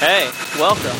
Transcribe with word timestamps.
Hey, 0.00 0.30
welcome 0.58 0.96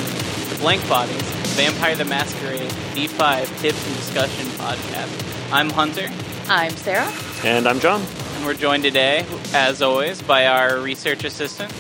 to 0.52 0.59
Blank 0.60 0.87
Bodies, 0.89 1.23
Vampire 1.56 1.97
the 1.97 2.05
Masquerade 2.05 2.71
V5 2.95 3.61
Tips 3.61 3.87
and 3.87 3.97
Discussion 3.97 4.46
Podcast. 4.58 5.53
I'm 5.53 5.71
Hunter, 5.71 6.11
I'm 6.48 6.71
Sarah. 6.72 7.10
And 7.44 7.66
I'm 7.66 7.80
John. 7.80 8.02
and 8.36 8.44
we're 8.44 8.54
joined 8.54 8.82
today, 8.82 9.24
as 9.54 9.80
always, 9.82 10.21
by 10.22 10.46
our 10.46 10.78
research 10.80 11.24
assistant. 11.24 11.72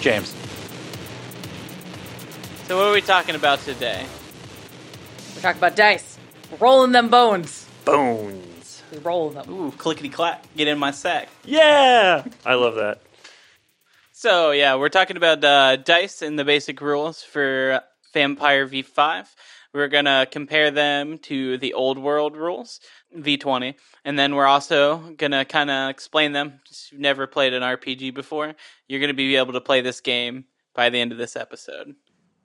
James. 0.00 0.34
So, 2.66 2.76
what 2.76 2.86
are 2.86 2.92
we 2.92 3.00
talking 3.02 3.34
about 3.36 3.60
today? 3.60 4.04
We're 5.36 5.42
talking 5.42 5.58
about 5.60 5.76
dice. 5.76 6.18
We're 6.50 6.58
rolling 6.58 6.92
them 6.92 7.08
bones. 7.08 7.68
Bones. 7.84 8.82
We 8.90 8.98
roll 8.98 9.30
them. 9.30 9.48
Ooh, 9.48 9.70
clickety 9.72 10.08
clack, 10.08 10.44
get 10.56 10.66
in 10.68 10.78
my 10.78 10.90
sack. 10.90 11.28
Yeah! 11.44 12.24
I 12.44 12.54
love 12.54 12.74
that. 12.76 13.00
So, 14.16 14.52
yeah, 14.52 14.76
we're 14.76 14.90
talking 14.90 15.16
about 15.16 15.42
uh, 15.42 15.74
dice 15.74 16.22
and 16.22 16.38
the 16.38 16.44
basic 16.44 16.80
rules 16.80 17.20
for 17.20 17.80
Vampire 18.12 18.64
V5. 18.64 19.26
We're 19.72 19.88
going 19.88 20.04
to 20.04 20.28
compare 20.30 20.70
them 20.70 21.18
to 21.18 21.58
the 21.58 21.74
old 21.74 21.98
world 21.98 22.36
rules, 22.36 22.78
V20. 23.12 23.74
And 24.04 24.16
then 24.16 24.36
we're 24.36 24.46
also 24.46 24.98
going 25.18 25.32
to 25.32 25.44
kind 25.44 25.68
of 25.68 25.90
explain 25.90 26.30
them. 26.30 26.60
If 26.70 26.92
you've 26.92 27.00
never 27.00 27.26
played 27.26 27.54
an 27.54 27.64
RPG 27.64 28.14
before, 28.14 28.54
you're 28.86 29.00
going 29.00 29.08
to 29.08 29.14
be 29.14 29.34
able 29.34 29.54
to 29.54 29.60
play 29.60 29.80
this 29.80 30.00
game 30.00 30.44
by 30.76 30.90
the 30.90 31.00
end 31.00 31.10
of 31.10 31.18
this 31.18 31.34
episode. 31.34 31.96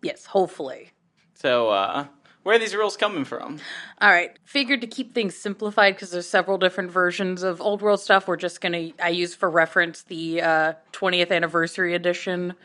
Yes, 0.02 0.26
hopefully. 0.26 0.90
So, 1.36 1.70
uh, 1.70 2.08
where 2.44 2.56
are 2.56 2.60
these 2.60 2.76
rules 2.76 2.98
coming 2.98 3.26
from? 3.26 3.60
All 4.02 4.10
right. 4.10 4.38
Figured 4.46 4.82
to 4.82 4.88
keep 4.88 5.14
things 5.14 5.36
simplified 5.36 5.96
because 5.96 6.12
there's 6.12 6.28
several 6.28 6.58
different 6.58 6.92
versions 6.92 7.44
of 7.44 7.62
old 7.62 7.82
world 7.82 8.00
stuff. 8.00 8.28
We're 8.28 8.38
just 8.38 8.62
gonna 8.62 8.92
I 9.02 9.10
use 9.10 9.36
for 9.36 9.50
reference 9.50 10.04
the 10.04 10.42
uh, 10.42 10.74
20th 10.94 11.32
anniversary 11.32 11.96
edition 11.96 12.56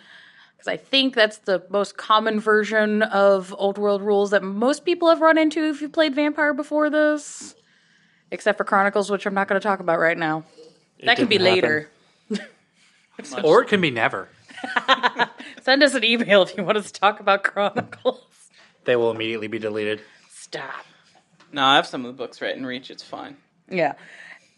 because 0.65 0.73
I 0.73 0.77
think 0.77 1.15
that's 1.15 1.39
the 1.39 1.63
most 1.69 1.97
common 1.97 2.41
version 2.41 3.03
of 3.03 3.55
old 3.59 3.77
world 3.77 4.01
rules 4.01 4.31
that 4.31 4.43
most 4.43 4.85
people 4.85 5.09
have 5.09 5.21
run 5.21 5.37
into 5.37 5.63
if 5.65 5.83
you 5.83 5.89
played 5.91 6.15
Vampire 6.15 6.55
before 6.55 6.89
this, 6.89 7.55
except 8.31 8.57
for 8.57 8.65
Chronicles, 8.65 9.11
which 9.11 9.27
I'm 9.27 9.35
not 9.35 9.47
going 9.47 9.61
to 9.61 9.63
talk 9.63 9.81
about 9.81 9.99
right 9.99 10.17
now. 10.17 10.45
that 11.03 11.19
can 11.19 11.27
be 11.27 11.39
later. 11.39 11.91
Or 13.45 13.63
it 13.63 13.69
can 13.69 13.81
be 13.81 13.91
never. 13.91 14.29
Send 15.63 15.83
us 15.83 15.95
an 15.95 16.05
email 16.05 16.43
if 16.43 16.57
you 16.57 16.65
want 16.65 16.79
us 16.79 16.91
to 16.91 16.99
talk 16.99 17.21
about 17.21 17.43
Chronicles. 17.45 18.34
They 18.85 18.97
will 18.97 19.11
immediately 19.11 19.49
be 19.49 19.59
deleted. 19.59 20.01
Stop. 20.31 20.85
No, 21.53 21.65
I 21.65 21.77
have 21.77 21.87
some 21.87 22.05
of 22.05 22.09
the 22.09 22.17
books 22.17 22.41
right 22.41 22.57
in 22.57 22.67
reach. 22.67 22.91
It's 22.91 23.03
fine. 23.03 23.37
Yeah. 23.71 23.95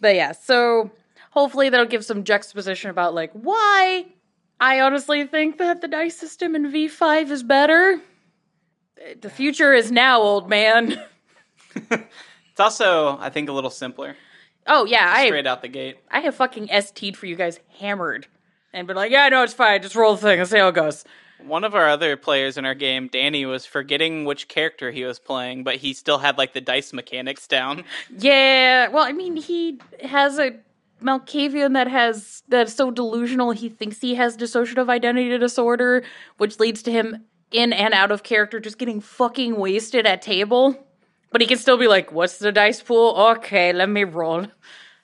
But 0.01 0.15
yeah, 0.15 0.33
so 0.33 0.91
hopefully 1.31 1.69
that'll 1.69 1.87
give 1.87 2.05
some 2.05 2.25
juxtaposition 2.25 2.91
about 2.91 3.15
like 3.15 3.33
why 3.33 4.07
I 4.61 4.81
honestly 4.81 5.27
think 5.27 5.59
that 5.59 5.81
the 5.81 5.89
dice 5.89 6.17
system 6.17 6.55
in 6.55 6.73
V5 6.73 7.31
is 7.31 7.43
better. 7.43 8.01
The 9.21 9.31
future 9.31 9.73
is 9.75 9.93
now, 9.93 10.21
old 10.21 10.49
man. 10.49 11.01
It's 12.57 12.61
also, 12.63 13.19
I 13.21 13.29
think, 13.29 13.51
a 13.51 13.53
little 13.53 13.69
simpler. 13.69 14.17
Oh 14.67 14.87
yeah, 14.87 15.13
I 15.15 15.27
Straight 15.27 15.47
out 15.47 15.61
the 15.61 15.69
gate. 15.69 15.99
I 16.11 16.21
have 16.21 16.37
fucking 16.37 16.69
ST'd 16.69 17.15
for 17.15 17.27
you 17.27 17.37
guys 17.37 17.61
hammered. 17.79 18.29
And 18.73 18.87
been 18.87 18.97
like, 18.97 19.13
yeah, 19.13 19.29
no, 19.29 19.43
it's 19.43 19.53
fine. 19.53 19.83
Just 19.83 19.95
roll 19.95 20.15
the 20.15 20.23
thing 20.23 20.41
and 20.41 20.49
see 20.49 20.57
how 20.57 20.69
it 20.69 20.75
goes. 20.75 21.05
One 21.45 21.65
of 21.65 21.75
our 21.75 21.89
other 21.89 22.17
players 22.17 22.57
in 22.57 22.65
our 22.65 22.75
game, 22.75 23.09
Danny, 23.09 23.47
was 23.47 23.67
forgetting 23.67 24.25
which 24.25 24.49
character 24.49 24.91
he 24.91 25.05
was 25.05 25.19
playing, 25.19 25.65
but 25.65 25.77
he 25.77 25.93
still 25.93 26.19
had 26.19 26.39
like 26.39 26.53
the 26.55 26.61
dice 26.61 26.93
mechanics 26.93 27.47
down. 27.47 27.85
Yeah, 28.19 28.89
well, 28.89 29.05
I 29.05 29.13
mean, 29.13 29.37
he 29.37 29.79
has 30.03 30.39
a 30.39 30.57
Malkavian 31.03 31.75
that 31.75 31.89
has 31.89 32.43
that's 32.49 32.73
so 32.73 32.91
delusional 32.91 33.51
he 33.51 33.69
thinks 33.69 34.01
he 34.01 34.15
has 34.15 34.37
dissociative 34.37 34.89
identity 34.89 35.37
disorder, 35.39 36.03
which 36.39 36.59
leads 36.59 36.83
to 36.85 36.91
him 36.91 37.25
in 37.53 37.73
and 37.73 37.93
out 37.95 38.11
of 38.11 38.23
character 38.23 38.59
just 38.61 38.79
getting 38.79 39.01
fucking 39.01 39.57
wasted 39.57 40.07
at 40.07 40.23
table. 40.23 40.77
But 41.31 41.41
he 41.43 41.47
can 41.47 41.59
still 41.59 41.77
be 41.77 41.87
like, 41.87 42.13
"What's 42.13 42.39
the 42.39 42.51
dice 42.51 42.81
pool? 42.81 43.15
Okay, 43.37 43.73
let 43.73 43.89
me 43.89 44.05
roll." 44.05 44.47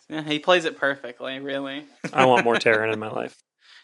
Yeah, 0.08 0.22
he 0.22 0.38
plays 0.38 0.64
it 0.64 0.78
perfectly, 0.78 1.38
really. 1.40 1.84
I 2.12 2.26
want 2.26 2.44
more 2.44 2.56
Terran 2.56 2.92
in 2.92 2.98
my 2.98 3.10
life. 3.10 3.42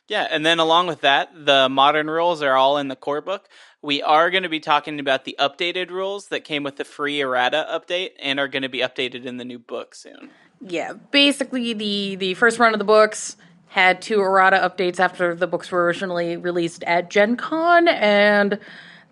Yeah, 0.09 0.27
and 0.31 0.45
then 0.45 0.59
along 0.59 0.87
with 0.87 1.03
that, 1.03 1.31
the 1.35 1.69
modern 1.69 2.09
rules 2.09 2.43
are 2.43 2.57
all 2.57 2.79
in 2.79 2.89
the 2.89 2.97
core 2.97 3.21
book. 3.21 3.49
We 3.83 4.03
are 4.03 4.31
going 4.31 4.43
to 4.43 4.49
be 4.49 4.59
talking 4.59 4.99
about 4.99 5.25
the 5.25 5.37
updated 5.39 5.91
rules 5.91 6.29
that 6.29 6.45
came 6.45 6.63
with 6.63 6.77
the 6.77 6.85
free 6.85 7.21
errata 7.21 7.67
update 7.71 8.13
and 8.19 8.41
are 8.41 8.49
going 8.49 8.63
to 8.63 8.71
be 8.71 8.79
updated 8.79 9.27
in 9.27 9.37
the 9.37 9.45
new 9.45 9.59
book 9.59 9.95
soon. 9.95 10.31
Yeah, 10.61 10.95
basically 11.13 11.75
the 11.75 12.17
the 12.17 12.35
first 12.35 12.59
run 12.59 12.73
of 12.73 12.79
the 12.79 12.85
books 12.85 13.37
had 13.69 14.01
two 14.01 14.21
errata 14.21 14.57
updates 14.57 14.99
after 14.99 15.35
the 15.35 15.47
books 15.47 15.71
were 15.71 15.85
originally 15.85 16.37
released 16.37 16.83
at 16.85 17.11
Gen 17.11 17.37
Con, 17.37 17.87
and 17.87 18.59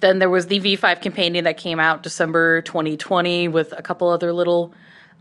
then 0.01 0.19
there 0.19 0.31
was 0.31 0.47
the 0.47 0.61
V5 0.61 1.03
companion 1.03 1.45
that 1.45 1.59
came 1.59 1.79
out 1.79 2.03
December 2.03 2.63
2020 2.63 3.49
with 3.49 3.73
a 3.77 3.83
couple 3.83 4.09
other 4.09 4.33
little 4.33 4.73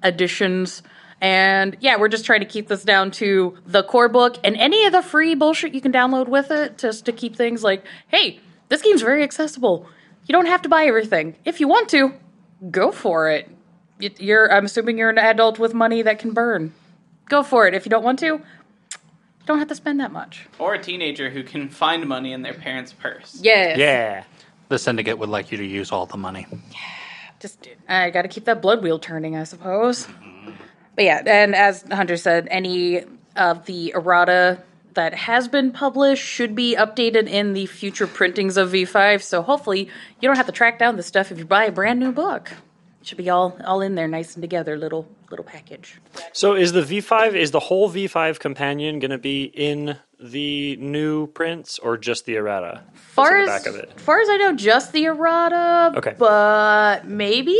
additions. 0.01 0.81
And 1.21 1.77
yeah, 1.79 1.97
we're 1.97 2.09
just 2.09 2.25
trying 2.25 2.41
to 2.41 2.45
keep 2.45 2.67
this 2.67 2.83
down 2.83 3.11
to 3.11 3.57
the 3.65 3.83
core 3.83 4.09
book 4.09 4.37
and 4.43 4.55
any 4.57 4.85
of 4.85 4.91
the 4.91 5.01
free 5.01 5.33
bullshit 5.33 5.73
you 5.73 5.81
can 5.81 5.91
download 5.91 6.27
with 6.27 6.51
it, 6.51 6.77
just 6.77 7.05
to 7.05 7.11
keep 7.11 7.35
things 7.35 7.63
like, 7.63 7.83
hey, 8.09 8.39
this 8.69 8.81
game's 8.81 9.01
very 9.01 9.23
accessible. 9.23 9.87
You 10.27 10.33
don't 10.33 10.47
have 10.47 10.61
to 10.63 10.69
buy 10.69 10.85
everything. 10.85 11.35
If 11.45 11.59
you 11.59 11.67
want 11.67 11.89
to, 11.89 12.13
go 12.69 12.91
for 12.91 13.29
it. 13.29 13.49
You're, 13.99 14.51
I'm 14.51 14.65
assuming 14.65 14.97
you're 14.97 15.09
an 15.09 15.17
adult 15.17 15.57
with 15.57 15.73
money 15.73 16.01
that 16.01 16.19
can 16.19 16.31
burn. 16.31 16.73
Go 17.29 17.43
for 17.43 17.65
it. 17.67 17.73
If 17.73 17.85
you 17.85 17.89
don't 17.89 18.03
want 18.03 18.19
to, 18.19 18.25
you 18.25 18.41
don't 19.45 19.59
have 19.59 19.69
to 19.69 19.75
spend 19.75 19.99
that 19.99 20.11
much. 20.11 20.47
Or 20.59 20.73
a 20.73 20.81
teenager 20.81 21.29
who 21.29 21.43
can 21.43 21.69
find 21.69 22.05
money 22.07 22.33
in 22.33 22.41
their 22.41 22.53
parents' 22.53 22.91
purse. 22.91 23.39
Yes. 23.41 23.77
Yeah. 23.77 24.23
The 24.67 24.77
syndicate 24.77 25.17
would 25.17 25.29
like 25.29 25.51
you 25.51 25.57
to 25.59 25.65
use 25.65 25.91
all 25.91 26.07
the 26.07 26.17
money. 26.17 26.45
Just 27.39 27.67
I 27.87 28.09
got 28.09 28.23
to 28.23 28.27
keep 28.27 28.45
that 28.45 28.61
blood 28.61 28.83
wheel 28.83 28.99
turning, 28.99 29.37
I 29.37 29.43
suppose. 29.43 30.07
Mm-hmm. 30.07 30.34
But 30.95 31.05
yeah, 31.05 31.21
and 31.25 31.55
as 31.55 31.83
Hunter 31.91 32.17
said, 32.17 32.47
any 32.49 33.03
of 33.35 33.65
the 33.65 33.93
errata 33.95 34.63
that 34.93 35.13
has 35.13 35.47
been 35.47 35.71
published 35.71 36.23
should 36.23 36.55
be 36.55 36.75
updated 36.75 37.27
in 37.27 37.53
the 37.53 37.65
future 37.65 38.07
printings 38.07 38.57
of 38.57 38.71
V5. 38.71 39.21
So 39.21 39.41
hopefully 39.41 39.89
you 40.19 40.27
don't 40.27 40.37
have 40.37 40.45
to 40.45 40.51
track 40.51 40.79
down 40.79 40.95
the 40.95 41.03
stuff 41.03 41.31
if 41.31 41.37
you 41.37 41.45
buy 41.45 41.65
a 41.65 41.71
brand 41.71 41.99
new 41.99 42.11
book. 42.11 42.51
It 43.01 43.09
should 43.09 43.17
be 43.17 43.29
all 43.29 43.55
all 43.63 43.81
in 43.81 43.95
there, 43.95 44.07
nice 44.07 44.35
and 44.35 44.41
together, 44.41 44.77
little 44.77 45.07
little 45.29 45.45
package. 45.45 45.99
So 46.33 46.55
is 46.55 46.71
the 46.71 46.81
V5, 46.81 47.35
is 47.35 47.51
the 47.51 47.59
whole 47.59 47.89
V5 47.89 48.39
companion 48.39 48.99
going 48.99 49.11
to 49.11 49.17
be 49.17 49.43
in 49.43 49.97
the 50.19 50.75
new 50.77 51.27
prints 51.27 51.77
or 51.77 51.97
just 51.97 52.25
the 52.25 52.35
errata? 52.35 52.83
Far 52.93 53.37
on 53.37 53.45
the 53.45 53.51
as, 53.51 53.63
back 53.63 53.67
of 53.67 53.75
it? 53.75 53.99
far 53.99 54.21
as 54.21 54.29
I 54.29 54.37
know, 54.37 54.53
just 54.55 54.91
the 54.91 55.05
errata. 55.05 55.97
Okay. 55.97 56.15
But 56.17 57.05
maybe. 57.05 57.59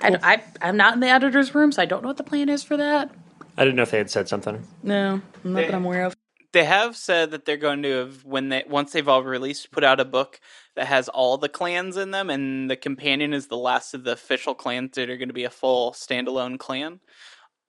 I, 0.00 0.18
I, 0.22 0.42
I'm 0.60 0.76
not 0.76 0.94
in 0.94 1.00
the 1.00 1.08
editor's 1.08 1.54
room, 1.54 1.72
so 1.72 1.82
I 1.82 1.86
don't 1.86 2.02
know 2.02 2.08
what 2.08 2.16
the 2.16 2.24
plan 2.24 2.48
is 2.48 2.62
for 2.62 2.76
that. 2.76 3.10
I 3.56 3.64
didn't 3.64 3.76
know 3.76 3.82
if 3.82 3.90
they 3.90 3.98
had 3.98 4.10
said 4.10 4.28
something. 4.28 4.62
No, 4.82 5.22
not 5.42 5.66
that 5.66 5.74
I'm 5.74 5.84
aware 5.84 6.04
of. 6.04 6.14
They 6.52 6.64
have 6.64 6.96
said 6.96 7.32
that 7.32 7.44
they're 7.44 7.56
going 7.56 7.82
to 7.82 7.90
have 7.90 8.24
when 8.24 8.48
they 8.48 8.64
once 8.66 8.92
they've 8.92 9.08
all 9.08 9.22
released, 9.22 9.70
put 9.70 9.84
out 9.84 10.00
a 10.00 10.04
book 10.04 10.40
that 10.74 10.86
has 10.86 11.08
all 11.08 11.38
the 11.38 11.48
clans 11.48 11.96
in 11.96 12.10
them, 12.10 12.30
and 12.30 12.70
the 12.70 12.76
companion 12.76 13.32
is 13.32 13.48
the 13.48 13.56
last 13.56 13.94
of 13.94 14.04
the 14.04 14.12
official 14.12 14.54
clans 14.54 14.92
that 14.94 15.10
are 15.10 15.16
going 15.16 15.28
to 15.28 15.34
be 15.34 15.44
a 15.44 15.50
full 15.50 15.92
standalone 15.92 16.58
clan. 16.58 17.00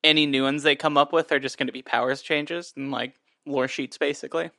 Any 0.03 0.25
new 0.25 0.43
ones 0.43 0.63
they 0.63 0.75
come 0.75 0.97
up 0.97 1.11
with 1.11 1.31
are 1.31 1.39
just 1.39 1.57
going 1.57 1.67
to 1.67 1.73
be 1.73 1.81
powers 1.81 2.21
changes 2.21 2.73
and 2.77 2.91
like 2.91 3.15
lore 3.45 3.67
sheets, 3.67 3.97
basically. 3.97 4.51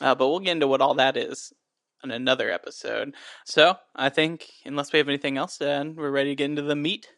Uh, 0.00 0.14
but 0.14 0.28
we'll 0.28 0.40
get 0.40 0.52
into 0.52 0.66
what 0.66 0.80
all 0.80 0.94
that 0.94 1.16
is 1.16 1.52
in 2.06 2.10
another 2.12 2.50
episode. 2.50 3.14
So 3.44 3.76
I 3.94 4.08
think, 4.08 4.46
unless 4.64 4.92
we 4.92 4.98
have 4.98 5.08
anything 5.08 5.36
else 5.36 5.58
to 5.58 5.68
add, 5.68 5.96
we're 5.96 6.10
ready 6.10 6.30
to 6.30 6.34
get 6.36 6.46
into 6.46 6.62
the 6.62 6.76
meat. 6.76 7.08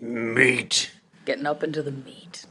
Meat. 0.00 0.90
Getting 1.24 1.46
up 1.46 1.62
into 1.62 1.82
the 1.82 1.90
meat. 1.92 2.46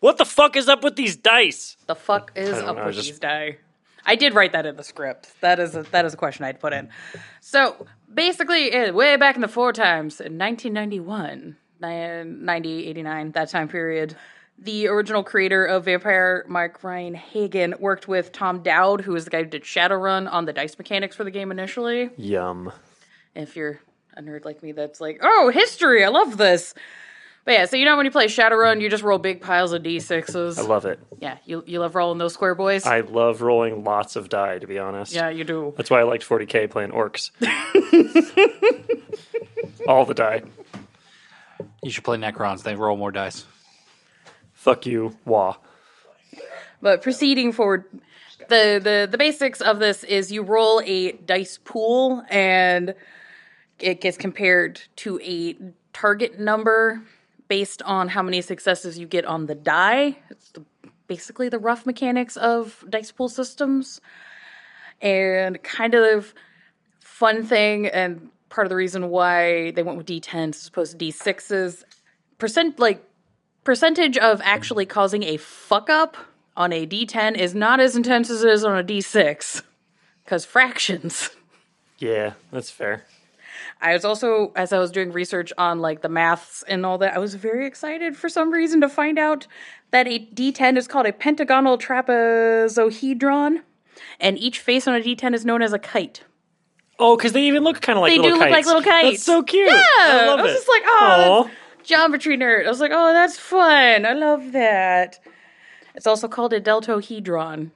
What 0.00 0.18
the 0.18 0.24
fuck 0.24 0.56
is 0.56 0.68
up 0.68 0.82
with 0.82 0.96
these 0.96 1.16
dice? 1.16 1.76
The 1.86 1.94
fuck 1.94 2.32
is 2.34 2.58
up 2.58 2.76
know, 2.76 2.86
with 2.86 2.94
just- 2.96 3.08
these 3.08 3.18
die? 3.18 3.58
I 4.04 4.16
did 4.16 4.34
write 4.34 4.50
that 4.52 4.66
in 4.66 4.74
the 4.76 4.82
script. 4.82 5.32
That 5.42 5.60
is 5.60 5.76
a, 5.76 5.84
that 5.84 6.04
is 6.04 6.12
a 6.14 6.16
question 6.16 6.44
I'd 6.44 6.58
put 6.58 6.72
in. 6.72 6.88
So 7.40 7.86
basically, 8.12 8.72
eh, 8.72 8.90
way 8.90 9.16
back 9.16 9.36
in 9.36 9.42
the 9.42 9.46
four 9.48 9.72
times 9.72 10.20
in 10.20 10.38
1991, 10.38 11.56
ni- 11.80 12.24
90, 12.24 12.86
89, 12.88 13.30
that 13.32 13.48
time 13.48 13.68
period, 13.68 14.16
the 14.58 14.86
original 14.86 15.22
creator 15.24 15.64
of 15.64 15.84
Vampire, 15.86 16.44
Mark 16.48 16.84
Rein-Hagen, 16.84 17.74
worked 17.80 18.06
with 18.06 18.30
Tom 18.32 18.62
Dowd, 18.62 19.00
who 19.00 19.12
was 19.12 19.24
the 19.24 19.30
guy 19.30 19.42
who 19.42 19.48
did 19.48 19.62
Shadowrun 19.64 20.30
on 20.32 20.44
the 20.44 20.52
dice 20.52 20.78
mechanics 20.78 21.16
for 21.16 21.24
the 21.24 21.30
game 21.30 21.50
initially. 21.50 22.10
Yum. 22.16 22.72
If 23.34 23.56
you're 23.56 23.80
a 24.16 24.22
nerd 24.22 24.44
like 24.44 24.62
me, 24.62 24.72
that's 24.72 25.00
like, 25.00 25.18
oh, 25.22 25.50
history, 25.52 26.04
I 26.04 26.08
love 26.08 26.36
this. 26.36 26.74
But 27.44 27.52
yeah, 27.54 27.64
so 27.64 27.76
you 27.76 27.84
know 27.84 27.96
when 27.96 28.06
you 28.06 28.12
play 28.12 28.26
Shadowrun, 28.26 28.80
you 28.80 28.88
just 28.88 29.02
roll 29.02 29.18
big 29.18 29.40
piles 29.40 29.72
of 29.72 29.82
d6s. 29.82 30.58
I 30.58 30.62
love 30.62 30.84
it. 30.86 31.00
yeah, 31.20 31.38
you 31.44 31.64
you 31.66 31.80
love 31.80 31.96
rolling 31.96 32.18
those 32.18 32.34
square 32.34 32.54
boys. 32.54 32.86
I 32.86 33.00
love 33.00 33.42
rolling 33.42 33.82
lots 33.82 34.14
of 34.14 34.28
die, 34.28 34.60
to 34.60 34.66
be 34.68 34.78
honest. 34.78 35.12
yeah, 35.12 35.28
you 35.28 35.42
do. 35.42 35.74
That's 35.76 35.90
why 35.90 35.98
I 35.98 36.02
liked 36.04 36.24
40k 36.28 36.70
playing 36.70 36.92
orcs. 36.92 37.32
All 39.88 40.04
the 40.04 40.14
die. 40.14 40.42
You 41.82 41.90
should 41.90 42.04
play 42.04 42.16
Necrons. 42.16 42.62
They 42.62 42.76
roll 42.76 42.96
more 42.96 43.10
dice. 43.10 43.44
Fuck 44.62 44.86
you, 44.86 45.16
wah. 45.24 45.56
But 46.80 47.02
proceeding 47.02 47.50
forward, 47.50 47.84
the, 48.48 48.80
the 48.80 49.08
the 49.10 49.18
basics 49.18 49.60
of 49.60 49.80
this 49.80 50.04
is 50.04 50.30
you 50.30 50.42
roll 50.42 50.80
a 50.84 51.10
dice 51.10 51.58
pool 51.64 52.22
and 52.30 52.94
it 53.80 54.00
gets 54.00 54.16
compared 54.16 54.80
to 54.98 55.18
a 55.20 55.56
target 55.92 56.38
number 56.38 57.02
based 57.48 57.82
on 57.82 58.06
how 58.06 58.22
many 58.22 58.40
successes 58.40 58.96
you 59.00 59.08
get 59.08 59.24
on 59.24 59.46
the 59.46 59.56
die. 59.56 60.18
It's 60.30 60.50
the, 60.50 60.64
basically 61.08 61.48
the 61.48 61.58
rough 61.58 61.84
mechanics 61.84 62.36
of 62.36 62.84
dice 62.88 63.10
pool 63.10 63.28
systems. 63.28 64.00
And 65.00 65.60
kind 65.64 65.96
of 65.96 66.34
fun 67.00 67.44
thing 67.44 67.88
and 67.88 68.30
part 68.48 68.66
of 68.66 68.68
the 68.68 68.76
reason 68.76 69.10
why 69.10 69.72
they 69.72 69.82
went 69.82 69.98
with 69.98 70.06
D10s 70.06 70.50
as 70.50 70.68
opposed 70.68 70.96
to 70.96 71.04
D6s 71.04 71.82
percent 72.38 72.78
like 72.78 73.04
percentage 73.64 74.16
of 74.18 74.40
actually 74.44 74.86
causing 74.86 75.22
a 75.22 75.36
fuck 75.36 75.88
up 75.90 76.16
on 76.56 76.72
a 76.72 76.86
D10 76.86 77.36
is 77.36 77.54
not 77.54 77.80
as 77.80 77.96
intense 77.96 78.30
as 78.30 78.44
it 78.44 78.50
is 78.50 78.64
on 78.64 78.78
a 78.78 78.84
D6 78.84 79.62
because 80.24 80.44
fractions. 80.44 81.30
Yeah, 81.98 82.32
that's 82.50 82.70
fair. 82.70 83.04
I 83.80 83.92
was 83.92 84.04
also, 84.04 84.52
as 84.54 84.72
I 84.72 84.78
was 84.78 84.90
doing 84.90 85.12
research 85.12 85.52
on 85.58 85.80
like 85.80 86.02
the 86.02 86.08
maths 86.08 86.62
and 86.68 86.86
all 86.86 86.98
that, 86.98 87.14
I 87.14 87.18
was 87.18 87.34
very 87.34 87.66
excited 87.66 88.16
for 88.16 88.28
some 88.28 88.50
reason 88.52 88.80
to 88.80 88.88
find 88.88 89.18
out 89.18 89.46
that 89.90 90.06
a 90.06 90.26
D10 90.34 90.76
is 90.76 90.86
called 90.88 91.06
a 91.06 91.12
pentagonal 91.12 91.78
trapezohedron, 91.78 93.62
and 94.20 94.38
each 94.38 94.60
face 94.60 94.86
on 94.88 94.94
a 94.94 95.00
D10 95.00 95.34
is 95.34 95.44
known 95.44 95.62
as 95.62 95.72
a 95.72 95.78
kite. 95.78 96.22
Oh, 96.98 97.16
because 97.16 97.32
they 97.32 97.42
even 97.44 97.64
look 97.64 97.80
kind 97.80 97.98
of 97.98 98.02
like 98.02 98.12
They 98.12 98.18
little 98.18 98.38
do 98.38 98.42
look 98.42 98.50
like 98.50 98.66
little 98.66 98.82
kites. 98.82 99.10
That's 99.10 99.24
so 99.24 99.42
cute. 99.42 99.68
Yeah, 99.68 99.82
I 99.98 100.26
love 100.26 100.40
was 100.40 100.52
it. 100.52 100.54
just 100.54 100.68
like, 100.68 100.82
oh, 100.86 100.90
Aw. 101.00 101.42
that's 101.44 101.56
geometry 101.84 102.36
nerd. 102.36 102.66
I 102.66 102.68
was 102.68 102.80
like, 102.80 102.92
oh, 102.94 103.12
that's 103.12 103.38
fun. 103.38 104.06
I 104.06 104.12
love 104.12 104.52
that. 104.52 105.18
It's 105.94 106.06
also 106.06 106.28
called 106.28 106.52
a 106.52 106.60
deltohedron. 106.60 107.70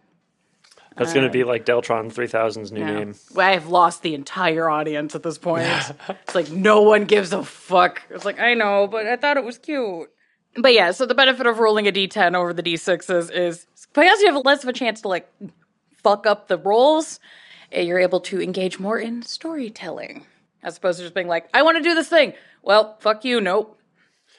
That's 0.97 1.13
going 1.13 1.27
to 1.27 1.31
be 1.33 1.45
like 1.45 1.67
Deltron 1.67 2.11
3000's 2.11 2.73
new 2.73 2.83
name. 2.83 3.15
I've 3.37 3.67
lost 3.69 4.01
the 4.03 4.15
entire 4.15 4.71
audience 4.71 5.15
at 5.15 5.23
this 5.23 5.37
point. 5.37 5.67
it's 6.09 6.35
like 6.35 6.51
no 6.51 6.81
one 6.81 7.05
gives 7.05 7.35
a 7.35 7.45
fuck. 7.45 8.01
It's 8.09 8.25
like 8.25 8.41
I 8.41 8.55
know, 8.55 8.87
but 8.87 9.07
I 9.07 9.17
thought 9.17 9.37
it 9.37 9.45
was 9.45 9.59
cute. 9.59 10.09
But 10.57 10.73
yeah, 10.73 10.93
so 10.93 11.05
the 11.05 11.15
benefit 11.15 11.47
of 11.47 11.59
rolling 11.59 11.87
a 11.87 11.93
d10 11.93 12.35
over 12.35 12.55
the 12.55 12.63
d6s 12.63 13.31
is 13.31 13.67
because 13.93 14.21
you 14.23 14.33
have 14.33 14.43
less 14.47 14.63
of 14.63 14.71
a 14.71 14.73
chance 14.73 15.03
to 15.03 15.09
like 15.09 15.31
fuck 16.03 16.27
up 16.27 16.49
the 16.49 16.57
rolls. 16.57 17.21
eh, 17.73 17.83
You're 17.83 17.99
able 17.99 18.21
to 18.21 18.41
engage 18.41 18.79
more 18.79 18.99
in 18.99 19.21
storytelling 19.21 20.25
as 20.63 20.79
opposed 20.79 20.97
to 20.99 21.05
just 21.05 21.15
being 21.15 21.29
like, 21.29 21.47
"I 21.53 21.61
want 21.61 21.77
to 21.77 21.83
do 21.83 21.95
this 21.95 22.09
thing." 22.09 22.33
Well, 22.63 22.97
fuck 23.01 23.23
you. 23.23 23.39
Nope. 23.43 23.79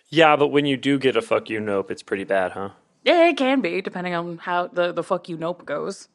Yeah, 0.09 0.35
but 0.35 0.47
when 0.47 0.65
you 0.65 0.77
do 0.77 0.97
get 0.97 1.17
a 1.17 1.21
fuck 1.21 1.49
you 1.49 1.59
nope, 1.59 1.91
it's 1.91 2.03
pretty 2.03 2.23
bad, 2.23 2.53
huh? 2.53 2.69
Yeah, 3.03 3.27
it 3.27 3.37
can 3.37 3.61
be 3.61 3.81
depending 3.81 4.13
on 4.13 4.37
how 4.37 4.67
the 4.67 4.91
the 4.91 5.03
fuck 5.03 5.29
you 5.29 5.37
nope 5.37 5.65
goes. 5.65 6.09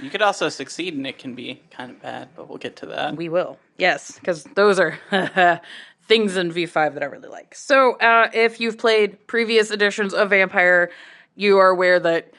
You 0.00 0.10
could 0.10 0.22
also 0.22 0.48
succeed, 0.48 0.94
and 0.94 1.06
it 1.06 1.18
can 1.18 1.34
be 1.34 1.62
kind 1.70 1.90
of 1.90 2.00
bad, 2.00 2.28
but 2.34 2.48
we'll 2.48 2.58
get 2.58 2.76
to 2.76 2.86
that. 2.86 3.16
We 3.16 3.28
will. 3.28 3.58
Yes, 3.78 4.18
because 4.18 4.44
those 4.54 4.78
are 4.78 4.98
things 6.08 6.36
in 6.36 6.52
V5 6.52 6.94
that 6.94 7.02
I 7.02 7.06
really 7.06 7.28
like. 7.28 7.54
So, 7.54 7.94
uh, 7.98 8.30
if 8.32 8.60
you've 8.60 8.78
played 8.78 9.26
previous 9.26 9.70
editions 9.70 10.14
of 10.14 10.30
Vampire, 10.30 10.90
you 11.34 11.58
are 11.58 11.68
aware 11.68 12.00
that 12.00 12.32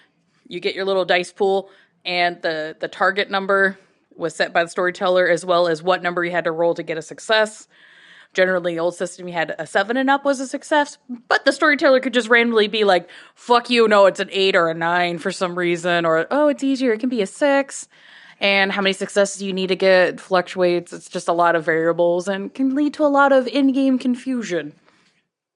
you 0.48 0.60
get 0.60 0.74
your 0.76 0.86
little 0.86 1.06
dice 1.06 1.32
pool, 1.32 1.70
and 2.06 2.42
the 2.42 2.76
the 2.80 2.88
target 2.88 3.30
number 3.30 3.78
was 4.16 4.36
set 4.36 4.54
by 4.54 4.64
the 4.64 4.70
storyteller, 4.70 5.28
as 5.28 5.46
well 5.46 5.68
as 5.68 5.84
what 5.84 6.02
number 6.02 6.24
you 6.24 6.32
had 6.32 6.46
to 6.46 6.52
roll 6.52 6.74
to 6.74 6.84
get 6.84 6.98
a 6.98 7.02
success. 7.02 7.68
Generally, 8.38 8.76
the 8.76 8.80
old 8.80 8.94
system 8.94 9.28
you 9.28 9.34
had 9.34 9.56
a 9.58 9.66
seven 9.66 9.98
and 9.98 10.12
up 10.12 10.24
was 10.24 10.40
a 10.40 10.46
success, 10.46 11.00
but 11.28 11.44
the 11.44 11.52
storyteller 11.52 12.00
could 12.00 12.14
just 12.14 12.30
randomly 12.30 12.68
be 12.68 12.84
like, 12.84 13.10
"Fuck 13.34 13.72
you, 13.72 13.88
no, 13.88 14.06
it's 14.06 14.20
an 14.20 14.30
eight 14.32 14.56
or 14.56 14.70
a 14.70 14.76
nine 14.76 15.18
for 15.18 15.32
some 15.32 15.58
reason," 15.58 16.06
or 16.06 16.28
"Oh, 16.30 16.48
it's 16.48 16.64
easier, 16.64 16.94
it 16.94 17.00
can 17.00 17.10
be 17.10 17.24
a 17.24 17.26
six 17.26 17.88
and 18.40 18.72
how 18.72 18.82
many 18.84 18.94
successes 18.94 19.42
you 19.42 19.54
need 19.54 19.70
to 19.70 19.76
get 19.76 20.22
fluctuates. 20.22 20.94
It's 20.94 21.10
just 21.10 21.28
a 21.28 21.34
lot 21.34 21.56
of 21.56 21.66
variables 21.66 22.28
and 22.28 22.54
can 22.54 22.76
lead 22.76 22.94
to 22.94 23.06
a 23.06 23.10
lot 23.10 23.32
of 23.32 23.48
in 23.48 23.74
game 23.74 23.98
confusion. 23.98 24.74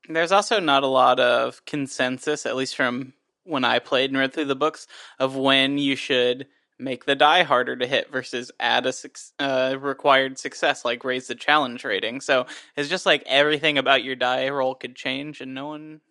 There's 0.09 0.31
also 0.31 0.59
not 0.59 0.81
a 0.81 0.87
lot 0.87 1.19
of 1.19 1.63
consensus, 1.65 2.47
at 2.47 2.55
least 2.55 2.75
from 2.75 3.13
when 3.43 3.63
I 3.63 3.77
played 3.77 4.09
and 4.09 4.17
read 4.17 4.33
through 4.33 4.45
the 4.45 4.55
books, 4.55 4.87
of 5.19 5.35
when 5.35 5.77
you 5.77 5.95
should 5.95 6.47
make 6.81 7.05
the 7.05 7.15
die 7.15 7.43
harder 7.43 7.75
to 7.75 7.87
hit 7.87 8.11
versus 8.11 8.51
add 8.59 8.85
a 8.85 8.93
uh, 9.39 9.77
required 9.79 10.39
success, 10.39 10.83
like 10.83 11.03
raise 11.03 11.27
the 11.27 11.35
challenge 11.35 11.85
rating. 11.85 12.21
So 12.21 12.47
it's 12.75 12.89
just 12.89 13.05
like 13.05 13.23
everything 13.27 13.77
about 13.77 14.03
your 14.03 14.15
die 14.15 14.49
roll 14.49 14.75
could 14.75 14.95
change, 14.95 15.41
and 15.41 15.53
no 15.53 15.67
one 15.67 16.01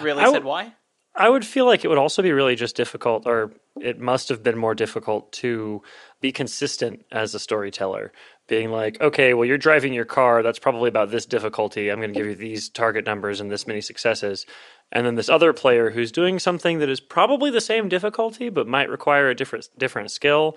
really 0.00 0.22
I 0.22 0.30
said 0.30 0.44
why. 0.44 0.74
I 1.14 1.28
would 1.28 1.44
feel 1.44 1.66
like 1.66 1.84
it 1.84 1.88
would 1.88 1.98
also 1.98 2.22
be 2.22 2.32
really 2.32 2.54
just 2.54 2.76
difficult, 2.76 3.26
or 3.26 3.52
it 3.80 3.98
must 3.98 4.28
have 4.28 4.42
been 4.42 4.56
more 4.56 4.74
difficult 4.74 5.32
to 5.32 5.82
be 6.20 6.30
consistent 6.30 7.04
as 7.10 7.34
a 7.34 7.40
storyteller. 7.40 8.12
Being 8.48 8.70
like, 8.70 8.98
okay, 9.00 9.34
well, 9.34 9.44
you're 9.44 9.58
driving 9.58 9.92
your 9.92 10.06
car. 10.06 10.42
That's 10.42 10.58
probably 10.58 10.88
about 10.88 11.10
this 11.10 11.26
difficulty. 11.26 11.90
I'm 11.90 11.98
going 12.00 12.14
to 12.14 12.18
give 12.18 12.26
you 12.26 12.34
these 12.34 12.70
target 12.70 13.04
numbers 13.04 13.40
and 13.40 13.50
this 13.50 13.66
many 13.66 13.82
successes. 13.82 14.46
And 14.90 15.04
then 15.04 15.16
this 15.16 15.28
other 15.28 15.52
player 15.52 15.90
who's 15.90 16.10
doing 16.10 16.38
something 16.38 16.78
that 16.78 16.88
is 16.88 16.98
probably 16.98 17.50
the 17.50 17.60
same 17.60 17.90
difficulty, 17.90 18.48
but 18.48 18.66
might 18.66 18.88
require 18.88 19.28
a 19.28 19.34
different 19.34 19.68
different 19.76 20.10
skill. 20.10 20.56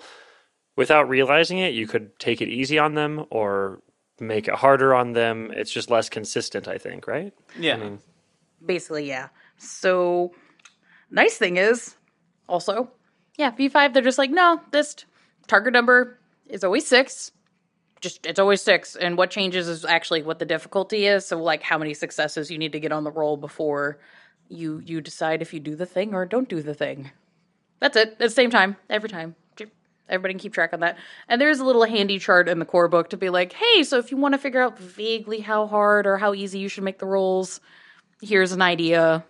Without 0.74 1.06
realizing 1.06 1.58
it, 1.58 1.74
you 1.74 1.86
could 1.86 2.18
take 2.18 2.40
it 2.40 2.48
easy 2.48 2.78
on 2.78 2.94
them 2.94 3.26
or 3.28 3.82
make 4.18 4.48
it 4.48 4.54
harder 4.54 4.94
on 4.94 5.12
them. 5.12 5.50
It's 5.54 5.70
just 5.70 5.90
less 5.90 6.08
consistent, 6.08 6.66
I 6.66 6.78
think, 6.78 7.06
right? 7.06 7.34
Yeah. 7.58 7.76
mean- 7.76 7.98
Basically, 8.64 9.06
yeah. 9.06 9.28
So, 9.58 10.32
nice 11.10 11.36
thing 11.36 11.56
is, 11.58 11.96
also, 12.48 12.90
yeah, 13.36 13.50
V5, 13.50 13.92
they're 13.92 14.02
just 14.02 14.18
like, 14.18 14.30
no, 14.30 14.60
this 14.70 14.96
target 15.46 15.72
number 15.74 16.18
is 16.46 16.64
always 16.64 16.86
six. 16.86 17.32
Just, 18.02 18.26
it's 18.26 18.38
always 18.38 18.60
six. 18.60 18.96
And 18.96 19.16
what 19.16 19.30
changes 19.30 19.68
is 19.68 19.84
actually 19.86 20.22
what 20.22 20.38
the 20.38 20.44
difficulty 20.44 21.06
is. 21.06 21.24
So, 21.24 21.42
like, 21.42 21.62
how 21.62 21.78
many 21.78 21.94
successes 21.94 22.50
you 22.50 22.58
need 22.58 22.72
to 22.72 22.80
get 22.80 22.92
on 22.92 23.04
the 23.04 23.10
roll 23.10 23.38
before 23.38 23.98
you 24.52 24.82
you 24.84 25.00
decide 25.00 25.42
if 25.42 25.54
you 25.54 25.60
do 25.60 25.74
the 25.74 25.86
thing 25.86 26.14
or 26.14 26.26
don't 26.26 26.48
do 26.48 26.62
the 26.62 26.74
thing. 26.74 27.10
That's 27.80 27.96
it. 27.96 28.10
At 28.12 28.18
the 28.18 28.30
same 28.30 28.50
time, 28.50 28.76
every 28.88 29.08
time. 29.08 29.34
Everybody 30.08 30.34
can 30.34 30.40
keep 30.40 30.52
track 30.52 30.74
on 30.74 30.80
that. 30.80 30.98
And 31.28 31.40
there's 31.40 31.60
a 31.60 31.64
little 31.64 31.84
handy 31.84 32.18
chart 32.18 32.48
in 32.48 32.58
the 32.58 32.66
core 32.66 32.88
book 32.88 33.10
to 33.10 33.16
be 33.16 33.30
like, 33.30 33.54
hey, 33.54 33.82
so 33.82 33.98
if 33.98 34.10
you 34.10 34.18
want 34.18 34.34
to 34.34 34.38
figure 34.38 34.60
out 34.60 34.78
vaguely 34.78 35.40
how 35.40 35.66
hard 35.66 36.06
or 36.06 36.18
how 36.18 36.34
easy 36.34 36.58
you 36.58 36.68
should 36.68 36.84
make 36.84 36.98
the 36.98 37.06
rolls, 37.06 37.60
here's 38.20 38.52
an 38.52 38.60
idea. 38.60 39.24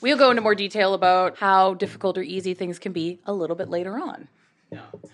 We'll 0.00 0.16
go 0.16 0.30
into 0.30 0.40
more 0.40 0.54
detail 0.54 0.94
about 0.94 1.36
how 1.36 1.74
difficult 1.74 2.16
or 2.16 2.22
easy 2.22 2.54
things 2.54 2.78
can 2.78 2.92
be 2.92 3.18
a 3.26 3.34
little 3.34 3.56
bit 3.56 3.68
later 3.68 3.98
on. 3.98 4.28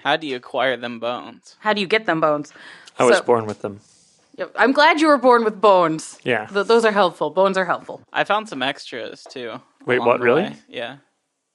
How 0.03 0.17
do 0.17 0.27
you 0.27 0.37
acquire 0.37 0.77
them 0.77 0.99
bones? 1.01 1.57
How 1.61 1.73
do 1.73 1.81
you 1.81 1.87
get 1.87 2.07
them 2.07 2.21
bones? 2.21 2.53
I 2.99 3.05
was 3.05 3.19
So- 3.19 3.23
born 3.25 3.47
with 3.47 3.63
them. 3.63 3.81
Yep, 4.37 4.53
I'm 4.57 4.71
glad 4.73 5.01
you 5.01 5.09
were 5.09 5.19
born 5.19 5.43
with 5.43 5.61
bones. 5.61 6.21
Yeah. 6.23 6.47
Th- 6.47 6.65
those 6.65 6.85
are 6.85 6.93
helpful. 6.93 7.31
Bones 7.31 7.59
are 7.59 7.65
helpful. 7.65 8.03
I 8.13 8.23
found 8.23 8.49
some 8.49 8.63
extras 8.63 9.25
too. 9.25 9.61
Wait, 9.85 9.97
along 9.97 10.07
what, 10.09 10.19
the 10.19 10.25
really? 10.25 10.43
way. 10.43 10.57
Yeah. 10.69 10.97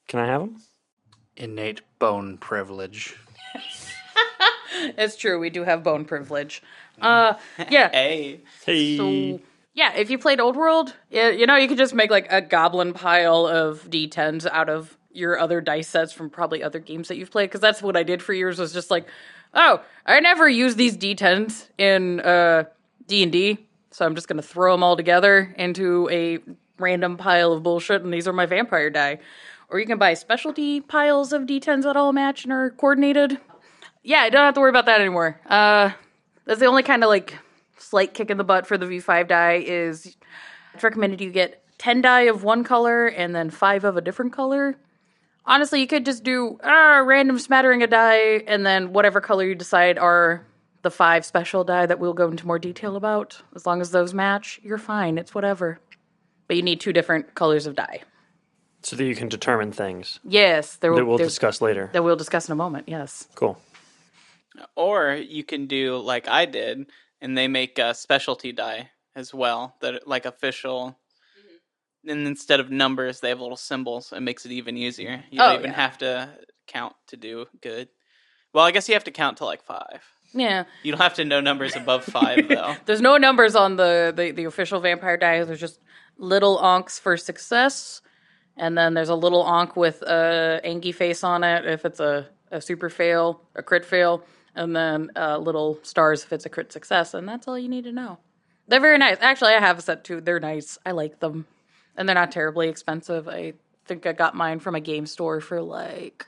Can 0.10 0.20
I 0.20 0.26
have 0.28 0.42
them? 0.42 0.58
Innate 1.38 1.82
bone 2.00 2.38
privilege. 2.38 3.16
It's 4.98 5.16
true. 5.16 5.40
We 5.40 5.50
do 5.50 5.64
have 5.64 5.84
bone 5.84 6.04
privilege. 6.06 6.62
Uh, 7.02 7.36
yeah. 7.70 7.90
Hey. 7.94 8.42
Hey. 8.66 8.98
So 8.98 9.40
yeah, 9.74 9.94
if 9.96 10.10
you 10.10 10.18
played 10.18 10.40
Old 10.40 10.56
World, 10.56 10.94
yeah, 11.10 11.30
you 11.30 11.46
know 11.48 11.56
you 11.56 11.68
could 11.68 11.78
just 11.78 11.94
make 11.94 12.12
like 12.12 12.32
a 12.32 12.42
goblin 12.42 12.94
pile 12.94 13.48
of 13.48 13.90
d10s 13.90 14.46
out 14.52 14.70
of 14.70 14.98
your 15.14 15.40
other 15.40 15.62
dice 15.62 15.88
sets 15.88 16.12
from 16.12 16.30
probably 16.30 16.64
other 16.64 16.80
games 16.80 17.08
that 17.08 17.18
you've 17.18 17.32
played. 17.32 17.50
Because 17.50 17.62
that's 17.62 17.82
what 17.82 17.96
I 17.96 18.04
did 18.04 18.22
for 18.22 18.34
years. 18.34 18.60
Was 18.60 18.74
just 18.74 18.92
like, 18.92 19.08
oh, 19.54 19.82
I 20.06 20.20
never 20.20 20.50
use 20.50 20.76
these 20.76 20.98
d10s 20.98 21.70
in 21.78 22.20
uh, 22.22 22.66
D 23.08 23.24
and 23.24 23.32
D, 23.32 23.58
so 23.92 24.06
I'm 24.06 24.16
just 24.16 24.28
gonna 24.28 24.42
throw 24.42 24.74
them 24.74 24.84
all 24.84 24.98
together 24.98 25.54
into 25.58 26.10
a 26.10 26.40
random 26.80 27.18
pile 27.18 27.54
of 27.54 27.64
bullshit, 27.64 28.02
and 28.02 28.14
these 28.14 28.28
are 28.28 28.34
my 28.34 28.46
vampire 28.46 28.90
die. 28.90 29.20
Or 29.70 29.80
you 29.80 29.86
can 29.86 29.98
buy 29.98 30.14
specialty 30.14 30.82
piles 30.82 31.34
of 31.34 31.44
d10s 31.44 31.84
that 31.84 31.96
all 31.96 32.14
match 32.14 32.44
and 32.44 32.54
are 32.54 32.70
coordinated. 32.72 33.40
Yeah, 34.04 34.20
I 34.20 34.30
don't 34.30 34.44
have 34.44 34.54
to 34.56 34.60
worry 34.60 34.70
about 34.70 34.86
that 34.86 35.00
anymore. 35.00 35.40
Uh, 35.48 35.92
that's 36.46 36.60
the 36.60 36.66
only 36.66 36.84
kind 36.84 37.04
of 37.04 37.10
like 37.10 37.40
slight 37.78 38.14
kick 38.14 38.30
in 38.30 38.38
the 38.38 38.44
butt 38.44 38.68
for 38.68 38.78
the 38.78 38.86
V5 38.86 39.28
die 39.28 39.64
is 39.66 40.16
it's 40.74 40.84
recommended 40.84 41.22
you 41.22 41.32
get 41.32 41.64
10 41.78 42.02
die 42.02 42.22
of 42.22 42.44
one 42.44 42.64
color 42.64 43.08
and 43.08 43.34
then 43.36 43.50
5 43.50 43.84
of 43.84 43.98
a 43.98 44.02
different 44.02 44.34
color. 44.34 44.76
Honestly, 45.46 45.82
you 45.82 45.88
could 45.88 46.06
just 46.06 46.24
do 46.24 46.58
a 46.64 47.04
random 47.04 47.38
smattering 47.38 47.84
of 47.84 47.90
die 47.90 48.44
and 48.48 48.66
then 48.66 48.94
whatever 48.94 49.20
color 49.20 49.46
you 49.46 49.56
decide 49.56 49.98
are 50.00 50.46
the 50.84 50.92
5 50.92 51.26
special 51.26 51.64
die 51.64 51.86
that 51.86 52.00
we'll 52.00 52.14
go 52.14 52.30
into 52.30 52.48
more 52.48 52.60
detail 52.60 52.96
about. 52.96 53.42
As 53.56 53.66
long 53.66 53.82
as 53.82 53.92
those 53.92 54.14
match, 54.14 54.60
you're 54.64 54.78
fine. 54.78 55.18
It's 55.18 55.36
whatever. 55.36 55.80
But 56.48 56.58
you 56.58 56.64
need 56.64 56.80
two 56.80 56.94
different 56.94 57.36
colors 57.36 57.66
of 57.66 57.76
die. 57.76 58.02
So 58.84 58.96
that 58.98 59.06
you 59.06 59.16
can 59.16 59.30
determine 59.30 59.72
things 59.72 60.20
Yes, 60.26 60.76
there 60.78 60.92
will 60.92 60.98
that 60.98 61.06
we'll 61.06 61.18
there- 61.18 61.28
discuss 61.28 61.62
later. 61.62 61.90
that 61.94 62.04
we'll 62.04 62.18
discuss 62.18 62.48
in 62.50 62.52
a 62.54 62.56
moment. 62.56 62.88
Yes. 62.90 63.28
Cool. 63.36 63.58
Or 64.76 65.14
you 65.14 65.44
can 65.44 65.68
do 65.68 65.98
like 65.98 66.28
I 66.28 66.46
did, 66.46 66.88
and 67.22 67.38
they 67.38 67.48
make 67.48 67.80
a 67.80 67.94
specialty 67.94 68.52
die 68.52 68.90
as 69.16 69.34
well 69.34 69.76
that 69.80 70.06
like 70.08 70.26
official. 70.26 70.98
And 72.08 72.28
instead 72.28 72.60
of 72.60 72.70
numbers, 72.70 73.20
they 73.22 73.30
have 73.30 73.40
little 73.40 73.58
symbols. 73.58 74.12
It 74.12 74.22
makes 74.22 74.46
it 74.46 74.52
even 74.52 74.76
easier. 74.78 75.24
You 75.32 75.40
Oh, 75.42 75.50
don't 75.50 75.60
even 75.60 75.72
yeah. 75.72 75.76
have 75.78 75.98
to 76.00 76.30
count 76.68 76.96
to 77.08 77.18
do 77.18 77.46
good. 77.62 77.88
Well, 78.54 78.66
I 78.66 78.72
guess 78.72 78.88
you 78.88 78.94
have 78.96 79.06
to 79.06 79.12
count 79.12 79.38
to 79.38 79.46
like 79.46 79.64
five. 79.64 80.04
Yeah. 80.34 80.66
You 80.84 80.92
don't 80.92 81.02
have 81.02 81.14
to 81.16 81.26
know 81.26 81.40
numbers 81.42 81.76
above 81.76 82.04
five 82.04 82.48
though. 82.50 82.76
There's 82.86 83.02
no 83.02 83.18
numbers 83.18 83.56
on 83.56 83.76
the, 83.78 84.14
the, 84.16 84.32
the 84.32 84.44
official 84.46 84.80
vampire 84.80 85.18
die. 85.18 85.44
There's 85.44 85.60
just 85.60 85.80
little 86.18 86.60
ankhs 86.64 87.00
for 87.00 87.16
success. 87.18 88.02
And 88.58 88.78
then 88.78 88.94
there's 88.94 89.10
a 89.10 89.16
little 89.16 89.48
ankh 89.48 89.76
with 89.76 90.02
a 90.04 90.62
Angie 90.64 90.92
face 90.92 91.24
on 91.24 91.44
it 91.44 91.66
if 91.66 91.86
it's 91.86 92.00
a, 92.00 92.28
a 92.52 92.62
super 92.62 92.90
fail, 92.90 93.42
a 93.56 93.64
crit 93.64 93.86
fail. 93.86 94.24
And 94.56 94.76
then 94.76 95.10
uh, 95.16 95.38
little 95.40 95.80
stars 95.82 96.24
if 96.24 96.32
it's 96.34 96.46
a 96.46 96.50
crit 96.50 96.72
success. 96.72 97.14
And 97.16 97.28
that's 97.28 97.48
all 97.48 97.58
you 97.58 97.70
need 97.70 97.86
to 97.86 97.92
know. 97.92 98.20
They're 98.68 98.80
very 98.80 98.98
nice. 99.00 99.18
Actually, 99.22 99.54
I 99.54 99.60
have 99.60 99.80
a 99.80 99.82
set 99.82 100.04
too. 100.04 100.22
They're 100.22 100.40
nice. 100.40 100.78
I 100.86 100.92
like 100.92 101.20
them. 101.20 101.48
And 101.98 102.08
they're 102.08 102.16
not 102.16 102.32
terribly 102.32 102.70
expensive. 102.70 103.28
I 103.28 103.54
think 103.86 104.06
I 104.06 104.14
got 104.14 104.36
mine 104.36 104.60
from 104.60 104.76
a 104.76 104.80
game 104.80 105.06
store 105.06 105.42
for 105.42 105.62
like 105.62 106.26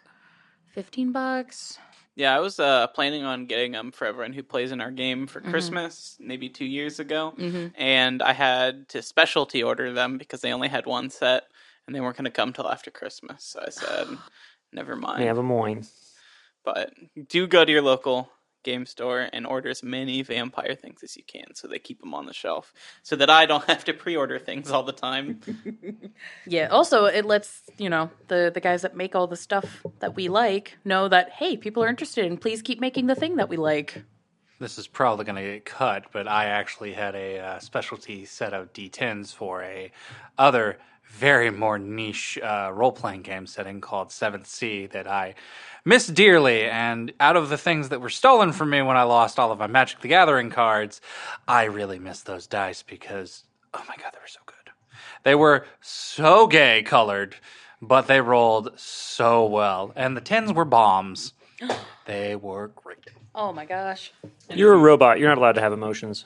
15 0.74 1.12
bucks. 1.12 1.80
Yeah, 2.18 2.36
I 2.36 2.40
was 2.40 2.60
uh, 2.62 2.88
planning 2.88 3.24
on 3.24 3.46
getting 3.46 3.74
them 3.74 3.92
for 3.92 4.06
everyone 4.08 4.32
who 4.32 4.42
plays 4.44 4.72
in 4.72 4.80
our 4.80 4.92
game 4.92 5.26
Mm-hmm. 5.26 5.26
for 5.28 5.42
Christmas, 5.42 6.16
maybe 6.20 6.48
two 6.50 6.66
years 6.66 7.00
ago. 7.00 7.34
And 7.76 8.22
I 8.22 8.32
had 8.34 8.88
to 8.90 9.02
specialty 9.02 9.64
order 9.64 9.92
them 9.92 10.18
because 10.18 10.42
they 10.42 10.54
only 10.54 10.70
had 10.70 10.86
one 10.86 11.10
set 11.10 11.44
and 11.88 11.96
they 11.96 12.00
weren't 12.00 12.16
going 12.16 12.26
to 12.26 12.32
come 12.32 12.54
till 12.54 12.70
after 12.70 12.90
Christmas. 12.90 13.44
So 13.44 13.62
I 13.66 13.70
said, 13.70 14.08
never 14.72 14.96
mind. 14.96 15.20
We 15.20 15.26
have 15.28 15.38
a 15.38 15.44
moin. 15.44 15.86
But 16.64 16.94
do 17.28 17.48
go 17.48 17.64
to 17.66 17.72
your 17.72 17.82
local 17.82 18.30
game 18.66 18.86
store 18.86 19.30
and 19.32 19.48
order 19.48 19.70
as 19.70 19.84
many 19.84 20.22
vampire 20.24 20.76
things 20.76 21.04
as 21.04 21.16
you 21.16 21.24
can 21.24 21.54
so 21.54 21.68
they 21.68 21.80
keep 21.80 22.02
them 22.02 22.14
on 22.14 22.26
the 22.26 22.34
shelf 22.34 22.74
so 23.04 23.16
that 23.16 23.30
I 23.30 23.46
don't 23.46 23.64
have 23.70 23.86
to 23.86 23.94
pre 23.94 24.18
order 24.18 24.40
things 24.40 24.70
all 24.72 24.84
the 24.84 24.92
time. 24.92 25.40
Yeah. 26.48 26.68
Also, 26.68 27.06
it 27.06 27.26
lets 27.26 27.64
you 27.78 27.90
know 27.90 28.10
the 28.28 28.52
the 28.54 28.60
guys 28.60 28.82
that 28.82 28.96
make 28.96 29.16
all 29.16 29.28
the 29.28 29.36
stuff 29.36 29.86
that 30.00 30.16
we 30.16 30.30
like 30.30 30.78
know 30.86 31.08
that 31.08 31.30
hey, 31.30 31.58
people 31.58 31.84
are 31.84 31.88
interested, 31.88 32.26
and 32.26 32.40
please 32.40 32.62
keep 32.62 32.80
making 32.80 33.08
the 33.08 33.16
thing 33.16 33.36
that 33.36 33.50
we 33.50 33.58
like. 33.58 34.04
This 34.60 34.78
is 34.78 34.88
probably 34.88 35.26
going 35.26 35.36
to 35.36 35.52
get 35.54 35.66
cut, 35.66 36.06
but 36.14 36.28
I 36.28 36.46
actually 36.46 36.94
had 36.94 37.16
a 37.16 37.40
uh, 37.40 37.60
specialty 37.60 38.26
set 38.26 38.54
of 38.54 38.72
D10s 38.74 39.34
for 39.34 39.62
a 39.64 39.92
other 40.38 40.80
very 41.08 41.50
more 41.50 41.80
niche 41.80 42.38
uh, 42.44 42.72
role 42.74 42.92
playing 42.92 43.22
game 43.22 43.48
setting 43.48 43.82
called 43.82 44.12
Seventh 44.12 44.48
Sea 44.48 44.88
that 44.88 45.08
I 45.08 45.36
miss 45.86 46.08
dearly. 46.08 46.66
And 46.66 47.14
out 47.20 47.38
of 47.38 47.50
the 47.50 47.58
things 47.58 47.90
that 47.90 48.02
were 48.02 48.10
stolen 48.10 48.52
from 48.52 48.70
me 48.70 48.82
when 48.82 48.98
I 48.98 49.04
lost 49.04 49.40
all 49.40 49.52
of 49.52 49.60
my 49.60 49.68
Magic 49.68 50.02
the 50.02 50.08
Gathering 50.10 50.50
cards, 50.50 51.02
I 51.48 51.66
really 51.66 52.00
miss 52.00 52.22
those 52.22 52.48
dice 52.48 52.84
because 52.84 53.44
oh 53.74 53.84
my 53.88 53.96
god, 53.96 54.12
they 54.14 54.20
were 54.20 54.28
so 54.28 54.40
good. 54.46 54.56
They 55.24 55.36
were 55.36 55.66
so 55.82 56.48
gay 56.48 56.84
colored, 56.84 57.36
but 57.82 58.08
they 58.08 58.22
rolled 58.22 58.78
so 58.78 59.46
well, 59.46 59.92
and 59.96 60.16
the 60.16 60.22
tens 60.22 60.54
were 60.54 60.66
bombs. 60.66 61.34
They 62.06 62.36
were 62.36 62.68
great. 62.68 63.10
Oh 63.34 63.52
my 63.52 63.66
gosh. 63.66 64.14
You're 64.54 64.74
a 64.74 64.78
robot. 64.78 65.18
You're 65.18 65.30
not 65.30 65.40
allowed 65.40 65.54
to 65.54 65.62
have 65.62 65.74
emotions. 65.74 66.26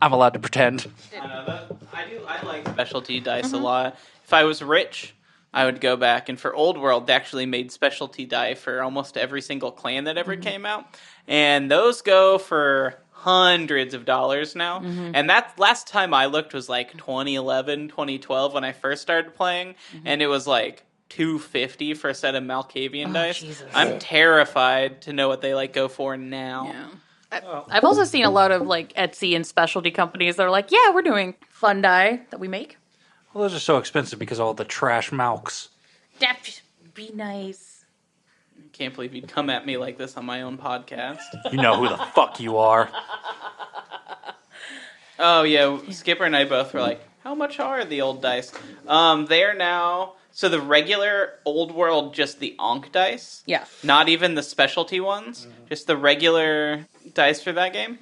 I'm 0.00 0.12
allowed 0.12 0.34
to 0.34 0.38
pretend. 0.38 0.86
I 1.20 1.26
know 1.26 1.44
that 1.46 1.72
I 1.92 2.08
do. 2.08 2.20
I 2.26 2.42
like 2.46 2.68
specialty 2.68 3.20
dice 3.20 3.52
a 3.52 3.56
mm-hmm. 3.56 3.64
lot. 3.64 3.98
If 4.24 4.32
I 4.32 4.44
was 4.44 4.62
rich, 4.62 5.14
I 5.52 5.64
would 5.64 5.80
go 5.80 5.96
back 5.96 6.28
and 6.28 6.38
for 6.38 6.54
Old 6.54 6.78
World, 6.78 7.06
they 7.06 7.14
actually 7.14 7.46
made 7.46 7.72
specialty 7.72 8.26
die 8.26 8.54
for 8.54 8.82
almost 8.82 9.16
every 9.16 9.42
single 9.42 9.72
clan 9.72 10.04
that 10.04 10.18
ever 10.18 10.34
mm-hmm. 10.34 10.42
came 10.42 10.66
out, 10.66 10.86
and 11.26 11.70
those 11.70 12.02
go 12.02 12.38
for 12.38 12.98
hundreds 13.10 13.94
of 13.94 14.04
dollars 14.04 14.54
now. 14.54 14.80
Mm-hmm. 14.80 15.10
And 15.14 15.30
that 15.30 15.58
last 15.58 15.88
time 15.88 16.14
I 16.14 16.26
looked 16.26 16.54
was 16.54 16.68
like 16.68 16.92
2011, 16.92 17.88
2012 17.88 18.54
when 18.54 18.64
I 18.64 18.72
first 18.72 19.02
started 19.02 19.34
playing, 19.34 19.74
and 20.04 20.22
it 20.22 20.28
was 20.28 20.46
like. 20.46 20.84
250 21.10 21.94
for 21.94 22.10
a 22.10 22.14
set 22.14 22.34
of 22.34 22.44
Malkavian 22.44 23.08
oh, 23.08 23.12
dice. 23.14 23.40
Jesus. 23.40 23.66
I'm 23.72 23.98
terrified 23.98 25.00
to 25.02 25.14
know 25.14 25.26
what 25.26 25.40
they 25.40 25.54
like 25.54 25.72
go 25.72 25.88
for 25.88 26.18
now. 26.18 26.66
Yeah. 26.66 26.88
I've 27.30 27.84
also 27.84 28.04
seen 28.04 28.24
a 28.24 28.30
lot 28.30 28.50
of 28.50 28.62
like 28.62 28.92
Etsy 28.94 29.36
and 29.36 29.46
specialty 29.46 29.90
companies 29.90 30.36
that 30.36 30.46
are 30.46 30.50
like, 30.50 30.70
yeah, 30.70 30.90
we're 30.94 31.02
doing 31.02 31.34
fun 31.48 31.82
die 31.82 32.20
that 32.30 32.40
we 32.40 32.48
make. 32.48 32.76
Well, 33.32 33.42
those 33.42 33.54
are 33.54 33.60
so 33.60 33.76
expensive 33.76 34.18
because 34.18 34.38
of 34.38 34.46
all 34.46 34.54
the 34.54 34.64
trash 34.64 35.10
malks. 35.10 35.68
That 36.20 36.60
be 36.94 37.10
nice. 37.14 37.84
Can't 38.72 38.94
believe 38.94 39.14
you'd 39.14 39.28
come 39.28 39.50
at 39.50 39.66
me 39.66 39.76
like 39.76 39.98
this 39.98 40.16
on 40.16 40.24
my 40.24 40.42
own 40.42 40.56
podcast. 40.58 41.18
You 41.52 41.60
know 41.60 41.76
who 41.76 41.88
the 41.88 41.96
fuck 41.96 42.40
you 42.40 42.58
are. 42.58 42.90
Oh 45.18 45.42
yeah, 45.42 45.78
Skipper 45.90 46.24
and 46.24 46.36
I 46.36 46.44
both 46.44 46.72
were 46.72 46.80
like, 46.80 47.00
"How 47.24 47.34
much 47.34 47.58
are 47.58 47.84
the 47.84 48.02
old 48.02 48.22
dice?" 48.22 48.52
Um, 48.86 49.26
they 49.26 49.42
are 49.42 49.54
now 49.54 50.14
so 50.38 50.48
the 50.48 50.60
regular 50.60 51.32
old 51.44 51.74
world, 51.74 52.14
just 52.14 52.38
the 52.38 52.54
Ankh 52.60 52.92
dice, 52.92 53.42
Yeah. 53.44 53.64
not 53.82 54.08
even 54.08 54.36
the 54.36 54.42
specialty 54.44 55.00
ones, 55.00 55.46
mm-hmm. 55.46 55.66
just 55.68 55.88
the 55.88 55.96
regular 55.96 56.86
dice 57.12 57.42
for 57.42 57.50
that 57.54 57.72
game. 57.72 57.98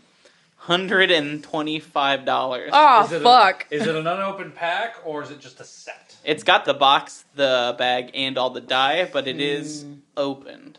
Hundred 0.57 1.11
and 1.11 1.43
twenty-five 1.43 2.27
dollars. 2.27 2.73
Oh 2.75 3.07
fuck. 3.07 3.67
is 3.71 3.87
it 3.87 3.97
an 3.97 4.07
unopened 4.07 4.55
pack 4.55 4.97
or 5.07 5.23
is 5.23 5.31
it 5.31 5.41
just 5.41 5.61
a 5.61 5.65
set? 5.65 6.15
It's 6.25 6.43
got 6.43 6.67
the 6.67 6.75
box, 6.75 7.25
the 7.37 7.75
bag, 7.79 8.11
and 8.13 8.37
all 8.37 8.51
the 8.51 8.61
die, 8.61 9.09
but 9.11 9.27
it 9.27 9.41
is 9.41 9.85
hmm. 9.85 9.95
opened. 10.15 10.79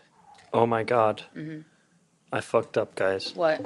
Oh 0.54 0.68
my 0.68 0.84
god. 0.84 1.24
Mm-hmm. 1.36 1.62
I 2.32 2.42
fucked 2.42 2.78
up, 2.78 2.94
guys. 2.94 3.34
what? 3.34 3.66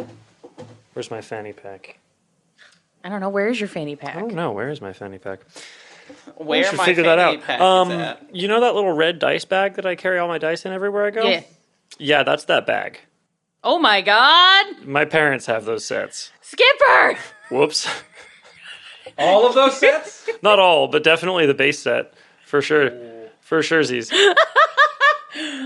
Where's 0.93 1.11
my 1.11 1.19
fanny 1.19 1.51
pack? 1.51 1.99
I 3.03 3.09
don't 3.09 3.19
know. 3.19 3.27
Where 3.27 3.49
is 3.49 3.59
your 3.59 3.67
fanny 3.67 3.97
pack? 3.97 4.15
I 4.15 4.21
don't 4.21 4.33
know. 4.33 4.53
Where 4.53 4.69
is 4.69 4.79
my 4.79 4.93
fanny 4.93 5.17
pack? 5.17 5.41
Where 6.37 6.63
should 6.63 6.77
my 6.77 6.85
figure 6.85 7.03
that 7.03 7.19
out. 7.19 7.49
Um, 7.61 7.91
at. 7.91 8.35
you 8.35 8.47
know 8.47 8.61
that 8.61 8.75
little 8.75 8.91
red 8.91 9.19
dice 9.19 9.45
bag 9.45 9.75
that 9.75 9.85
I 9.85 9.95
carry 9.95 10.19
all 10.19 10.27
my 10.27 10.37
dice 10.37 10.65
in 10.65 10.71
everywhere 10.73 11.05
I 11.05 11.11
go? 11.11 11.27
Yeah. 11.27 11.43
Yeah, 11.97 12.23
that's 12.23 12.45
that 12.45 12.65
bag. 12.65 12.99
Oh 13.63 13.77
my 13.77 14.01
god. 14.01 14.85
My 14.85 15.05
parents 15.05 15.45
have 15.45 15.65
those 15.65 15.85
sets. 15.85 16.31
Skipper! 16.41 17.17
Whoops. 17.51 17.87
All 19.17 19.45
of 19.45 19.53
those 19.53 19.77
sets? 19.77 20.27
Not 20.41 20.57
all, 20.57 20.87
but 20.87 21.03
definitely 21.03 21.45
the 21.45 21.53
base 21.53 21.77
set. 21.79 22.13
For 22.45 22.61
sure. 22.61 22.91
For 23.41 23.61
sure, 23.61 23.83
Z's. 23.83 24.11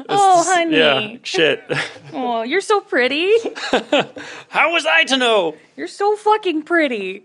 Oh, 0.07 0.43
honey. 0.45 0.77
Yeah, 0.77 1.17
shit. 1.24 1.63
Oh, 2.13 2.43
you're 2.43 2.62
so 2.62 2.81
pretty. 2.81 3.31
How 4.50 4.72
was 4.72 4.86
I 4.86 5.05
to 5.05 5.17
know? 5.17 5.55
You're 5.75 5.88
so 5.88 6.15
fucking 6.15 6.62
pretty. 6.63 7.24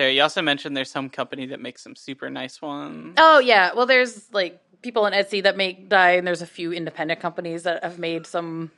Sarah, 0.00 0.12
you 0.12 0.22
also 0.22 0.40
mentioned 0.40 0.74
there's 0.74 0.90
some 0.90 1.10
company 1.10 1.44
that 1.44 1.60
makes 1.60 1.82
some 1.82 1.94
super 1.94 2.30
nice 2.30 2.62
ones. 2.62 3.16
Oh 3.18 3.38
yeah. 3.38 3.72
Well, 3.76 3.84
there's 3.84 4.32
like 4.32 4.58
people 4.80 5.04
on 5.04 5.12
Etsy 5.12 5.42
that 5.42 5.58
make 5.58 5.90
die, 5.90 6.12
and 6.12 6.26
there's 6.26 6.40
a 6.40 6.46
few 6.46 6.72
independent 6.72 7.20
companies 7.20 7.64
that 7.64 7.84
have 7.84 7.98
made 7.98 8.26
some 8.26 8.70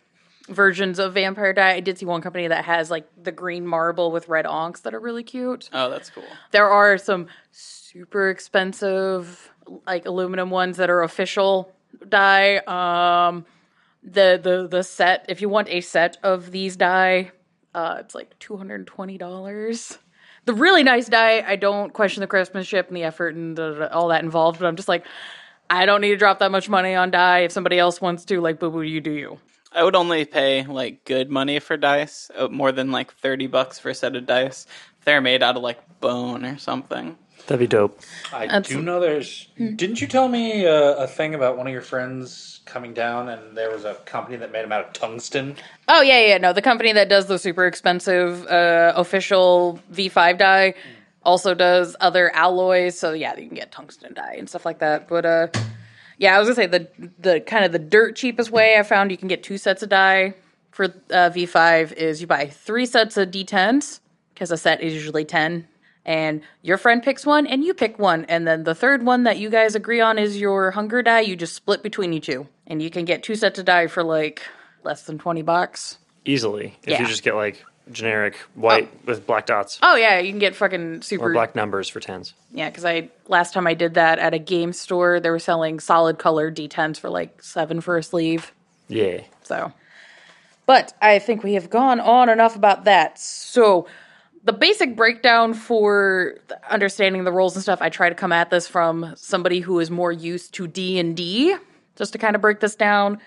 versions 0.49 0.99
of 0.99 1.15
vampire 1.15 1.53
die. 1.53 1.75
I 1.75 1.79
did 1.79 1.97
see 1.97 2.07
one 2.07 2.23
company 2.23 2.49
that 2.49 2.65
has 2.65 2.91
like 2.91 3.07
the 3.23 3.31
green 3.31 3.65
marble 3.65 4.11
with 4.11 4.29
red 4.29 4.47
ankhs 4.47 4.81
that 4.81 4.95
are 4.95 4.99
really 4.99 5.23
cute. 5.23 5.71
Oh, 5.73 5.89
that's 5.91 6.11
cool. 6.11 6.25
There 6.51 6.69
are 6.69 6.99
some 6.99 7.29
super 7.53 8.29
expensive 8.29 9.53
like 9.87 10.07
aluminum 10.07 10.51
ones 10.51 10.77
that 10.79 10.91
are 10.91 11.05
official 11.05 11.73
die. 12.09 12.57
Um, 12.57 13.47
the 14.03 14.41
the 14.43 14.67
the 14.67 14.83
set 14.83 15.27
if 15.29 15.41
you 15.41 15.49
want 15.49 15.69
a 15.69 15.83
set 15.83 16.17
of 16.25 16.51
these 16.51 16.75
die, 16.75 17.31
uh, 17.77 17.99
it's 18.01 18.17
like 18.17 18.37
two 18.41 18.57
hundred 18.57 18.75
and 18.81 18.89
twenty 18.89 19.19
dollars. 19.19 19.99
The 20.45 20.55
really 20.55 20.83
nice 20.83 21.09
die, 21.09 21.45
I 21.47 21.57
don't 21.57 21.93
question 21.93 22.21
the 22.21 22.27
craftsmanship 22.27 22.89
and 22.89 22.97
the 22.97 23.05
effort 23.05 23.35
and 23.35 23.59
all 23.59 24.09
that 24.09 24.25
involved, 24.25 24.59
but 24.59 24.67
I'm 24.67 24.77
just 24.77 24.89
like, 24.89 25.07
I 25.71 25.87
don't 25.87 26.01
need 26.01 26.11
to 26.11 26.17
drop 26.17 26.41
that 26.41 26.51
much 26.51 26.69
money 26.69 26.95
on 26.95 27.11
die. 27.11 27.41
If 27.41 27.53
somebody 27.53 27.79
else 27.79 28.01
wants 28.01 28.25
to, 28.27 28.41
like, 28.41 28.59
boo 28.59 28.71
boo, 28.71 28.83
you 28.83 29.01
do 29.01 29.13
you. 29.13 29.39
I 29.75 29.85
would 29.85 29.97
only 29.97 30.25
pay 30.25 30.65
like 30.65 31.05
good 31.05 31.31
money 31.31 31.59
for 31.59 31.77
dice, 31.77 32.31
uh, 32.37 32.49
more 32.49 32.73
than 32.73 32.91
like 32.91 33.15
thirty 33.15 33.47
bucks 33.47 33.79
for 33.79 33.89
a 33.89 33.95
set 33.95 34.17
of 34.17 34.27
dice. 34.27 34.67
They're 35.05 35.23
made 35.23 35.43
out 35.43 35.57
of 35.57 35.63
like 35.63 36.01
bone 36.01 36.45
or 36.45 36.59
something. 36.59 37.17
That'd 37.47 37.59
be 37.61 37.67
dope. 37.67 38.01
I 38.33 38.47
That's- 38.47 38.69
do 38.69 38.81
know 38.81 39.01
there's. 39.01 39.49
Didn't 39.57 40.01
you 40.01 40.07
tell 40.07 40.29
me 40.29 40.67
uh, 40.67 40.95
a 40.95 41.07
thing 41.07 41.35
about 41.35 41.57
one 41.59 41.67
of 41.67 41.73
your 41.73 41.83
friends 41.83 42.61
coming 42.65 42.95
down 42.95 43.29
and 43.29 43.57
there 43.57 43.71
was 43.71 43.85
a 43.85 43.95
company 44.07 44.37
that 44.37 44.53
made 44.53 44.63
them 44.63 44.73
out 44.73 44.87
of 44.87 44.93
tungsten? 44.93 45.57
Oh 45.89 46.03
yeah, 46.03 46.21
yeah. 46.21 46.39
No, 46.39 46.53
the 46.53 46.63
company 46.63 46.93
that 46.93 47.09
does 47.09 47.27
the 47.27 47.39
super 47.39 47.67
expensive 47.67 48.47
uh, 48.47 48.93
official 48.95 49.81
V5 49.93 50.39
die 50.39 50.75
also 51.25 51.55
does 51.55 51.97
other 52.01 52.31
alloys. 52.35 52.99
So 52.99 53.13
yeah, 53.13 53.37
you 53.37 53.47
can 53.49 53.57
get 53.57 53.73
tungsten 53.73 54.15
die 54.15 54.37
and 54.39 54.49
stuff 54.49 54.65
like 54.65 54.79
that. 54.79 55.09
But 55.09 55.27
uh, 55.27 55.49
yeah, 56.19 56.37
I 56.37 56.39
was 56.39 56.47
gonna 56.47 56.55
say 56.55 56.67
the 56.67 56.89
the 57.19 57.41
kind 57.41 57.65
of 57.65 57.73
the 57.73 57.79
dirt 57.81 58.15
cheapest 58.17 58.51
way 58.53 58.79
I 58.79 58.85
found 58.85 59.11
you 59.11 59.17
can 59.19 59.29
get 59.29 59.43
two 59.43 59.59
sets 59.59 59.83
of 59.83 59.89
die 59.89 60.35
for 60.71 60.85
uh, 60.85 61.31
V5 61.31 61.93
is 61.95 62.21
you 62.21 62.27
buy 62.29 62.47
three 62.47 62.87
sets 62.87 63.17
of 63.17 63.31
D10s 63.31 64.01
because 64.33 64.51
a 64.53 64.57
set 64.57 64.81
is 64.81 64.95
usually 64.95 65.25
ten. 65.25 65.67
And 66.05 66.43
your 66.63 66.79
friend 66.79 67.03
picks 67.03 67.25
one, 67.25 67.47
and 67.47 67.63
you 67.63 67.75
pick 67.75 67.99
one, 67.99 68.25
and 68.25 68.47
then 68.47 68.65
the 68.65 68.75
third 68.75 69.05
one 69.05 69.23
that 69.23 69.39
you 69.39 69.49
guys 69.51 69.77
agree 69.77 70.01
on 70.01 70.19
is 70.19 70.41
your 70.41 70.73
hunger 70.73 71.01
die. 71.03 71.21
You 71.21 71.37
just 71.37 71.55
split 71.55 71.83
between 71.83 72.13
you 72.13 72.19
two, 72.21 72.49
and 72.67 72.83
you 72.83 72.91
can 72.91 73.05
get 73.05 73.23
two 73.23 73.37
sets 73.37 73.59
of 73.61 73.67
die 73.67 73.87
for 73.87 74.03
like 74.03 74.43
less 74.83 75.03
than 75.05 75.19
twenty 75.19 75.43
bucks. 75.43 75.99
Easily. 76.25 76.77
If 76.83 76.89
Yeah. 76.91 77.03
you 77.03 77.07
just 77.07 77.23
get 77.23 77.35
like 77.37 77.65
generic 77.91 78.37
white 78.55 78.89
oh. 78.93 78.99
with 79.07 79.27
black 79.27 79.45
dots 79.45 79.79
Oh 79.83 79.97
yeah, 79.97 80.21
you 80.21 80.31
can 80.31 80.39
get 80.39 80.55
fucking 80.55 81.03
super. 81.03 81.31
or 81.31 81.33
black 81.33 81.57
numbers 81.57 81.89
for 81.89 81.99
tens. 82.01 82.33
Yeah, 82.53 82.71
because 82.71 82.85
I 82.85 83.11
last 83.29 83.55
time 83.55 83.67
I 83.67 83.75
did 83.75 83.95
that 83.95 84.19
at 84.21 84.35
a 84.35 84.39
game 84.39 84.73
store, 84.73 85.21
they 85.21 85.31
were 85.31 85.39
selling 85.41 85.79
solid 85.81 86.19
color 86.19 86.51
D10s 86.51 86.99
for 86.99 87.11
like 87.11 87.43
seven 87.43 87.81
for 87.81 87.97
a 87.97 88.03
sleeve. 88.03 88.53
Yeah. 88.89 89.23
So, 89.43 89.73
but 90.67 90.95
I 91.03 91.19
think 91.19 91.43
we 91.43 91.55
have 91.55 91.71
gone 91.71 91.99
on 92.01 92.29
enough 92.29 92.55
about 92.57 92.85
that. 92.85 93.19
So, 93.19 93.87
the 94.45 94.53
basic 94.53 94.97
breakdown 94.97 95.55
for 95.55 96.35
understanding 96.69 97.25
the 97.25 97.33
roles 97.33 97.55
and 97.55 97.63
stuff, 97.63 97.81
I 97.81 97.89
try 97.89 98.09
to 98.09 98.15
come 98.15 98.33
at 98.33 98.51
this 98.51 98.67
from 98.67 99.15
somebody 99.17 99.61
who 99.61 99.79
is 99.79 99.91
more 99.91 100.11
used 100.11 100.55
to 100.55 100.67
D 100.67 100.99
and 100.99 101.17
D, 101.17 101.55
just 101.97 102.13
to 102.13 102.19
kind 102.19 102.35
of 102.35 102.43
break 102.43 102.61
this 102.61 102.75
down. 102.75 103.19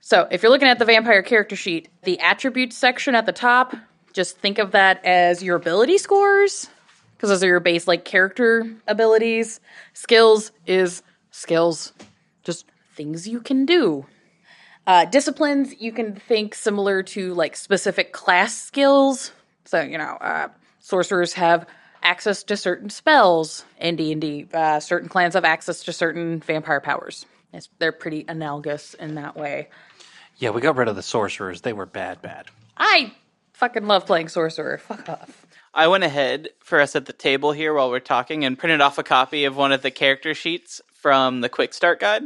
So, 0.00 0.28
if 0.30 0.42
you're 0.42 0.52
looking 0.52 0.68
at 0.68 0.78
the 0.78 0.84
vampire 0.84 1.22
character 1.22 1.56
sheet, 1.56 1.88
the 2.04 2.18
attributes 2.20 2.76
section 2.76 3.14
at 3.14 3.26
the 3.26 3.32
top, 3.32 3.74
just 4.12 4.38
think 4.38 4.58
of 4.58 4.70
that 4.72 5.04
as 5.04 5.42
your 5.42 5.56
ability 5.56 5.98
scores, 5.98 6.68
because 7.16 7.30
those 7.30 7.42
are 7.42 7.48
your 7.48 7.60
base 7.60 7.86
like 7.86 8.04
character 8.04 8.64
abilities. 8.86 9.60
Skills 9.92 10.52
is 10.66 11.02
skills, 11.32 11.92
just 12.44 12.64
things 12.94 13.28
you 13.28 13.40
can 13.40 13.66
do. 13.66 14.06
Uh, 14.86 15.04
disciplines 15.04 15.74
you 15.80 15.92
can 15.92 16.14
think 16.14 16.54
similar 16.54 17.02
to 17.02 17.34
like 17.34 17.56
specific 17.56 18.12
class 18.12 18.54
skills. 18.54 19.32
So 19.66 19.82
you 19.82 19.98
know, 19.98 20.16
uh, 20.20 20.48
sorcerers 20.90 21.32
have 21.34 21.66
access 22.02 22.42
to 22.44 22.56
certain 22.56 22.90
spells 22.90 23.64
in 23.78 23.96
D 23.96 24.12
and 24.12 24.20
D. 24.20 24.46
Uh, 24.52 24.80
Certain 24.80 25.08
clans 25.08 25.34
have 25.34 25.44
access 25.44 25.84
to 25.84 25.92
certain 25.92 26.40
vampire 26.40 26.80
powers. 26.80 27.24
It's, 27.52 27.68
they're 27.78 27.92
pretty 27.92 28.24
analogous 28.28 28.94
in 28.94 29.14
that 29.14 29.36
way. 29.36 29.68
Yeah, 30.36 30.50
we 30.50 30.60
got 30.60 30.76
rid 30.76 30.88
of 30.88 30.96
the 30.96 31.02
sorcerers. 31.02 31.60
They 31.60 31.72
were 31.72 31.86
bad, 31.86 32.22
bad. 32.22 32.46
I 32.76 33.12
fucking 33.52 33.86
love 33.86 34.06
playing 34.06 34.28
sorcerer. 34.28 34.78
Fuck 34.78 35.08
off. 35.08 35.46
I 35.72 35.86
went 35.86 36.02
ahead 36.02 36.48
for 36.60 36.80
us 36.80 36.96
at 36.96 37.06
the 37.06 37.12
table 37.12 37.52
here 37.52 37.72
while 37.74 37.90
we're 37.90 38.00
talking 38.00 38.44
and 38.44 38.58
printed 38.58 38.80
off 38.80 38.98
a 38.98 39.02
copy 39.02 39.44
of 39.44 39.56
one 39.56 39.70
of 39.70 39.82
the 39.82 39.90
character 39.90 40.34
sheets 40.34 40.80
from 40.94 41.42
the 41.42 41.48
Quick 41.48 41.72
Start 41.74 42.00
Guide, 42.00 42.22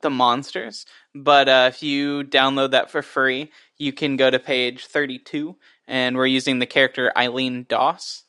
the 0.00 0.10
monsters. 0.10 0.86
But 1.14 1.48
uh, 1.48 1.70
if 1.72 1.82
you 1.82 2.24
download 2.24 2.70
that 2.70 2.90
for 2.90 3.02
free, 3.02 3.50
you 3.76 3.92
can 3.92 4.16
go 4.16 4.30
to 4.30 4.38
page 4.38 4.86
32, 4.86 5.56
and 5.86 6.16
we're 6.16 6.26
using 6.26 6.58
the 6.58 6.66
character 6.66 7.12
Eileen 7.16 7.66
Doss. 7.68 8.24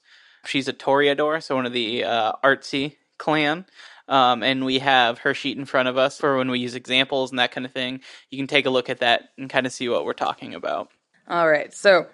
She's 0.45 0.67
a 0.67 0.73
Toreador, 0.73 1.41
so 1.43 1.55
one 1.55 1.65
of 1.65 1.73
the 1.73 2.03
uh, 2.03 2.33
artsy 2.43 2.95
clan. 3.17 3.65
Um, 4.09 4.41
and 4.41 4.63
we 4.63 4.79
have 4.79 5.19
her 5.19 5.33
sheet 5.33 5.57
in 5.57 5.65
front 5.65 5.89
of 5.89 5.97
us 5.97 6.17
for 6.17 6.37
when 6.37 6.49
we 6.49 6.59
use 6.59 6.75
examples 6.75 7.29
and 7.31 7.39
that 7.39 7.51
kind 7.51 7.65
of 7.65 7.73
thing. 7.73 7.99
You 8.29 8.37
can 8.37 8.47
take 8.47 8.65
a 8.65 8.69
look 8.69 8.89
at 8.89 8.99
that 8.99 9.29
and 9.37 9.49
kind 9.49 9.65
of 9.65 9.73
see 9.73 9.89
what 9.89 10.05
we're 10.05 10.13
talking 10.13 10.53
about. 10.53 10.89
All 11.27 11.49
right, 11.49 11.73
so 11.73 12.07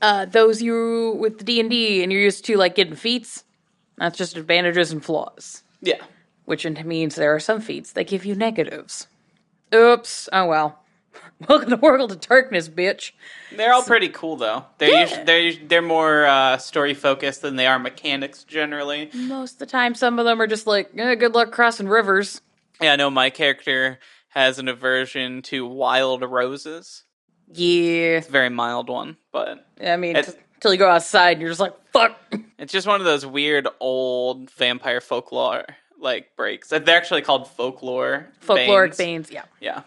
uh, 0.00 0.26
those 0.26 0.62
you 0.62 1.16
with 1.18 1.44
D 1.44 1.58
and 1.58 1.68
D 1.68 2.02
and 2.04 2.12
you're 2.12 2.20
used 2.22 2.44
to 2.44 2.56
like 2.56 2.76
getting 2.76 2.94
feats, 2.94 3.42
that's 3.98 4.16
just 4.16 4.36
advantages 4.36 4.92
and 4.92 5.04
flaws. 5.04 5.64
Yeah. 5.80 6.02
which 6.44 6.64
means 6.64 7.16
there 7.16 7.34
are 7.34 7.40
some 7.40 7.60
feats 7.60 7.92
that 7.92 8.06
give 8.06 8.24
you 8.24 8.34
negatives. 8.36 9.08
Oops. 9.74 10.28
Oh 10.32 10.46
well. 10.46 10.78
Welcome 11.48 11.70
to 11.70 11.76
the 11.76 11.80
World 11.82 12.12
of 12.12 12.20
Darkness, 12.20 12.68
bitch. 12.68 13.12
They're 13.54 13.72
all 13.72 13.82
pretty 13.82 14.08
cool 14.08 14.36
though. 14.36 14.64
They're 14.78 14.90
Yeah. 14.90 15.00
usu- 15.02 15.24
they're 15.24 15.52
they're 15.68 15.82
more 15.82 16.26
uh, 16.26 16.56
story 16.58 16.94
focused 16.94 17.42
than 17.42 17.56
they 17.56 17.66
are 17.66 17.78
mechanics 17.78 18.44
generally. 18.44 19.10
Most 19.14 19.54
of 19.54 19.58
the 19.60 19.66
time, 19.66 19.94
some 19.94 20.18
of 20.18 20.24
them 20.24 20.40
are 20.40 20.46
just 20.46 20.66
like, 20.66 20.90
eh, 20.96 21.14
good 21.14 21.34
luck 21.34 21.52
crossing 21.52 21.88
rivers. 21.88 22.40
Yeah, 22.80 22.92
I 22.92 22.96
know 22.96 23.10
my 23.10 23.30
character 23.30 23.98
has 24.28 24.58
an 24.58 24.68
aversion 24.68 25.42
to 25.42 25.66
wild 25.66 26.22
roses. 26.22 27.04
Yeah. 27.52 28.18
It's 28.18 28.28
a 28.28 28.32
very 28.32 28.50
mild 28.50 28.88
one, 28.88 29.16
but 29.32 29.66
I 29.84 29.96
mean, 29.96 30.16
until 30.16 30.72
you 30.72 30.78
go 30.78 30.88
outside 30.90 31.32
and 31.32 31.40
you're 31.40 31.50
just 31.50 31.60
like, 31.60 31.74
fuck. 31.92 32.18
it's 32.58 32.72
just 32.72 32.86
one 32.86 33.00
of 33.00 33.04
those 33.06 33.24
weird 33.26 33.68
old 33.80 34.50
vampire 34.52 35.00
folklore 35.00 35.64
like 35.98 36.34
breaks. 36.36 36.68
They're 36.68 36.88
actually 36.90 37.22
called 37.22 37.48
folklore 37.48 38.26
Folkloric 38.44 38.96
veins. 38.96 39.28
veins. 39.28 39.30
Yeah. 39.30 39.44
Yeah. 39.60 39.82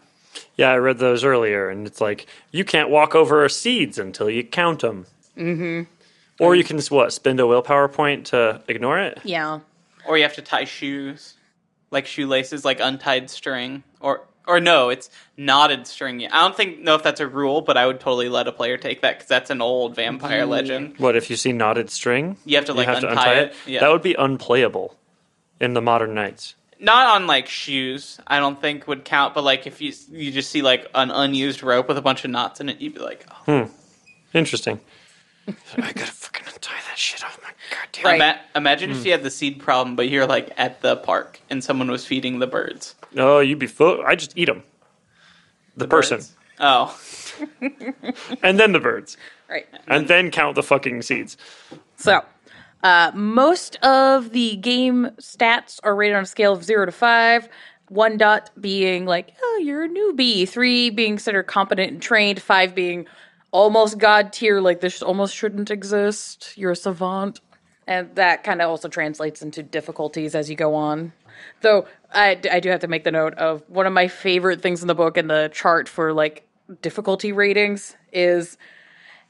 Yeah, 0.56 0.70
I 0.70 0.78
read 0.78 0.98
those 0.98 1.24
earlier, 1.24 1.70
and 1.70 1.88
it's 1.88 2.02
like 2.02 2.28
you 2.52 2.64
can't 2.66 2.90
walk 2.90 3.16
over 3.16 3.48
seeds 3.50 3.98
until 3.98 4.30
you 4.30 4.44
count 4.44 4.82
them. 4.82 5.06
Mm-hmm. 5.38 5.84
Or 6.40 6.56
you 6.56 6.64
can 6.64 6.80
what 6.90 7.12
spend 7.12 7.40
a 7.40 7.48
willpower 7.48 7.88
point 7.88 8.28
to 8.28 8.62
ignore 8.68 9.00
it. 9.00 9.20
Yeah. 9.24 9.60
Or 10.08 10.18
you 10.18 10.24
have 10.24 10.36
to 10.36 10.42
tie 10.42 10.64
shoes, 10.64 11.36
like 11.92 12.06
shoelaces, 12.06 12.64
like 12.64 12.80
untied 12.80 13.30
string, 13.30 13.84
or 14.00 14.22
or 14.50 14.60
no, 14.60 14.90
it's 14.90 15.10
knotted 15.38 15.86
string. 15.86 16.26
I 16.26 16.42
don't 16.42 16.56
think 16.58 16.80
know 16.80 16.96
if 16.96 17.04
that's 17.04 17.20
a 17.20 17.28
rule, 17.28 17.62
but 17.62 17.78
I 17.78 17.86
would 17.86 18.00
totally 18.00 18.30
let 18.30 18.48
a 18.48 18.52
player 18.52 18.78
take 18.78 19.02
that 19.02 19.18
because 19.18 19.28
that's 19.28 19.52
an 19.52 19.62
old 19.62 19.96
vampire 19.96 20.46
legend. 20.46 20.96
What 20.98 21.16
if 21.16 21.30
you 21.30 21.36
see 21.36 21.54
knotted 21.54 21.92
string? 21.92 22.38
You 22.46 22.56
have 22.56 22.66
to 22.66 22.74
like 22.74 22.88
untie, 22.88 23.34
it. 23.34 23.54
Yeah, 23.68 23.82
That 23.82 23.92
would 23.92 24.02
be 24.02 24.16
unplayable 24.16 24.96
in 25.60 25.74
the 25.74 25.82
modern 25.82 26.16
nights. 26.16 26.56
Not 26.80 27.16
on 27.16 27.28
like 27.28 27.48
shoes. 27.48 28.20
I 28.26 28.40
don't 28.40 28.60
think 28.60 28.88
would 28.88 29.06
count, 29.06 29.34
but 29.34 29.44
like 29.44 29.68
if 29.68 29.82
you 29.82 29.94
you 30.12 30.32
just 30.32 30.50
see 30.50 30.62
like 30.62 30.88
an 30.96 31.12
unused 31.12 31.62
rope 31.64 31.88
with 31.88 31.98
a 31.98 32.02
bunch 32.02 32.24
of 32.24 32.32
knots 32.32 32.60
in 32.60 32.70
it, 32.70 32.80
you'd 32.80 32.94
be 32.94 33.02
like, 33.02 33.26
oh. 33.48 33.66
Hmm. 33.66 33.72
Interesting. 34.34 34.80
I 35.48 35.92
gotta 35.94 36.12
fucking 36.12 36.46
untie 36.46 36.76
that 36.88 36.98
shit 36.98 37.24
off 37.24 37.40
my 37.42 37.50
goddamn. 37.72 38.06
Right. 38.06 38.16
Ima- 38.16 38.42
imagine 38.56 38.92
if 38.92 39.00
hmm. 39.00 39.06
you 39.06 39.12
had 39.12 39.24
the 39.24 39.32
seed 39.32 39.60
problem, 39.60 39.96
but 39.96 40.10
you're 40.10 40.28
like 40.28 40.52
at 40.58 40.82
the 40.82 40.96
park 40.98 41.40
and 41.50 41.64
someone 41.64 41.90
was 41.90 42.06
feeding 42.06 42.40
the 42.40 42.48
birds. 42.48 42.96
Oh, 43.18 43.40
you'd 43.40 43.60
be 43.60 43.68
full. 43.68 44.04
I 44.06 44.16
just 44.16 44.38
eat 44.38 44.46
them. 44.46 44.64
The, 45.78 45.88
person, 45.88 46.18
Birds. 46.18 46.36
Oh, 46.60 47.00
and 48.44 48.60
then 48.60 48.74
the 48.74 48.82
birds, 48.82 49.16
Right. 49.50 49.66
and 49.88 50.10
then 50.10 50.30
count 50.30 50.56
the 50.56 50.64
fucking 50.64 51.04
seeds. 51.04 51.38
So, 51.96 52.26
uh, 52.84 53.12
most 53.14 53.76
of 53.84 54.32
the 54.32 54.56
game 54.58 55.12
stats 55.20 55.80
are 55.84 55.96
rated 55.96 56.16
on 56.16 56.24
a 56.24 56.28
scale 56.28 56.54
of 56.54 56.64
zero 56.64 56.86
to 56.86 56.92
five. 56.92 57.50
One 57.90 58.18
dot 58.18 58.52
being 58.60 59.06
like, 59.06 59.34
oh, 59.42 59.62
you're 59.64 59.86
a 59.86 59.90
newbie. 59.90 60.48
Three 60.48 60.90
being 60.92 61.14
considered 61.14 61.44
competent 61.44 61.92
and 61.92 62.02
trained. 62.02 62.42
Five 62.42 62.76
being 62.76 63.08
almost 63.52 63.98
god 63.98 64.32
tier, 64.32 64.62
like 64.62 64.80
this 64.80 65.02
almost 65.02 65.36
shouldn't 65.36 65.72
exist. 65.72 66.54
You're 66.56 66.72
a 66.72 66.76
savant. 66.76 67.42
And 67.88 68.16
that 68.16 68.44
kind 68.44 68.62
of 68.62 68.70
also 68.70 68.88
translates 68.88 69.42
into 69.42 69.64
difficulties 69.64 70.36
as 70.36 70.50
you 70.50 70.56
go 70.56 70.76
on. 70.76 71.14
Though 71.62 71.88
I, 72.14 72.40
I 72.52 72.60
do 72.60 72.70
have 72.70 72.82
to 72.82 72.88
make 72.88 73.04
the 73.04 73.12
note 73.12 73.34
of 73.34 73.64
one 73.68 73.88
of 73.88 73.94
my 73.94 74.08
favorite 74.08 74.62
things 74.62 74.82
in 74.82 74.88
the 74.88 74.96
book 74.96 75.18
and 75.18 75.28
the 75.30 75.50
chart 75.52 75.90
for 75.90 76.14
like 76.14 76.48
difficulty 76.82 77.32
ratings 77.32 77.96
is 78.14 78.58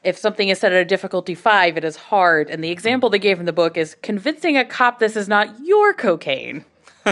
if 0.04 0.18
something 0.18 0.50
is 0.50 0.60
set 0.60 0.72
at 0.72 0.82
a 0.82 0.86
difficulty 0.86 1.36
five, 1.36 1.78
it 1.78 1.84
is 1.84 1.96
hard. 1.96 2.50
And 2.50 2.64
the 2.64 2.72
example 2.72 3.10
they 3.10 3.20
gave 3.20 3.40
in 3.40 3.46
the 3.46 3.54
book 3.54 3.78
is 3.78 3.96
convincing 4.02 4.58
a 4.58 4.66
cop 4.66 5.00
this 5.00 5.16
is 5.16 5.28
not 5.28 5.60
your 5.64 5.94
cocaine. 5.94 6.66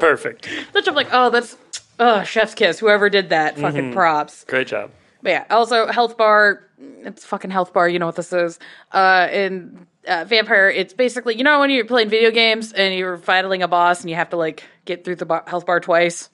Perfect. 0.00 0.46
Which 0.72 0.88
I'm 0.88 0.94
like, 0.94 1.08
oh, 1.12 1.30
that's 1.30 1.56
oh, 1.98 2.22
chef's 2.24 2.54
kiss. 2.54 2.78
Whoever 2.78 3.08
did 3.08 3.30
that, 3.30 3.58
fucking 3.58 3.92
props. 3.92 4.44
Great 4.44 4.66
job. 4.66 4.90
But 5.22 5.30
yeah, 5.30 5.44
also 5.50 5.86
health 5.86 6.16
bar. 6.16 6.66
It's 6.78 7.24
fucking 7.24 7.50
health 7.50 7.72
bar. 7.72 7.88
You 7.88 7.98
know 7.98 8.06
what 8.06 8.16
this 8.16 8.32
is. 8.32 8.58
Uh, 8.90 9.28
in 9.30 9.86
uh, 10.08 10.24
Vampire, 10.26 10.68
it's 10.68 10.94
basically 10.94 11.36
you 11.36 11.44
know 11.44 11.60
when 11.60 11.70
you're 11.70 11.84
playing 11.84 12.08
video 12.08 12.30
games 12.30 12.72
and 12.72 12.94
you're 12.94 13.18
fighting 13.18 13.62
a 13.62 13.68
boss 13.68 14.00
and 14.00 14.10
you 14.10 14.16
have 14.16 14.30
to 14.30 14.36
like 14.36 14.64
get 14.84 15.04
through 15.04 15.16
the 15.16 15.26
bar- 15.26 15.44
health 15.46 15.66
bar 15.66 15.80
twice. 15.80 16.30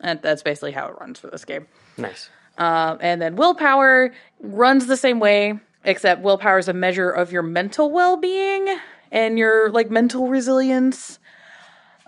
And 0.00 0.20
that's 0.20 0.42
basically 0.42 0.72
how 0.72 0.88
it 0.88 0.98
runs 1.00 1.18
for 1.18 1.28
this 1.28 1.44
game. 1.44 1.66
Nice. 1.96 2.28
Um, 2.56 2.98
and 3.00 3.20
then 3.20 3.36
willpower 3.36 4.12
runs 4.40 4.86
the 4.86 4.96
same 4.96 5.20
way, 5.20 5.58
except 5.84 6.22
willpower 6.22 6.58
is 6.58 6.68
a 6.68 6.72
measure 6.72 7.10
of 7.10 7.32
your 7.32 7.42
mental 7.42 7.90
well 7.90 8.16
being 8.16 8.78
and 9.10 9.38
your 9.38 9.70
like 9.70 9.90
mental 9.90 10.28
resilience. 10.28 11.18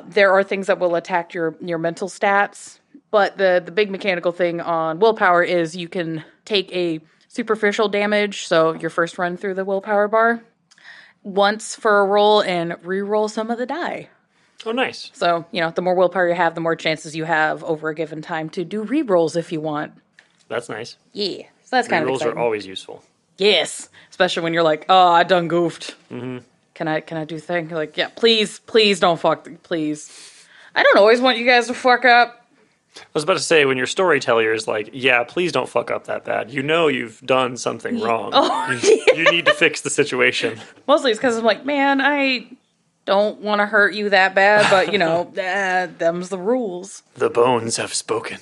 There 0.04 0.32
are 0.32 0.44
things 0.44 0.66
that 0.66 0.78
will 0.78 0.94
attack 0.94 1.34
your 1.34 1.56
your 1.60 1.78
mental 1.78 2.08
stats, 2.08 2.78
but 3.10 3.38
the 3.38 3.62
the 3.64 3.72
big 3.72 3.90
mechanical 3.90 4.32
thing 4.32 4.60
on 4.60 5.00
willpower 5.00 5.42
is 5.42 5.76
you 5.76 5.88
can 5.88 6.24
take 6.44 6.72
a 6.72 7.00
superficial 7.28 7.88
damage, 7.88 8.46
so 8.46 8.74
your 8.74 8.90
first 8.90 9.18
run 9.18 9.36
through 9.36 9.54
the 9.54 9.64
willpower 9.64 10.08
bar 10.08 10.42
once 11.22 11.74
for 11.74 12.00
a 12.00 12.04
roll 12.04 12.40
and 12.40 12.76
re-roll 12.84 13.28
some 13.28 13.50
of 13.50 13.58
the 13.58 13.66
die. 13.66 14.08
Oh, 14.64 14.72
nice. 14.72 15.10
So, 15.12 15.44
you 15.50 15.60
know, 15.60 15.70
the 15.70 15.82
more 15.82 15.94
willpower 15.94 16.28
you 16.28 16.34
have, 16.34 16.54
the 16.54 16.60
more 16.60 16.76
chances 16.76 17.16
you 17.16 17.24
have 17.24 17.62
over 17.64 17.88
a 17.88 17.94
given 17.94 18.22
time 18.22 18.48
to 18.50 18.64
do 18.64 18.82
re-rolls 18.82 19.36
if 19.36 19.52
you 19.52 19.60
want. 19.60 19.92
That's 20.48 20.68
nice. 20.68 20.96
Yeah. 21.12 21.42
So 21.64 21.76
that's 21.76 21.88
kind 21.88 22.02
of 22.02 22.08
Rules 22.08 22.20
exciting. 22.20 22.38
are 22.38 22.42
always 22.42 22.66
useful. 22.66 23.02
Yes, 23.38 23.88
especially 24.10 24.44
when 24.44 24.54
you're 24.54 24.62
like, 24.62 24.86
oh, 24.88 25.08
I 25.08 25.22
done 25.24 25.48
goofed. 25.48 25.94
Mm-hmm. 26.10 26.38
Can 26.74 26.88
I 26.88 27.00
can 27.00 27.18
I 27.18 27.24
do 27.24 27.38
thing? 27.38 27.68
You're 27.68 27.78
like, 27.78 27.96
yeah, 27.96 28.08
please, 28.08 28.60
please 28.60 29.00
don't 29.00 29.18
fuck, 29.18 29.48
please. 29.62 30.46
I 30.74 30.82
don't 30.82 30.98
always 30.98 31.20
want 31.20 31.38
you 31.38 31.46
guys 31.46 31.66
to 31.68 31.74
fuck 31.74 32.04
up. 32.04 32.46
I 32.98 33.04
was 33.12 33.24
about 33.24 33.34
to 33.34 33.42
say 33.42 33.64
when 33.66 33.76
your 33.76 33.86
storyteller 33.86 34.52
is 34.54 34.66
like, 34.66 34.90
"Yeah, 34.92 35.22
please 35.24 35.52
don't 35.52 35.68
fuck 35.68 35.90
up 35.90 36.04
that 36.06 36.24
bad." 36.24 36.50
You 36.50 36.62
know 36.62 36.88
you've 36.88 37.20
done 37.20 37.56
something 37.58 38.00
wrong. 38.00 38.30
Oh, 38.32 38.70
you, 38.82 39.04
you 39.16 39.30
need 39.30 39.46
to 39.46 39.54
fix 39.54 39.82
the 39.82 39.90
situation. 39.90 40.58
Mostly 40.88 41.10
it's 41.10 41.18
because 41.20 41.36
I'm 41.36 41.44
like, 41.44 41.66
man, 41.66 42.00
I 42.00 42.46
don't 43.04 43.40
want 43.40 43.60
to 43.60 43.66
hurt 43.66 43.94
you 43.94 44.10
that 44.10 44.34
bad, 44.34 44.70
but 44.70 44.92
you 44.92 44.98
know, 44.98 45.32
uh, 45.38 45.88
them's 45.98 46.30
the 46.30 46.38
rules. 46.38 47.02
The 47.14 47.28
bones 47.30 47.76
have 47.76 47.92
spoken. 47.92 48.38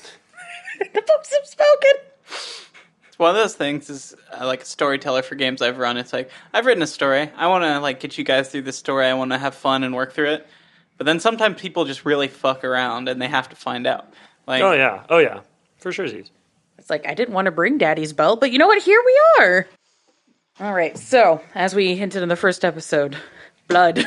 The 0.79 1.03
folks 1.07 1.33
have 1.33 1.47
spoken. 1.47 1.91
It's 3.09 3.19
one 3.19 3.31
of 3.31 3.37
those 3.37 3.55
things. 3.55 3.91
Is 3.91 4.15
uh, 4.33 4.45
like 4.47 4.63
a 4.63 4.67
storyteller 4.67 5.23
for 5.23 5.35
games 5.37 5.63
I've 5.63 5.79
run. 5.79 5.97
It's 5.97 6.13
like 6.13 6.31
I've 6.53 6.67
written 6.67 6.83
a 6.83 6.87
story. 6.87 7.31
I 7.37 7.47
want 7.47 7.65
to 7.65 7.79
like 7.81 8.01
get 8.01 8.19
you 8.19 8.25
guys 8.25 8.51
through 8.51 8.63
this 8.63 8.77
story. 8.77 9.07
I 9.07 9.15
want 9.15 9.31
to 9.33 9.39
have 9.39 9.55
fun 9.55 9.85
and 9.85 9.95
work 9.95 10.13
through 10.13 10.33
it. 10.33 10.47
But 10.99 11.07
then 11.07 11.21
sometimes 11.21 11.61
people 11.61 11.85
just 11.85 12.05
really 12.05 12.29
fuck 12.29 12.65
around 12.65 13.09
and 13.09 13.21
they 13.21 13.29
have 13.29 13.49
to 13.51 13.57
find 13.57 13.87
out. 13.87 14.13
Like, 14.47 14.63
Oh 14.63 14.73
yeah, 14.73 15.05
oh 15.09 15.19
yeah, 15.19 15.41
for 15.79 15.93
sure. 15.93 16.09
Z's. 16.09 16.31
It's 16.79 16.91
like 16.91 17.07
I 17.07 17.15
didn't 17.15 17.35
want 17.35 17.47
to 17.47 17.53
bring 17.53 17.79
Daddy's 17.79 18.13
belt, 18.13 18.41
but 18.41 18.51
you 18.53 18.59
know 18.59 18.67
what? 18.67 18.83
Here 18.83 19.01
we 19.05 19.21
are. 19.39 19.67
All 20.61 20.73
right. 20.75 20.97
So, 20.99 21.41
as 21.55 21.75
we 21.75 21.97
hinted 21.97 22.23
in 22.23 22.29
the 22.29 22.37
first 22.37 22.65
episode, 22.65 23.17
blood. 23.69 24.05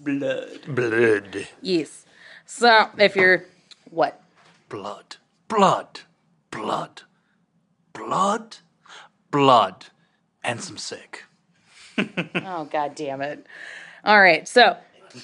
blood. 0.00 0.60
Blood. 0.66 1.46
yes. 1.62 2.04
So, 2.46 2.88
if 2.98 3.16
you're 3.16 3.44
what? 3.90 4.20
Blood. 4.68 5.16
Blood. 5.48 6.00
Blood. 6.50 7.02
Blood. 7.92 8.58
Blood. 9.30 9.86
And 10.42 10.60
some 10.60 10.78
sick. 10.78 11.24
Oh 12.34 12.68
god 12.70 12.94
damn 12.94 13.22
it. 13.22 13.46
All 14.04 14.20
right. 14.20 14.46
So, 14.46 14.76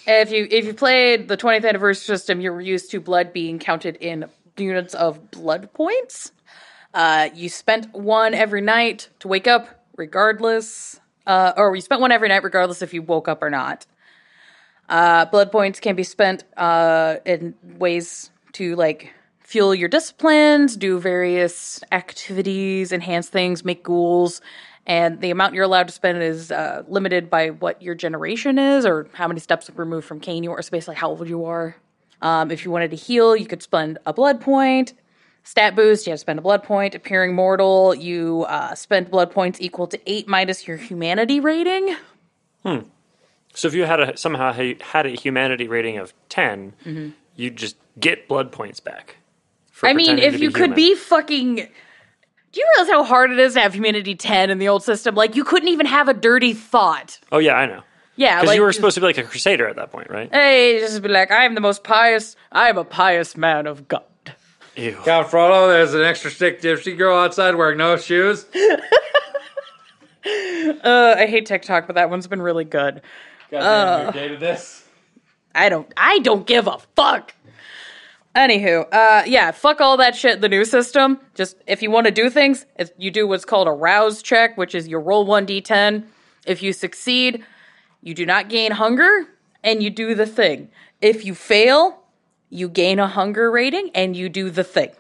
if 0.06 0.32
you 0.32 0.48
if 0.50 0.64
you 0.64 0.74
played 0.74 1.28
the 1.28 1.36
20th 1.36 1.68
anniversary 1.68 2.16
system, 2.16 2.40
you're 2.40 2.60
used 2.60 2.90
to 2.92 3.00
blood 3.00 3.32
being 3.32 3.58
counted 3.58 3.96
in 3.96 4.24
units 4.56 4.94
of 4.94 5.30
blood 5.30 5.72
points. 5.72 6.32
Uh, 6.94 7.28
you 7.34 7.48
spent 7.48 7.92
one 7.94 8.34
every 8.34 8.60
night 8.60 9.08
to 9.20 9.28
wake 9.28 9.46
up, 9.46 9.84
regardless. 9.96 10.98
Uh, 11.26 11.52
or 11.56 11.74
you 11.74 11.80
spent 11.82 12.00
one 12.00 12.10
every 12.10 12.28
night, 12.28 12.42
regardless 12.42 12.82
if 12.82 12.92
you 12.92 13.02
woke 13.02 13.28
up 13.28 13.42
or 13.42 13.50
not. 13.50 13.86
Uh, 14.88 15.24
blood 15.26 15.52
points 15.52 15.78
can 15.80 15.94
be 15.94 16.02
spent 16.02 16.44
uh, 16.56 17.16
in 17.24 17.54
ways 17.78 18.30
to 18.52 18.74
like 18.76 19.12
fuel 19.52 19.74
your 19.74 19.88
disciplines, 19.88 20.78
do 20.78 20.98
various 20.98 21.84
activities, 21.92 22.90
enhance 22.90 23.28
things, 23.28 23.66
make 23.66 23.82
ghouls, 23.84 24.40
and 24.86 25.20
the 25.20 25.30
amount 25.30 25.52
you're 25.52 25.64
allowed 25.64 25.88
to 25.88 25.92
spend 25.92 26.22
is 26.22 26.50
uh, 26.50 26.82
limited 26.88 27.28
by 27.28 27.50
what 27.50 27.82
your 27.82 27.94
generation 27.94 28.58
is 28.58 28.86
or 28.86 29.08
how 29.12 29.28
many 29.28 29.40
steps 29.40 29.70
removed 29.74 30.06
from 30.06 30.20
Caine 30.20 30.42
you 30.42 30.50
are. 30.52 30.62
So 30.62 30.70
basically, 30.70 30.94
how 30.94 31.10
old 31.10 31.28
you 31.28 31.44
are. 31.44 31.76
Um, 32.22 32.50
if 32.50 32.64
you 32.64 32.70
wanted 32.70 32.92
to 32.92 32.96
heal, 32.96 33.36
you 33.36 33.44
could 33.44 33.62
spend 33.62 33.98
a 34.06 34.14
blood 34.14 34.40
point. 34.40 34.94
Stat 35.44 35.76
boost, 35.76 36.06
you 36.06 36.12
have 36.12 36.18
to 36.18 36.20
spend 36.22 36.38
a 36.38 36.42
blood 36.42 36.62
point. 36.62 36.94
Appearing 36.94 37.34
mortal, 37.34 37.94
you 37.94 38.46
uh, 38.48 38.74
spend 38.74 39.10
blood 39.10 39.30
points 39.32 39.60
equal 39.60 39.86
to 39.88 40.00
eight 40.06 40.26
minus 40.28 40.66
your 40.66 40.78
humanity 40.78 41.40
rating. 41.40 41.94
Hmm. 42.62 42.78
So 43.52 43.68
if 43.68 43.74
you 43.74 43.84
had 43.84 44.00
a 44.00 44.16
somehow 44.16 44.54
had 44.80 45.04
a 45.04 45.10
humanity 45.10 45.68
rating 45.68 45.98
of 45.98 46.14
10 46.30 47.14
you 47.36 47.50
just 47.50 47.76
get 47.98 48.28
blood 48.28 48.52
points 48.52 48.80
back. 48.80 49.16
For. 49.82 49.88
I 49.88 49.92
mean, 49.94 50.18
if 50.18 50.34
to 50.34 50.40
you 50.40 50.50
could 50.50 50.62
human. 50.62 50.76
be 50.76 50.94
fucking. 50.94 51.56
Do 51.56 52.60
you 52.60 52.66
realize 52.76 52.92
how 52.92 53.02
hard 53.04 53.30
it 53.30 53.38
is 53.38 53.54
to 53.54 53.60
have 53.60 53.74
humanity 53.74 54.14
10 54.14 54.50
in 54.50 54.58
the 54.58 54.68
old 54.68 54.82
system? 54.82 55.14
Like, 55.14 55.36
you 55.36 55.42
couldn't 55.44 55.68
even 55.68 55.86
have 55.86 56.08
a 56.08 56.14
dirty 56.14 56.52
thought. 56.52 57.18
Oh 57.30 57.38
yeah, 57.38 57.54
I 57.54 57.66
know. 57.66 57.82
Yeah, 58.16 58.36
Because 58.36 58.48
like. 58.48 58.56
you 58.56 58.62
were 58.62 58.72
supposed 58.72 58.94
to 58.96 59.00
be 59.00 59.06
like 59.06 59.16
a 59.16 59.22
crusader 59.22 59.66
at 59.66 59.76
that 59.76 59.90
point, 59.90 60.10
right? 60.10 60.28
Hey, 60.30 60.78
just 60.80 61.00
be 61.02 61.08
like, 61.08 61.30
I 61.30 61.46
am 61.46 61.54
the 61.54 61.62
most 61.62 61.82
pious. 61.82 62.36
I 62.52 62.68
am 62.68 62.76
a 62.76 62.84
pious 62.84 63.38
man 63.38 63.66
of 63.66 63.88
God. 63.88 64.02
Ew. 64.76 64.98
God, 65.04 65.26
Frodo, 65.26 65.68
there's 65.72 65.94
an 65.94 66.02
extra 66.02 66.30
stick 66.30 66.60
gypsy 66.60 66.96
girl 66.96 67.16
outside 67.18 67.54
wearing 67.54 67.78
no 67.78 67.96
shoes. 67.96 68.44
Uh, 70.24 71.16
I 71.18 71.26
hate 71.26 71.46
TikTok, 71.46 71.88
but 71.88 71.94
that 71.96 72.08
one's 72.08 72.28
been 72.28 72.40
really 72.40 72.64
good. 72.64 73.02
God 73.50 73.58
damn, 73.60 74.06
you 74.06 74.12
dated 74.12 74.40
this. 74.40 74.84
I 75.54 75.68
don't. 75.68 75.92
I 75.96 76.20
don't 76.20 76.46
give 76.46 76.68
a 76.68 76.78
fuck. 76.94 77.34
Anywho, 78.34 78.86
uh, 78.92 79.24
yeah, 79.26 79.50
fuck 79.50 79.80
all 79.80 79.98
that 79.98 80.16
shit. 80.16 80.40
The 80.40 80.48
new 80.48 80.64
system. 80.64 81.20
Just 81.34 81.56
if 81.66 81.82
you 81.82 81.90
want 81.90 82.06
to 82.06 82.10
do 82.12 82.30
things, 82.30 82.64
you 82.96 83.10
do 83.10 83.26
what's 83.28 83.44
called 83.44 83.68
a 83.68 83.72
rouse 83.72 84.22
check, 84.22 84.56
which 84.56 84.74
is 84.74 84.88
you 84.88 84.98
roll 84.98 85.26
one 85.26 85.46
d10. 85.46 86.04
If 86.46 86.62
you 86.62 86.72
succeed, 86.72 87.44
you 88.02 88.14
do 88.14 88.24
not 88.24 88.48
gain 88.48 88.72
hunger, 88.72 89.26
and 89.62 89.82
you 89.82 89.90
do 89.90 90.14
the 90.14 90.26
thing. 90.26 90.70
If 91.02 91.24
you 91.26 91.34
fail, 91.34 92.02
you 92.48 92.68
gain 92.68 92.98
a 92.98 93.06
hunger 93.06 93.50
rating, 93.50 93.90
and 93.94 94.16
you 94.16 94.28
do 94.30 94.48
the 94.50 94.64
thing. 94.64 94.90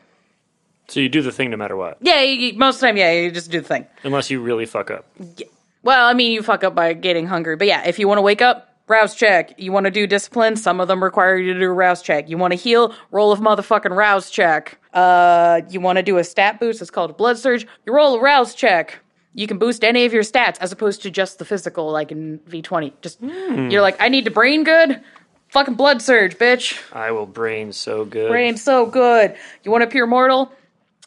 So 0.88 1.00
you 1.00 1.08
do 1.08 1.22
the 1.22 1.32
thing 1.32 1.50
no 1.50 1.56
matter 1.56 1.76
what, 1.76 1.96
Yeah, 2.02 2.20
you- 2.20 2.52
most 2.58 2.76
of 2.76 2.80
the 2.82 2.86
time, 2.88 2.96
yeah, 2.98 3.12
you 3.12 3.30
just 3.30 3.50
do 3.50 3.60
the 3.62 3.66
thing. 3.66 3.86
unless 4.04 4.30
you 4.30 4.40
really 4.42 4.66
fuck 4.66 4.90
up. 4.90 5.06
Yeah. 5.38 5.46
Well, 5.82 6.06
I 6.06 6.12
mean, 6.12 6.32
you 6.32 6.42
fuck 6.42 6.62
up 6.64 6.74
by 6.74 6.92
getting 6.92 7.26
hungry. 7.26 7.56
But 7.56 7.66
yeah, 7.66 7.86
if 7.88 7.98
you 7.98 8.06
want 8.06 8.18
to 8.18 8.22
wake 8.22 8.42
up, 8.42 8.71
rouse 8.92 9.14
check. 9.14 9.58
You 9.58 9.72
want 9.72 9.84
to 9.86 9.90
do 9.90 10.06
discipline, 10.06 10.54
some 10.56 10.78
of 10.78 10.86
them 10.86 11.02
require 11.02 11.36
you 11.36 11.54
to 11.54 11.58
do 11.58 11.66
a 11.66 11.72
rouse 11.72 12.02
check. 12.02 12.28
You 12.28 12.36
want 12.36 12.52
to 12.52 12.58
heal, 12.58 12.94
roll 13.10 13.32
of 13.32 13.40
motherfucking 13.40 13.96
rouse 13.96 14.30
check. 14.30 14.78
Uh, 14.92 15.62
you 15.70 15.80
want 15.80 15.96
to 15.96 16.02
do 16.02 16.18
a 16.18 16.24
stat 16.24 16.60
boost, 16.60 16.82
it's 16.82 16.90
called 16.90 17.10
a 17.10 17.14
blood 17.14 17.38
surge. 17.38 17.66
You 17.86 17.94
roll 17.94 18.16
a 18.16 18.20
rouse 18.20 18.54
check. 18.54 19.00
You 19.34 19.46
can 19.46 19.56
boost 19.56 19.82
any 19.82 20.04
of 20.04 20.12
your 20.12 20.22
stats 20.22 20.58
as 20.60 20.72
opposed 20.72 21.02
to 21.02 21.10
just 21.10 21.38
the 21.38 21.46
physical, 21.46 21.90
like 21.90 22.12
in 22.12 22.38
V20. 22.40 22.92
Just, 23.00 23.22
you're 23.22 23.80
like, 23.80 23.96
I 23.98 24.10
need 24.10 24.26
to 24.26 24.30
brain 24.30 24.62
good. 24.62 25.00
Fucking 25.48 25.74
blood 25.74 26.02
surge, 26.02 26.36
bitch. 26.36 26.78
I 26.94 27.12
will 27.12 27.24
brain 27.26 27.72
so 27.72 28.04
good. 28.04 28.28
Brain 28.28 28.58
so 28.58 28.84
good. 28.84 29.34
You 29.64 29.70
want 29.70 29.80
to 29.82 29.86
appear 29.86 30.06
mortal? 30.06 30.52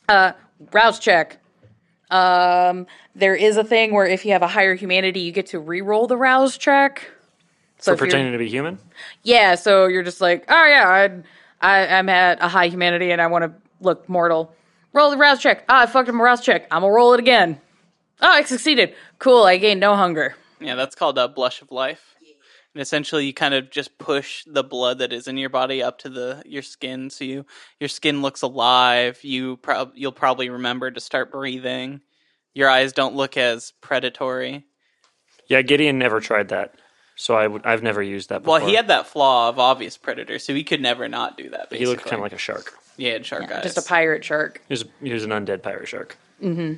Uh, 0.09 0.31
rouse 0.71 0.97
check. 0.97 1.37
Um, 2.09 2.87
there 3.15 3.35
is 3.35 3.57
a 3.57 3.63
thing 3.63 3.93
where 3.93 4.05
if 4.07 4.25
you 4.25 4.31
have 4.31 4.41
a 4.41 4.47
higher 4.47 4.73
humanity, 4.73 5.19
you 5.19 5.31
get 5.31 5.47
to 5.47 5.59
re-roll 5.59 6.07
the 6.07 6.17
rouse 6.17 6.57
check. 6.57 7.07
So 7.79 7.93
for 7.93 7.97
pretending 7.99 8.31
to 8.31 8.37
be 8.37 8.47
human. 8.49 8.79
yeah, 9.23 9.55
so 9.55 9.87
you're 9.87 10.03
just 10.03 10.21
like, 10.21 10.45
oh 10.47 10.65
yeah, 10.65 11.21
I, 11.61 11.77
I 11.77 11.97
I'm 11.97 12.09
at 12.09 12.41
a 12.41 12.47
high 12.47 12.67
humanity 12.67 13.11
and 13.11 13.21
I 13.21 13.27
want 13.27 13.43
to 13.43 13.53
look 13.81 14.07
mortal. 14.09 14.53
Roll 14.93 15.11
the 15.11 15.17
rouse 15.17 15.41
check. 15.41 15.65
Ah, 15.67 15.81
I 15.81 15.85
fucked 15.85 16.07
up 16.09 16.15
my 16.15 16.23
rouse 16.23 16.43
check. 16.43 16.67
I'm 16.71 16.81
gonna 16.81 16.93
roll 16.93 17.13
it 17.13 17.19
again. 17.19 17.59
Oh, 18.21 18.29
I 18.31 18.43
succeeded. 18.43 18.95
Cool. 19.19 19.43
I 19.43 19.57
gained 19.57 19.81
no 19.81 19.95
hunger. 19.95 20.35
Yeah, 20.61 20.75
that's 20.75 20.95
called 20.95 21.17
a 21.17 21.27
blush 21.27 21.61
of 21.61 21.69
life. 21.69 22.15
And 22.73 22.81
essentially, 22.81 23.25
you 23.25 23.33
kind 23.33 23.53
of 23.53 23.69
just 23.71 23.97
push 23.97 24.43
the 24.45 24.63
blood 24.63 24.99
that 24.99 25.13
is 25.13 25.27
in 25.27 25.37
your 25.37 25.49
body 25.49 25.83
up 25.83 25.97
to 25.99 26.09
the 26.09 26.41
your 26.45 26.61
skin, 26.61 27.09
so 27.09 27.23
you 27.23 27.45
your 27.79 27.89
skin 27.89 28.21
looks 28.21 28.41
alive. 28.41 29.19
You 29.21 29.57
prob- 29.57 29.93
you'll 29.95 30.11
probably 30.13 30.49
remember 30.49 30.91
to 30.91 30.99
start 30.99 31.31
breathing. 31.31 32.01
Your 32.53 32.69
eyes 32.69 32.93
don't 32.93 33.15
look 33.15 33.35
as 33.37 33.73
predatory. 33.81 34.65
Yeah, 35.49 35.61
Gideon 35.61 35.99
never 35.99 36.19
tried 36.19 36.49
that, 36.49 36.75
so 37.15 37.35
I 37.35 37.47
would 37.47 37.65
I've 37.65 37.83
never 37.83 38.01
used 38.03 38.29
that. 38.29 38.39
Before. 38.43 38.59
Well, 38.59 38.67
he 38.67 38.75
had 38.75 38.87
that 38.89 39.07
flaw 39.07 39.49
of 39.49 39.59
obvious 39.59 39.97
predator, 39.97 40.39
so 40.39 40.53
he 40.53 40.63
could 40.63 40.81
never 40.81 41.07
not 41.07 41.37
do 41.37 41.49
that. 41.49 41.69
Basically. 41.69 41.77
He 41.79 41.85
looked 41.87 42.03
kind 42.03 42.15
of 42.15 42.21
like 42.21 42.33
a 42.33 42.37
shark. 42.37 42.77
yeah, 42.97 43.07
he 43.07 43.13
had 43.13 43.25
shark 43.25 43.51
eyes. 43.51 43.63
Just 43.63 43.77
a 43.77 43.81
pirate 43.81 44.23
shark. 44.23 44.61
He 44.67 44.73
was 44.73 44.85
he 45.01 45.13
was 45.13 45.23
an 45.23 45.31
undead 45.31 45.61
pirate 45.63 45.87
shark. 45.87 46.17
Mm-hmm. 46.41 46.75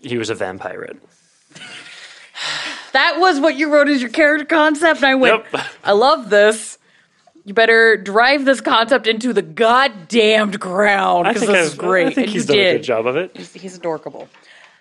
He 0.00 0.18
was 0.18 0.30
a 0.30 0.34
vampire. 0.34 0.88
That 2.92 3.20
was 3.20 3.38
what 3.38 3.56
you 3.56 3.72
wrote 3.72 3.88
as 3.88 4.00
your 4.00 4.10
character 4.10 4.44
concept, 4.44 4.98
and 4.98 5.06
I 5.06 5.14
went, 5.14 5.44
Yep. 5.52 5.62
I 5.84 5.92
love 5.92 6.28
this. 6.30 6.76
You 7.44 7.54
better 7.54 7.96
drive 7.96 8.44
this 8.44 8.60
concept 8.60 9.06
into 9.06 9.32
the 9.32 9.42
goddamned 9.42 10.58
ground 10.58 11.26
I 11.28 11.32
because 11.32 11.42
think 11.48 11.52
this 11.56 11.66
I've, 11.68 11.72
is 11.72 11.78
great. 11.78 12.06
I 12.08 12.10
think 12.10 12.26
and 12.26 12.32
he's 12.32 12.42
you 12.42 12.48
done 12.48 12.56
did. 12.56 12.74
a 12.74 12.78
good 12.78 12.84
job 12.84 13.06
of 13.06 13.16
it. 13.16 13.36
He's, 13.36 13.52
he's 13.52 13.76
adorable. 13.76 14.28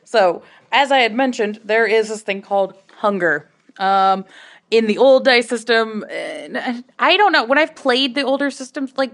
So, 0.05 0.41
as 0.71 0.91
I 0.91 0.99
had 0.99 1.13
mentioned, 1.13 1.59
there 1.63 1.85
is 1.85 2.09
this 2.09 2.21
thing 2.21 2.41
called 2.41 2.73
hunger. 2.97 3.47
Um, 3.77 4.25
in 4.71 4.87
the 4.87 4.97
old 4.97 5.25
dice 5.25 5.47
system, 5.47 6.05
I 6.09 7.17
don't 7.17 7.31
know. 7.31 7.43
When 7.43 7.57
I've 7.57 7.75
played 7.75 8.15
the 8.15 8.23
older 8.23 8.51
systems, 8.51 8.93
like 8.97 9.11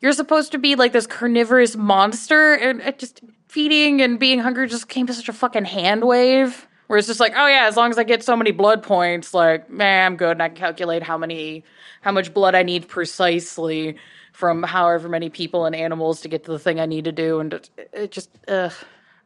you're 0.00 0.12
supposed 0.12 0.52
to 0.52 0.58
be 0.58 0.76
like 0.76 0.92
this 0.92 1.06
carnivorous 1.06 1.76
monster, 1.76 2.54
and 2.54 2.82
just 2.98 3.20
feeding 3.48 4.00
and 4.00 4.18
being 4.18 4.38
hungry 4.38 4.68
just 4.68 4.88
came 4.88 5.06
to 5.06 5.14
such 5.14 5.28
a 5.28 5.32
fucking 5.32 5.64
hand 5.64 6.04
wave. 6.04 6.66
Where 6.86 6.98
it's 6.98 7.06
just 7.06 7.20
like, 7.20 7.34
oh 7.36 7.46
yeah, 7.46 7.66
as 7.66 7.76
long 7.76 7.90
as 7.90 7.98
I 7.98 8.04
get 8.04 8.22
so 8.22 8.34
many 8.34 8.50
blood 8.50 8.82
points, 8.82 9.34
like, 9.34 9.68
man, 9.68 10.06
I'm 10.06 10.16
good, 10.16 10.32
and 10.32 10.42
I 10.42 10.48
can 10.48 10.56
calculate 10.56 11.02
how 11.02 11.18
many, 11.18 11.64
how 12.00 12.12
much 12.12 12.32
blood 12.32 12.54
I 12.54 12.62
need 12.62 12.88
precisely 12.88 13.96
from 14.32 14.62
however 14.62 15.06
many 15.06 15.28
people 15.28 15.66
and 15.66 15.76
animals 15.76 16.22
to 16.22 16.28
get 16.28 16.44
to 16.44 16.52
the 16.52 16.58
thing 16.58 16.80
I 16.80 16.86
need 16.86 17.04
to 17.04 17.12
do, 17.12 17.40
and 17.40 17.52
it, 17.52 17.70
it 17.92 18.10
just, 18.10 18.30
ugh. 18.48 18.72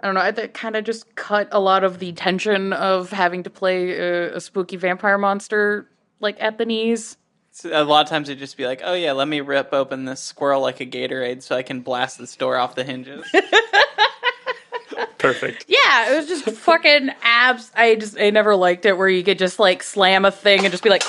I 0.03 0.07
don't 0.07 0.15
know. 0.15 0.31
That 0.31 0.53
kind 0.55 0.75
of 0.75 0.85
just 0.85 1.15
cut 1.15 1.49
a 1.53 1.61
lot 1.61 1.85
of 1.85 2.01
the 2.01 2.13
tension 2.13 2.73
of 2.73 3.11
having 3.11 3.45
to 3.45 3.51
play 3.51 3.93
a, 3.93 4.37
a 4.37 4.41
spooky 4.41 4.77
vampire 4.77 5.17
monster 5.19 5.89
like 6.21 6.37
at 6.41 6.59
the 6.59 6.67
knees. 6.67 7.17
So 7.53 7.71
a 7.71 7.85
lot 7.85 8.05
of 8.05 8.09
times 8.09 8.29
it'd 8.29 8.39
just 8.39 8.57
be 8.57 8.67
like, 8.67 8.81
oh 8.83 8.95
yeah, 8.95 9.13
let 9.13 9.29
me 9.29 9.41
rip 9.41 9.73
open 9.73 10.07
this 10.07 10.21
squirrel 10.21 10.63
like 10.63 10.81
a 10.81 10.87
Gatorade 10.87 11.43
so 11.43 11.55
I 11.55 11.63
can 11.63 11.81
blast 11.81 12.19
this 12.19 12.35
door 12.35 12.57
off 12.57 12.75
the 12.75 12.83
hinges. 12.83 13.27
Perfect. 15.19 15.67
Yeah, 15.69 16.13
it 16.13 16.17
was 16.17 16.27
just 16.27 16.45
fucking 16.45 17.11
abs. 17.23 17.71
I 17.77 17.95
just 17.95 18.19
I 18.19 18.31
never 18.31 18.57
liked 18.57 18.87
it 18.87 18.97
where 18.97 19.09
you 19.09 19.23
could 19.23 19.39
just 19.39 19.59
like 19.59 19.83
slam 19.83 20.25
a 20.25 20.33
thing 20.33 20.65
and 20.65 20.71
just 20.73 20.83
be 20.83 20.91
like, 20.91 21.05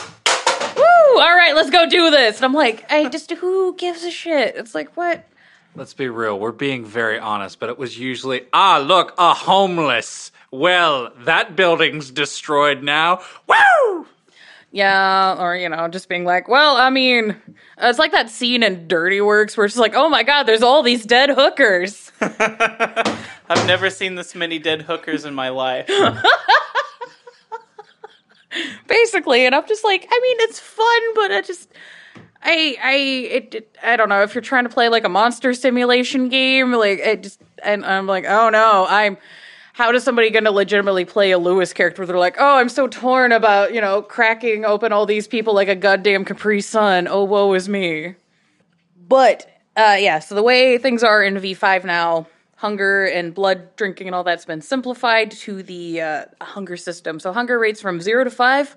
"Woo! 0.76 0.84
All 1.20 1.36
right, 1.36 1.54
let's 1.56 1.72
go 1.72 1.90
do 1.90 2.12
this." 2.12 2.36
And 2.38 2.46
I'm 2.46 2.54
like, 2.54 2.92
I 2.92 3.10
just 3.10 3.32
who 3.32 3.76
gives 3.76 4.04
a 4.04 4.12
shit? 4.12 4.56
It's 4.56 4.76
like 4.76 4.96
what? 4.96 5.26
Let's 5.76 5.94
be 5.94 6.08
real. 6.08 6.40
We're 6.40 6.52
being 6.52 6.86
very 6.86 7.18
honest, 7.18 7.60
but 7.60 7.70
it 7.70 7.80
was 7.80 7.98
usually, 7.98 8.44
ah, 8.54 8.84
look, 8.86 9.14
a 9.18 9.34
homeless. 9.34 10.32
Well, 10.52 11.12
that 11.22 11.56
building's 11.56 12.12
destroyed 12.12 12.84
now. 12.84 13.22
Woo! 13.48 14.06
Yeah, 14.72 15.36
or 15.40 15.56
you 15.56 15.70
know, 15.70 15.88
just 15.88 16.10
being 16.10 16.26
like, 16.26 16.48
well, 16.48 16.78
I 16.78 16.90
mean, 16.90 17.36
it's 17.78 18.00
like 18.00 18.12
that 18.12 18.30
scene 18.30 18.62
in 18.62 18.88
Dirty 18.88 19.22
Works 19.22 19.58
where 19.58 19.66
it's 19.66 19.78
like, 19.78 19.94
oh 19.96 20.10
my 20.10 20.24
god, 20.24 20.44
there's 20.44 20.64
all 20.64 20.84
these 20.84 21.06
dead 21.06 21.30
hookers. 21.30 22.12
I've 22.22 23.68
never 23.68 23.90
seen 23.90 24.16
this 24.16 24.36
many 24.36 24.60
dead 24.60 24.84
hookers 24.84 25.26
in 25.26 25.34
my 25.34 25.50
life. 25.50 25.90
basically 28.88 29.46
and 29.46 29.56
i'm 29.56 29.68
just 29.68 29.84
like 29.84 30.08
i 30.12 30.20
mean 30.22 30.38
it's 30.42 30.60
fun 30.60 31.02
but 31.16 31.32
i 31.32 31.42
just 31.42 31.72
i 32.44 32.78
i 32.84 32.94
it, 32.96 33.56
it- 33.56 33.78
i 33.84 33.96
don't 33.96 34.10
know 34.10 34.22
if 34.22 34.34
you're 34.36 34.42
trying 34.42 34.64
to 34.64 34.70
play 34.70 34.90
like 34.90 35.04
a 35.04 35.10
monster 35.10 35.54
simulation 35.54 36.30
game 36.30 36.72
like 36.72 37.00
it 37.00 37.24
just 37.24 37.42
and 37.64 37.86
i'm 37.86 38.08
like 38.08 38.26
oh 38.28 38.50
no 38.50 38.86
i'm 38.90 39.18
how 39.74 39.92
does 39.92 40.04
somebody 40.04 40.30
gonna 40.30 40.52
legitimately 40.52 41.04
play 41.06 41.32
a 41.32 41.38
Louis 41.38 41.72
character 41.74 42.06
they're 42.06 42.18
like 42.18 42.36
oh 42.40 42.58
i'm 42.58 42.70
so 42.70 42.88
torn 42.88 43.32
about 43.32 43.74
you 43.74 43.82
know 43.82 44.02
cracking 44.02 44.66
open 44.66 44.92
all 44.94 45.06
these 45.06 45.28
people 45.28 45.54
like 45.54 45.68
a 45.68 45.76
goddamn 45.76 46.26
capri 46.26 46.62
sun 46.62 47.08
oh 47.08 47.24
woe 47.24 47.54
is 47.54 47.68
me 47.70 48.16
but 49.08 49.50
uh, 49.76 49.98
yeah, 50.00 50.20
so 50.20 50.36
the 50.36 50.44
way 50.44 50.78
things 50.78 51.04
are 51.04 51.24
in 51.24 51.36
V5 51.36 51.84
now, 51.84 52.28
hunger 52.58 53.06
and 53.06 53.34
blood 53.34 53.76
drinking 53.76 54.08
and 54.08 54.16
all 54.16 54.24
that's 54.24 54.46
been 54.46 54.62
simplified 54.62 55.32
to 55.32 55.64
the 55.64 56.00
uh, 56.02 56.26
hunger 56.42 56.78
system. 56.78 57.20
So 57.20 57.34
hunger 57.34 57.58
rates 57.58 57.82
from 57.82 58.00
zero 58.00 58.24
to 58.24 58.30
five. 58.30 58.76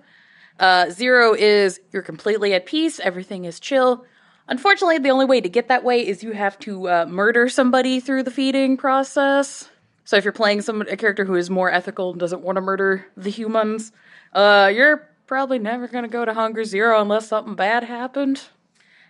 Uh, 0.59 0.91
zero 0.91 1.35
is 1.35 1.81
you're 1.93 2.03
completely 2.03 2.55
at 2.55 2.67
peace, 2.67 2.99
everything 3.01 3.45
is 3.45 3.61
chill. 3.61 4.05
Unfortunately, 4.49 4.99
the 4.99 5.11
only 5.11 5.25
way 5.25 5.41
to 5.41 5.49
get 5.49 5.69
that 5.69 5.85
way 5.85 6.07
is 6.07 6.23
you 6.23 6.33
have 6.33 6.59
to 6.61 6.89
uh, 6.89 7.07
murder 7.09 7.49
somebody 7.49 8.01
through 8.01 8.23
the 8.23 8.31
feeding 8.31 8.77
process. 8.77 9.69
So 10.05 10.17
if 10.17 10.25
you're 10.25 10.33
playing 10.33 10.63
some 10.63 10.83
a 10.83 10.97
character 10.97 11.25
who 11.25 11.35
is 11.35 11.51
more 11.51 11.71
ethical 11.71 12.11
and 12.11 12.21
doesn't 12.21 12.43
want 12.43 12.57
to 12.57 12.63
murder 12.63 13.07
the 13.17 13.31
humans, 13.31 13.91
uh, 14.33 14.71
you're 14.73 15.09
probably 15.27 15.59
never 15.59 15.89
gonna 15.89 16.09
go 16.09 16.25
to 16.25 16.33
hunger 16.33 16.65
zero 16.65 17.01
unless 17.01 17.29
something 17.29 17.57
bad 17.57 17.83
happened. 17.83 18.41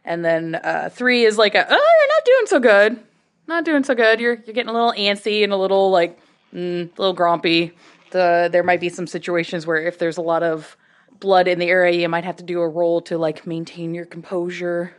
And 0.04 0.24
then 0.24 0.54
uh, 0.54 0.88
three 0.90 1.24
is 1.24 1.36
like 1.36 1.54
a, 1.54 1.66
oh, 1.68 1.96
you're 2.00 2.08
not 2.08 2.24
doing 2.24 2.46
so 2.46 2.60
good. 2.60 3.04
Not 3.46 3.64
doing 3.64 3.84
so 3.84 3.94
good. 3.94 4.20
You're 4.20 4.42
you're 4.44 4.54
getting 4.54 4.70
a 4.70 4.72
little 4.72 4.92
antsy 4.92 5.44
and 5.44 5.52
a 5.52 5.56
little 5.56 5.90
like 5.90 6.18
mm, 6.52 6.86
a 6.86 7.00
little 7.00 7.12
grumpy. 7.12 7.72
The 8.10 8.48
there 8.50 8.64
might 8.64 8.80
be 8.80 8.88
some 8.88 9.06
situations 9.06 9.66
where 9.66 9.76
if 9.76 9.98
there's 9.98 10.16
a 10.16 10.22
lot 10.22 10.42
of 10.42 10.76
blood 11.20 11.48
in 11.48 11.58
the 11.58 11.68
area, 11.68 12.00
you 12.00 12.08
might 12.08 12.24
have 12.24 12.36
to 12.36 12.44
do 12.44 12.60
a 12.60 12.68
roll 12.68 13.00
to 13.02 13.18
like 13.18 13.46
maintain 13.46 13.94
your 13.94 14.06
composure. 14.06 14.94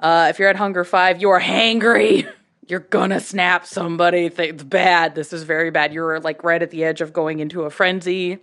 Uh, 0.00 0.26
if 0.30 0.38
you're 0.38 0.48
at 0.48 0.56
hunger 0.56 0.84
five, 0.84 1.20
you're 1.20 1.40
hangry. 1.40 2.28
You're 2.66 2.80
gonna 2.80 3.20
snap 3.20 3.66
somebody. 3.66 4.32
It's 4.34 4.62
bad. 4.62 5.14
This 5.14 5.34
is 5.34 5.42
very 5.42 5.70
bad. 5.70 5.92
You're 5.92 6.18
like 6.20 6.42
right 6.42 6.62
at 6.62 6.70
the 6.70 6.82
edge 6.82 7.02
of 7.02 7.12
going 7.12 7.40
into 7.40 7.64
a 7.64 7.70
frenzy. 7.70 8.38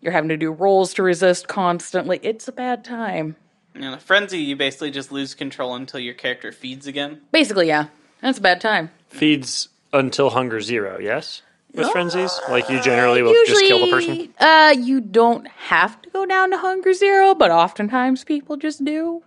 You're 0.00 0.12
having 0.12 0.30
to 0.30 0.38
do 0.38 0.50
rolls 0.50 0.94
to 0.94 1.02
resist 1.02 1.46
constantly. 1.46 2.18
It's 2.22 2.48
a 2.48 2.52
bad 2.52 2.84
time. 2.84 3.36
In 3.74 3.84
a 3.84 4.00
frenzy, 4.00 4.38
you 4.38 4.56
basically 4.56 4.90
just 4.90 5.12
lose 5.12 5.34
control 5.34 5.74
until 5.74 6.00
your 6.00 6.14
character 6.14 6.52
feeds 6.52 6.86
again. 6.86 7.20
Basically, 7.32 7.68
yeah. 7.68 7.88
That's 8.22 8.38
a 8.38 8.40
bad 8.40 8.62
time. 8.62 8.90
Feeds 9.08 9.68
until 9.92 10.30
hunger 10.30 10.62
zero, 10.62 10.98
yes? 10.98 11.42
With 11.76 11.90
frenzies? 11.90 12.38
Like 12.48 12.68
you 12.68 12.80
generally 12.82 13.22
will 13.22 13.34
just 13.46 13.60
kill 13.60 13.84
the 13.84 13.90
person? 13.90 14.34
Uh, 14.38 14.74
you 14.76 15.00
don't 15.00 15.46
have 15.48 16.00
to 16.02 16.10
go 16.10 16.26
down 16.26 16.50
to 16.50 16.58
hunger 16.58 16.92
zero, 16.92 17.34
but 17.34 17.50
oftentimes 17.50 18.24
people 18.24 18.56
just 18.56 18.84
do. 18.84 19.22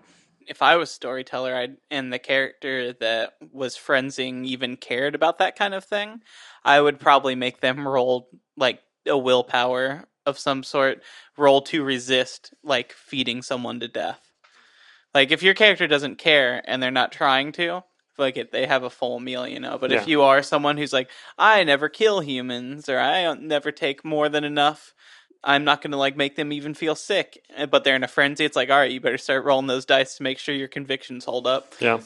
If 0.47 0.61
I 0.63 0.77
was 0.77 0.89
storyteller, 0.89 1.55
I'd, 1.55 1.77
and 1.91 2.11
the 2.11 2.17
character 2.17 2.93
that 2.93 3.33
was 3.51 3.77
frenzying 3.77 4.45
even 4.45 4.77
cared 4.77 5.13
about 5.13 5.37
that 5.37 5.55
kind 5.55 5.75
of 5.75 5.85
thing, 5.85 6.21
I 6.65 6.81
would 6.81 6.99
probably 6.99 7.35
make 7.35 7.61
them 7.61 7.87
roll 7.87 8.29
like 8.57 8.81
a 9.07 9.17
willpower 9.17 10.05
of 10.25 10.39
some 10.39 10.63
sort, 10.63 11.01
roll 11.37 11.61
to 11.63 11.83
resist 11.83 12.53
like 12.63 12.93
feeding 12.93 13.41
someone 13.41 13.79
to 13.79 13.87
death. 13.87 14.31
Like 15.13 15.31
if 15.31 15.43
your 15.43 15.53
character 15.53 15.87
doesn't 15.87 16.17
care 16.17 16.61
and 16.65 16.81
they're 16.81 16.91
not 16.91 17.11
trying 17.11 17.51
to, 17.53 17.83
like 18.19 18.37
it, 18.37 18.51
they 18.51 18.65
have 18.65 18.83
a 18.83 18.89
full 18.89 19.19
meal, 19.19 19.47
you 19.47 19.59
know. 19.59 19.77
But 19.77 19.91
if 19.91 20.07
you 20.07 20.21
are 20.23 20.43
someone 20.43 20.77
who's 20.77 20.93
like, 20.93 21.09
I 21.37 21.63
never 21.63 21.89
kill 21.89 22.19
humans 22.19 22.89
or 22.89 22.99
I 22.99 23.33
never 23.35 23.71
take 23.71 24.03
more 24.05 24.29
than 24.29 24.43
enough, 24.43 24.93
I'm 25.43 25.63
not 25.63 25.81
going 25.81 25.91
to 25.91 25.97
like 25.97 26.17
make 26.17 26.35
them 26.35 26.51
even 26.51 26.73
feel 26.73 26.95
sick. 26.95 27.43
Uh, 27.57 27.65
But 27.65 27.83
they're 27.83 27.95
in 27.95 28.03
a 28.03 28.07
frenzy. 28.07 28.45
It's 28.45 28.55
like, 28.55 28.69
all 28.69 28.77
right, 28.77 28.91
you 28.91 28.99
better 28.99 29.17
start 29.17 29.45
rolling 29.45 29.67
those 29.67 29.85
dice 29.85 30.17
to 30.17 30.23
make 30.23 30.37
sure 30.37 30.53
your 30.53 30.67
convictions 30.67 31.25
hold 31.25 31.47
up. 31.47 31.73
Yeah. 31.79 31.99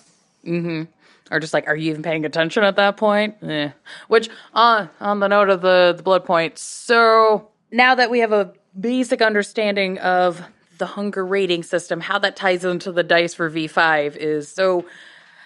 Mm-hmm. 0.45 0.83
Or 1.31 1.39
just 1.39 1.53
like, 1.53 1.67
are 1.67 1.75
you 1.75 1.89
even 1.89 2.03
paying 2.03 2.25
attention 2.25 2.63
at 2.63 2.75
that 2.75 2.97
point? 2.97 3.37
Eh. 3.41 3.69
Which, 4.07 4.29
uh, 4.53 4.87
on 4.99 5.19
the 5.19 5.27
note 5.27 5.49
of 5.49 5.61
the, 5.61 5.93
the 5.95 6.03
blood 6.03 6.25
points, 6.25 6.61
so 6.61 7.49
now 7.71 7.95
that 7.95 8.11
we 8.11 8.19
have 8.19 8.31
a 8.31 8.53
basic 8.79 9.21
understanding 9.21 9.97
of 9.99 10.41
the 10.77 10.85
hunger 10.85 11.25
rating 11.25 11.63
system, 11.63 12.01
how 12.01 12.19
that 12.19 12.35
ties 12.35 12.65
into 12.65 12.91
the 12.91 13.03
dice 13.03 13.33
for 13.33 13.49
V5 13.49 14.15
is 14.17 14.49
so 14.49 14.85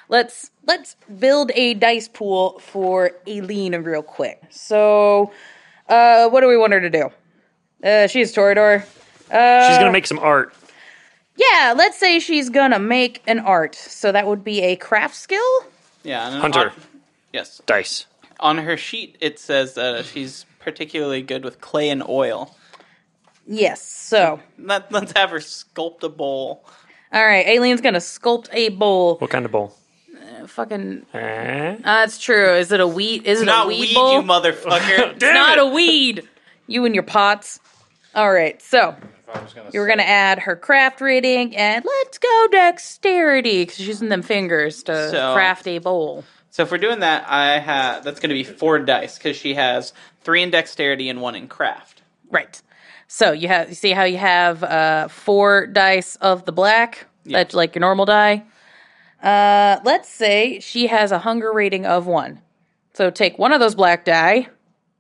let's 0.10 0.52
let's 0.66 0.96
build 1.20 1.52
a 1.56 1.74
dice 1.74 2.08
pool 2.08 2.60
for 2.60 3.12
Aileen 3.28 3.74
real 3.76 4.04
quick. 4.04 4.42
So, 4.50 5.32
uh, 5.90 6.30
what 6.30 6.42
do 6.42 6.48
we 6.48 6.58
want 6.58 6.74
her 6.74 6.82
to 6.82 6.90
do? 6.90 7.10
Uh, 7.84 8.08
she's 8.08 8.34
Toreador. 8.34 8.82
She's 8.84 9.78
gonna 9.78 9.92
make 9.92 10.08
some 10.08 10.20
art. 10.20 10.54
Yeah, 11.36 11.74
let's 11.78 12.00
say 12.00 12.20
she's 12.20 12.50
gonna 12.50 12.80
make 12.80 13.22
an 13.28 13.40
art. 13.40 13.76
So 13.76 14.12
that 14.12 14.26
would 14.26 14.44
be 14.44 14.62
a 14.64 14.76
craft 14.76 15.16
skill. 15.16 15.64
Yeah. 16.04 16.28
And 16.30 16.42
Hunter. 16.42 16.70
on- 16.70 16.82
yes. 17.34 17.62
Dice. 17.66 18.06
On 18.40 18.58
her 18.60 18.78
sheet, 18.78 19.18
it 19.20 19.40
says 19.40 19.78
uh, 19.78 20.04
she's 20.04 20.46
particularly 20.60 21.22
good 21.22 21.44
with 21.44 21.60
clay 21.62 21.90
and 21.90 22.04
oil. 22.08 22.56
Yes. 23.46 23.82
So, 23.82 24.40
Let, 24.60 24.92
let's 24.92 25.12
have 25.14 25.30
her 25.32 25.40
sculpt 25.40 26.04
a 26.04 26.10
bowl. 26.10 26.64
all 27.14 27.26
right, 27.26 27.46
Aileen's 27.48 27.82
gonna 27.82 28.00
sculpt 28.00 28.48
a 28.54 28.70
bowl. 28.70 29.18
What 29.18 29.30
kind 29.30 29.46
of 29.46 29.52
bowl? 29.52 29.74
Fucking, 30.48 31.06
Eh? 31.14 31.78
that's 31.84 32.18
true. 32.20 32.54
Is 32.56 32.72
it 32.72 32.80
a 32.80 32.88
wheat? 32.88 33.26
Is 33.26 33.42
it 33.42 33.46
Not 33.46 33.66
a 33.66 33.68
weed, 33.70 33.82
weed 33.82 33.94
bowl? 33.96 34.14
you 34.14 34.22
motherfucker. 34.28 35.14
it's 35.16 35.22
not 35.24 35.60
a 35.60 35.66
weed. 35.66 36.28
You 36.68 36.86
and 36.86 36.94
your 36.96 37.04
pots. 37.04 37.60
All 38.16 38.32
right. 38.32 38.62
So 38.62 38.96
you 39.74 39.80
were 39.80 39.88
gonna 39.88 40.04
add 40.04 40.40
her 40.40 40.56
craft 40.56 41.02
rating 41.02 41.56
and 41.56 41.84
let's 41.86 42.18
go 42.18 42.48
dexterity 42.52 43.62
because 43.64 43.76
she's 43.78 43.88
using 43.88 44.10
them 44.10 44.22
fingers 44.22 44.84
to 44.84 45.10
So- 45.12 45.34
craft 45.34 45.68
a 45.68 45.80
bowl. 45.80 46.24
so 46.50 46.64
if 46.64 46.72
we're 46.72 46.78
doing 46.78 47.00
that, 47.02 47.26
I 47.28 47.60
have 47.60 48.04
that's 48.04 48.20
going 48.20 48.30
to 48.30 48.34
be 48.36 48.44
four 48.44 48.80
dice 48.80 49.18
because 49.18 49.36
she 49.38 49.54
has 49.56 49.94
three 50.22 50.42
in 50.44 50.50
dexterity 50.50 51.10
and 51.10 51.22
one 51.22 51.36
in 51.36 51.48
craft. 51.48 52.02
Right. 52.32 52.60
So 53.08 53.32
you 53.32 53.48
have 53.48 53.70
you 53.70 53.76
see 53.76 53.92
how 53.92 54.04
you 54.04 54.18
have 54.18 54.64
uh, 54.64 55.08
four 55.10 55.68
dice 55.68 56.16
of 56.18 56.46
the 56.46 56.52
black. 56.52 57.06
That's 57.26 57.54
like 57.54 57.76
your 57.76 57.82
normal 57.82 58.06
die. 58.06 58.44
Uh, 59.22 59.80
let's 59.84 60.10
say 60.10 60.60
she 60.60 60.88
has 60.88 61.12
a 61.12 61.20
hunger 61.20 61.52
rating 61.52 61.86
of 61.86 62.06
one. 62.06 62.42
So 62.94 63.10
take 63.10 63.38
one 63.38 63.52
of 63.52 63.60
those 63.60 63.76
black 63.76 64.06
die, 64.06 64.48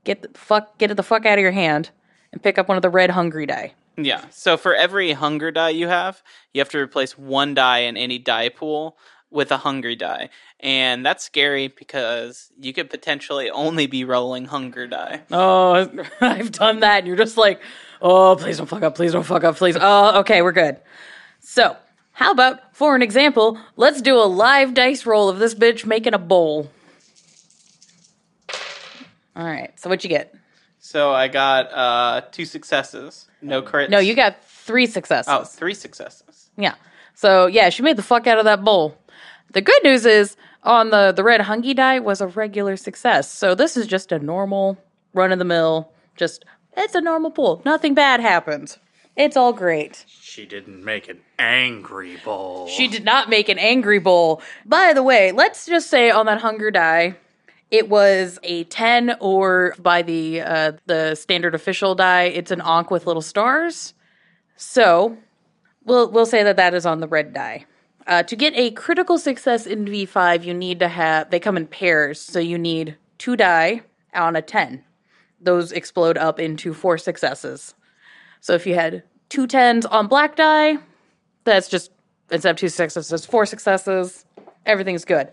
get 0.03 0.21
the 0.21 0.29
fuck 0.37 0.77
get 0.77 0.91
it 0.91 0.95
the 0.95 1.03
fuck 1.03 1.25
out 1.25 1.37
of 1.37 1.41
your 1.41 1.51
hand, 1.51 1.89
and 2.31 2.41
pick 2.41 2.57
up 2.57 2.67
one 2.67 2.77
of 2.77 2.81
the 2.81 2.89
red 2.89 3.11
hungry 3.11 3.45
die. 3.45 3.73
Yeah. 3.97 4.23
So 4.29 4.57
for 4.57 4.75
every 4.75 5.11
hunger 5.13 5.51
die 5.51 5.69
you 5.69 5.87
have, 5.87 6.21
you 6.53 6.61
have 6.61 6.69
to 6.69 6.77
replace 6.77 7.17
one 7.17 7.53
die 7.53 7.79
in 7.79 7.97
any 7.97 8.19
die 8.19 8.49
pool 8.49 8.97
with 9.29 9.51
a 9.51 9.57
hungry 9.57 9.95
die. 9.95 10.29
And 10.59 11.05
that's 11.05 11.23
scary 11.23 11.67
because 11.67 12.51
you 12.59 12.73
could 12.73 12.89
potentially 12.89 13.49
only 13.49 13.87
be 13.87 14.03
rolling 14.03 14.45
hunger 14.45 14.87
die. 14.87 15.21
Oh, 15.31 15.89
I've 16.21 16.51
done 16.51 16.79
that. 16.81 16.99
And 16.99 17.07
you're 17.07 17.17
just 17.17 17.37
like, 17.37 17.61
oh, 18.01 18.35
please 18.39 18.57
don't 18.57 18.67
fuck 18.67 18.83
up. 18.83 18.95
Please 18.95 19.11
don't 19.11 19.23
fuck 19.23 19.43
up. 19.43 19.57
Please. 19.57 19.77
Oh, 19.79 20.19
okay, 20.19 20.41
we're 20.41 20.53
good. 20.53 20.79
So, 21.39 21.75
how 22.17 22.31
about, 22.31 22.75
for 22.75 22.95
an 22.95 23.03
example, 23.03 23.59
let's 23.75 24.01
do 24.01 24.15
a 24.17 24.25
live 24.25 24.73
dice 24.73 25.05
roll 25.05 25.29
of 25.29 25.37
this 25.37 25.53
bitch 25.53 25.85
making 25.85 26.15
a 26.15 26.17
bowl. 26.17 26.71
All 29.35 29.45
right. 29.45 29.71
So, 29.79 29.87
what 29.87 30.03
you 30.03 30.09
get? 30.09 30.33
So 30.79 31.11
I 31.13 31.27
got 31.27 31.71
uh, 31.71 32.21
two 32.31 32.45
successes, 32.45 33.27
no 33.43 33.61
crits. 33.61 33.89
No, 33.89 33.99
you 33.99 34.15
got 34.15 34.43
three 34.45 34.87
successes. 34.87 35.27
oh 35.31 35.43
three 35.43 35.75
successes. 35.75 36.49
Yeah. 36.57 36.73
So 37.13 37.45
yeah, 37.45 37.69
she 37.69 37.83
made 37.83 37.97
the 37.97 38.03
fuck 38.03 38.25
out 38.25 38.39
of 38.39 38.45
that 38.45 38.63
bowl. 38.63 38.97
The 39.53 39.61
good 39.61 39.83
news 39.83 40.07
is 40.07 40.35
on 40.63 40.89
the 40.89 41.11
the 41.11 41.23
red 41.23 41.41
hungy 41.41 41.75
die 41.75 41.99
was 41.99 42.19
a 42.19 42.27
regular 42.27 42.77
success. 42.77 43.31
So 43.31 43.53
this 43.53 43.77
is 43.77 43.85
just 43.85 44.11
a 44.11 44.17
normal 44.17 44.77
run 45.13 45.31
of 45.31 45.37
the 45.37 45.45
mill. 45.45 45.91
Just 46.15 46.45
it's 46.75 46.95
a 46.95 47.01
normal 47.01 47.29
pool. 47.29 47.61
Nothing 47.63 47.93
bad 47.93 48.21
happens. 48.21 48.79
It's 49.17 49.35
all 49.35 49.51
great. 49.51 50.05
She 50.07 50.45
didn't 50.45 50.85
make 50.85 51.09
an 51.09 51.19
angry 51.39 52.17
bowl. 52.17 52.67
She 52.67 52.87
did 52.87 53.03
not 53.03 53.29
make 53.29 53.49
an 53.49 53.57
angry 53.57 53.97
bowl. 53.97 54.43
By 54.63 54.93
the 54.93 55.01
way, 55.01 55.31
let's 55.31 55.65
just 55.65 55.89
say 55.89 56.11
on 56.11 56.27
that 56.27 56.39
hunger 56.39 56.69
die, 56.69 57.15
it 57.71 57.89
was 57.89 58.37
a 58.43 58.63
10 58.65 59.17
or 59.19 59.73
by 59.79 60.03
the 60.03 60.41
uh, 60.41 60.71
the 60.85 61.15
standard 61.15 61.55
official 61.55 61.95
die, 61.95 62.25
it's 62.25 62.51
an 62.51 62.59
onk 62.59 62.91
with 62.91 63.07
little 63.07 63.23
stars. 63.23 63.95
So, 64.55 65.17
we'll 65.83 66.11
we'll 66.11 66.27
say 66.27 66.43
that 66.43 66.57
that 66.57 66.75
is 66.75 66.85
on 66.85 66.99
the 66.99 67.07
red 67.07 67.33
die. 67.33 67.65
Uh, 68.05 68.23
to 68.23 68.35
get 68.35 68.53
a 68.55 68.71
critical 68.71 69.17
success 69.17 69.65
in 69.65 69.85
V5, 69.85 70.45
you 70.45 70.53
need 70.53 70.79
to 70.79 70.87
have 70.87 71.31
they 71.31 71.39
come 71.39 71.57
in 71.57 71.65
pairs, 71.65 72.21
so 72.21 72.39
you 72.39 72.59
need 72.59 72.95
two 73.17 73.35
die 73.35 73.81
on 74.13 74.35
a 74.35 74.41
10. 74.43 74.83
Those 75.41 75.71
explode 75.71 76.17
up 76.17 76.39
into 76.39 76.73
four 76.73 76.97
successes. 76.99 77.73
So 78.41 78.53
if 78.53 78.65
you 78.65 78.75
had 78.75 79.03
two 79.29 79.47
tens 79.47 79.85
on 79.85 80.07
black 80.07 80.35
die, 80.35 80.77
that's 81.43 81.67
just 81.67 81.91
instead 82.31 82.51
of 82.51 82.57
two 82.57 82.69
successes, 82.69 83.25
four 83.25 83.45
successes. 83.45 84.25
Everything's 84.65 85.05
good. 85.05 85.29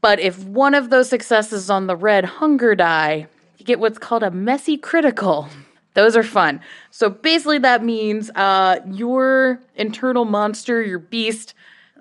But 0.00 0.20
if 0.20 0.44
one 0.44 0.74
of 0.74 0.90
those 0.90 1.08
successes 1.08 1.70
on 1.70 1.86
the 1.86 1.96
red 1.96 2.24
hunger 2.24 2.74
die, 2.74 3.26
you 3.56 3.64
get 3.64 3.80
what's 3.80 3.98
called 3.98 4.22
a 4.22 4.30
messy 4.30 4.76
critical. 4.76 5.48
Those 5.94 6.16
are 6.16 6.22
fun. 6.22 6.60
So 6.90 7.10
basically, 7.10 7.58
that 7.58 7.82
means 7.82 8.30
uh, 8.36 8.78
your 8.86 9.60
internal 9.74 10.24
monster, 10.24 10.80
your 10.82 11.00
beast, 11.00 11.54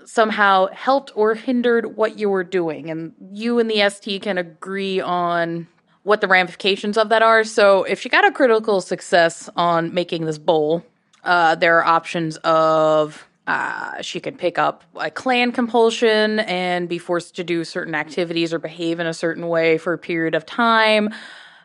somehow 0.06 0.68
helped 0.68 1.12
or 1.16 1.34
hindered 1.34 1.98
what 1.98 2.20
you 2.20 2.30
were 2.30 2.44
doing. 2.44 2.90
And 2.90 3.14
you 3.32 3.60
and 3.60 3.70
the 3.70 3.90
ST 3.90 4.22
can 4.22 4.38
agree 4.38 5.02
on 5.02 5.68
what 6.08 6.22
the 6.22 6.28
ramifications 6.28 6.98
of 6.98 7.10
that 7.10 7.22
are. 7.22 7.44
So 7.44 7.84
if 7.84 8.00
she 8.00 8.08
got 8.08 8.26
a 8.26 8.32
critical 8.32 8.80
success 8.80 9.50
on 9.58 9.94
making 9.94 10.24
this 10.26 10.38
bowl, 10.38 10.86
uh, 11.26 11.56
there 11.56 11.78
are 11.80 11.84
options 11.86 12.38
of 12.46 13.26
uh, 13.46 14.02
she 14.02 14.22
could 14.22 14.38
pick 14.38 14.58
up 14.58 14.84
a 14.96 15.12
clan 15.12 15.52
compulsion 15.52 16.40
and 16.40 16.88
be 16.88 16.98
forced 16.98 17.36
to 17.36 17.44
do 17.44 17.66
certain 17.66 17.94
activities 17.94 18.54
or 18.54 18.60
behave 18.60 19.02
in 19.02 19.08
a 19.08 19.14
certain 19.14 19.50
way 19.50 19.78
for 19.78 19.92
a 19.92 19.98
period 19.98 20.34
of 20.34 20.46
time. 20.46 21.10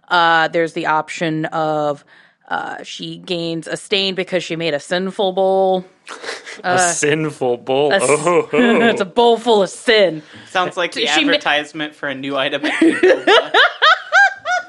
Uh, 0.08 0.48
there's 0.48 0.72
the 0.72 0.86
option 0.86 1.44
of 1.46 2.04
uh, 2.48 2.82
she 2.82 3.18
gains 3.18 3.68
a 3.68 3.76
stain 3.76 4.16
because 4.16 4.42
she 4.42 4.56
made 4.56 4.74
a 4.74 4.80
sinful 4.80 5.32
bowl. 5.32 5.84
a 6.64 6.78
sinful 6.80 7.58
bowl. 7.58 7.92
A 7.92 7.96
s- 7.96 8.02
oh, 8.08 8.48
it's 8.52 9.00
a 9.00 9.04
bowl 9.04 9.36
full 9.38 9.62
of 9.62 9.70
sin. 9.70 10.20
Sounds 10.50 10.76
like 10.76 10.92
the 10.92 11.06
She 11.06 11.24
ma- 11.24 11.30
advertisement 11.32 11.94
for 11.94 12.08
a 12.08 12.14
new 12.14 12.36
item. 12.36 12.62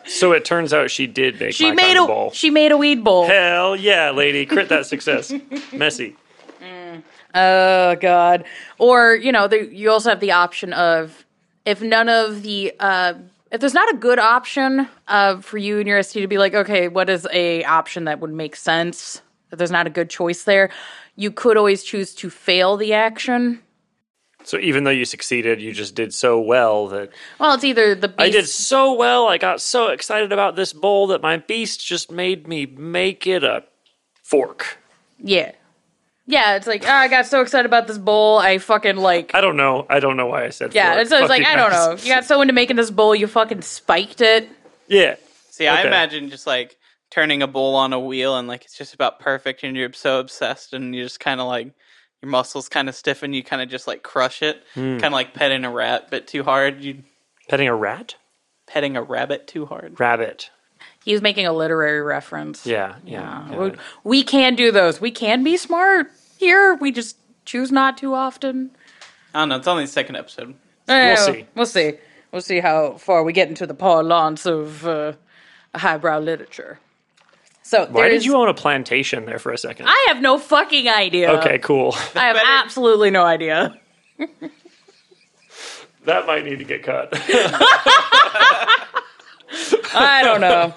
so 0.06 0.32
it 0.32 0.46
turns 0.46 0.74
out 0.74 0.90
she 0.92 1.08
did 1.08 1.40
make 1.40 1.54
She 1.56 1.70
my 1.70 1.76
made 1.76 1.84
kind 1.96 2.00
a 2.00 2.02
of 2.04 2.08
bowl. 2.08 2.32
she 2.32 2.50
made 2.50 2.72
a 2.72 2.78
weed 2.78 3.04
bowl. 3.04 3.26
Hell 3.28 3.76
yeah, 3.76 4.12
lady! 4.12 4.46
Crit 4.46 4.70
that 4.70 4.86
success. 4.86 5.34
Messy. 5.74 6.16
Oh 7.36 7.96
God! 7.96 8.44
Or 8.78 9.16
you 9.16 9.32
know, 9.32 9.48
there, 9.48 9.64
you 9.64 9.90
also 9.90 10.10
have 10.10 10.20
the 10.20 10.32
option 10.34 10.72
of 10.74 11.26
if 11.66 11.82
none 11.82 12.08
of 12.10 12.44
the 12.44 12.74
uh, 12.80 13.16
if 13.52 13.60
there's 13.60 13.74
not 13.74 13.92
a 13.92 13.98
good 13.98 14.20
option 14.20 14.88
uh, 15.08 15.40
for 15.42 15.58
you 15.58 15.80
and 15.80 15.88
your 15.88 16.02
ST 16.04 16.22
to 16.22 16.28
be 16.28 16.38
like, 16.38 16.54
okay, 16.54 16.88
what 16.90 17.10
is 17.10 17.28
a 17.34 17.64
option 17.64 18.04
that 18.04 18.20
would 18.20 18.32
make 18.32 18.56
sense? 18.56 19.22
If 19.52 19.58
there's 19.58 19.72
not 19.72 19.88
a 19.88 19.90
good 19.90 20.10
choice 20.12 20.44
there, 20.44 20.70
you 21.16 21.32
could 21.32 21.58
always 21.58 21.84
choose 21.84 22.14
to 22.16 22.30
fail 22.30 22.78
the 22.78 22.94
action. 22.94 23.62
So 24.46 24.58
even 24.58 24.84
though 24.84 24.92
you 24.92 25.06
succeeded, 25.06 25.62
you 25.62 25.72
just 25.72 25.96
did 25.96 26.14
so 26.14 26.40
well 26.40 26.88
that 26.90 27.12
Well, 27.40 27.56
it's 27.56 27.64
either 27.64 27.96
the 27.96 28.10
beast. 28.10 28.20
I 28.20 28.30
did 28.30 28.48
so 28.48 28.94
well. 28.94 29.28
I 29.28 29.38
got 29.38 29.62
so 29.62 29.88
excited 29.88 30.32
about 30.32 30.56
this 30.56 30.74
bowl 30.74 31.08
that 31.08 31.22
my 31.22 31.38
beast 31.38 31.86
just 31.86 32.12
made 32.12 32.48
me 32.48 32.66
make 32.66 33.26
it 33.28 33.44
a 33.44 33.64
fork. 34.24 34.78
Yeah, 35.20 35.52
yeah. 36.26 36.56
It's 36.56 36.68
like 36.68 36.84
oh, 36.86 36.92
I 36.92 37.08
got 37.08 37.26
so 37.26 37.42
excited 37.42 37.66
about 37.66 37.88
this 37.88 37.98
bowl, 37.98 38.38
I 38.38 38.58
fucking 38.58 38.98
like. 38.98 39.34
I 39.34 39.42
don't 39.42 39.58
know. 39.58 39.86
I 39.90 40.00
don't 40.00 40.18
know 40.18 40.28
why 40.28 40.46
I 40.46 40.50
said 40.50 40.74
yeah, 40.74 40.94
fork. 40.94 41.02
it's, 41.02 41.12
it's 41.12 41.30
like 41.30 41.44
Fucking 41.44 41.46
I 41.46 41.56
don't 41.56 41.72
know. 41.72 42.04
You 42.04 42.14
got 42.14 42.26
so 42.26 42.42
into 42.42 42.54
making 42.54 42.76
this 42.76 42.92
bowl, 42.92 43.16
you 43.16 43.28
fucking 43.28 43.62
spiked 43.62 44.22
it. 44.22 44.50
Yeah. 44.88 45.16
See, 45.52 45.68
I 45.68 45.84
imagine 45.84 46.30
just 46.30 46.48
like 46.48 46.78
turning 47.14 47.44
a 47.44 47.48
bowl 47.48 47.76
on 47.76 47.94
a 47.94 48.00
wheel 48.00 48.36
and 48.38 48.48
like 48.48 48.66
it's 48.66 48.76
just 48.76 48.96
about 48.96 49.20
perfect 49.20 49.62
and 49.64 49.78
you're 49.78 49.94
so 49.94 50.20
obsessed 50.20 50.74
and 50.74 50.96
you 50.96 51.04
just 51.04 51.20
kind 51.20 51.40
of 51.40 51.46
like 51.46 51.72
your 52.24 52.30
muscles 52.32 52.70
kind 52.70 52.88
of 52.90 52.96
stiffen. 52.96 53.34
You 53.34 53.44
kind 53.44 53.62
of 53.62 53.70
just 53.70 53.86
like 53.86 54.02
crush 54.02 54.42
it, 54.42 54.64
Hmm. 54.74 54.94
kind 54.98 55.06
of 55.06 55.12
like 55.12 55.34
petting 55.34 55.66
a 55.66 55.70
rat, 55.70 56.08
but 56.10 56.26
too 56.26 56.44
hard. 56.44 56.82
You 56.84 57.04
Petting 57.50 57.68
a 57.68 57.76
rat? 57.76 58.16
petting 58.66 58.96
a 58.96 59.04
rabbit 59.04 59.46
too 59.46 59.66
hard. 59.66 60.00
Rabbit. 60.00 60.50
He 61.04 61.12
was 61.12 61.22
making 61.22 61.46
a 61.46 61.52
literary 61.54 62.02
reference. 62.02 62.66
Yeah, 62.66 62.96
yeah. 63.06 63.50
yeah. 63.52 63.58
We, 63.58 63.72
we 64.06 64.24
can 64.24 64.56
do 64.56 64.72
those. 64.72 65.02
We 65.02 65.12
can 65.12 65.44
be 65.44 65.58
smart 65.58 66.08
here. 66.40 66.76
We 66.76 66.92
just 66.94 67.18
choose 67.46 67.72
not 67.74 67.98
to 68.00 68.14
often. 68.14 68.72
I 69.36 69.40
don't 69.42 69.50
know. 69.50 69.58
It's 69.58 69.68
only 69.68 69.84
the 69.84 69.92
second 69.92 70.16
episode. 70.16 70.56
Eh, 70.88 71.16
see. 71.18 71.46
We'll 71.56 71.66
see. 71.66 71.94
We'll 72.32 72.42
see 72.42 72.62
how 72.62 72.94
far 72.94 73.24
we 73.24 73.34
get 73.34 73.50
into 73.50 73.68
the 73.68 73.74
parlance 73.74 74.46
of 74.46 74.88
uh, 74.88 75.14
highbrow 75.76 76.20
literature. 76.20 76.80
So 77.64 77.86
Why 77.86 78.10
did 78.10 78.26
you 78.26 78.36
own 78.36 78.50
a 78.50 78.54
plantation 78.54 79.26
there 79.26 79.40
for 79.40 79.52
a 79.54 79.58
second? 79.58 79.88
I 79.88 80.06
have 80.10 80.22
no 80.22 80.38
fucking 80.38 80.90
idea. 80.90 81.32
okay, 81.40 81.60
cool. 81.60 81.96
I 82.14 82.26
have 82.28 82.38
absolutely 82.46 83.10
no 83.10 83.24
idea. 83.24 83.80
that 86.06 86.28
might 86.28 86.44
need 86.44 86.60
to 86.60 86.66
get 86.66 86.84
cut. 86.84 87.10
I 89.96 90.22
don't 90.24 90.42
know. 90.42 90.74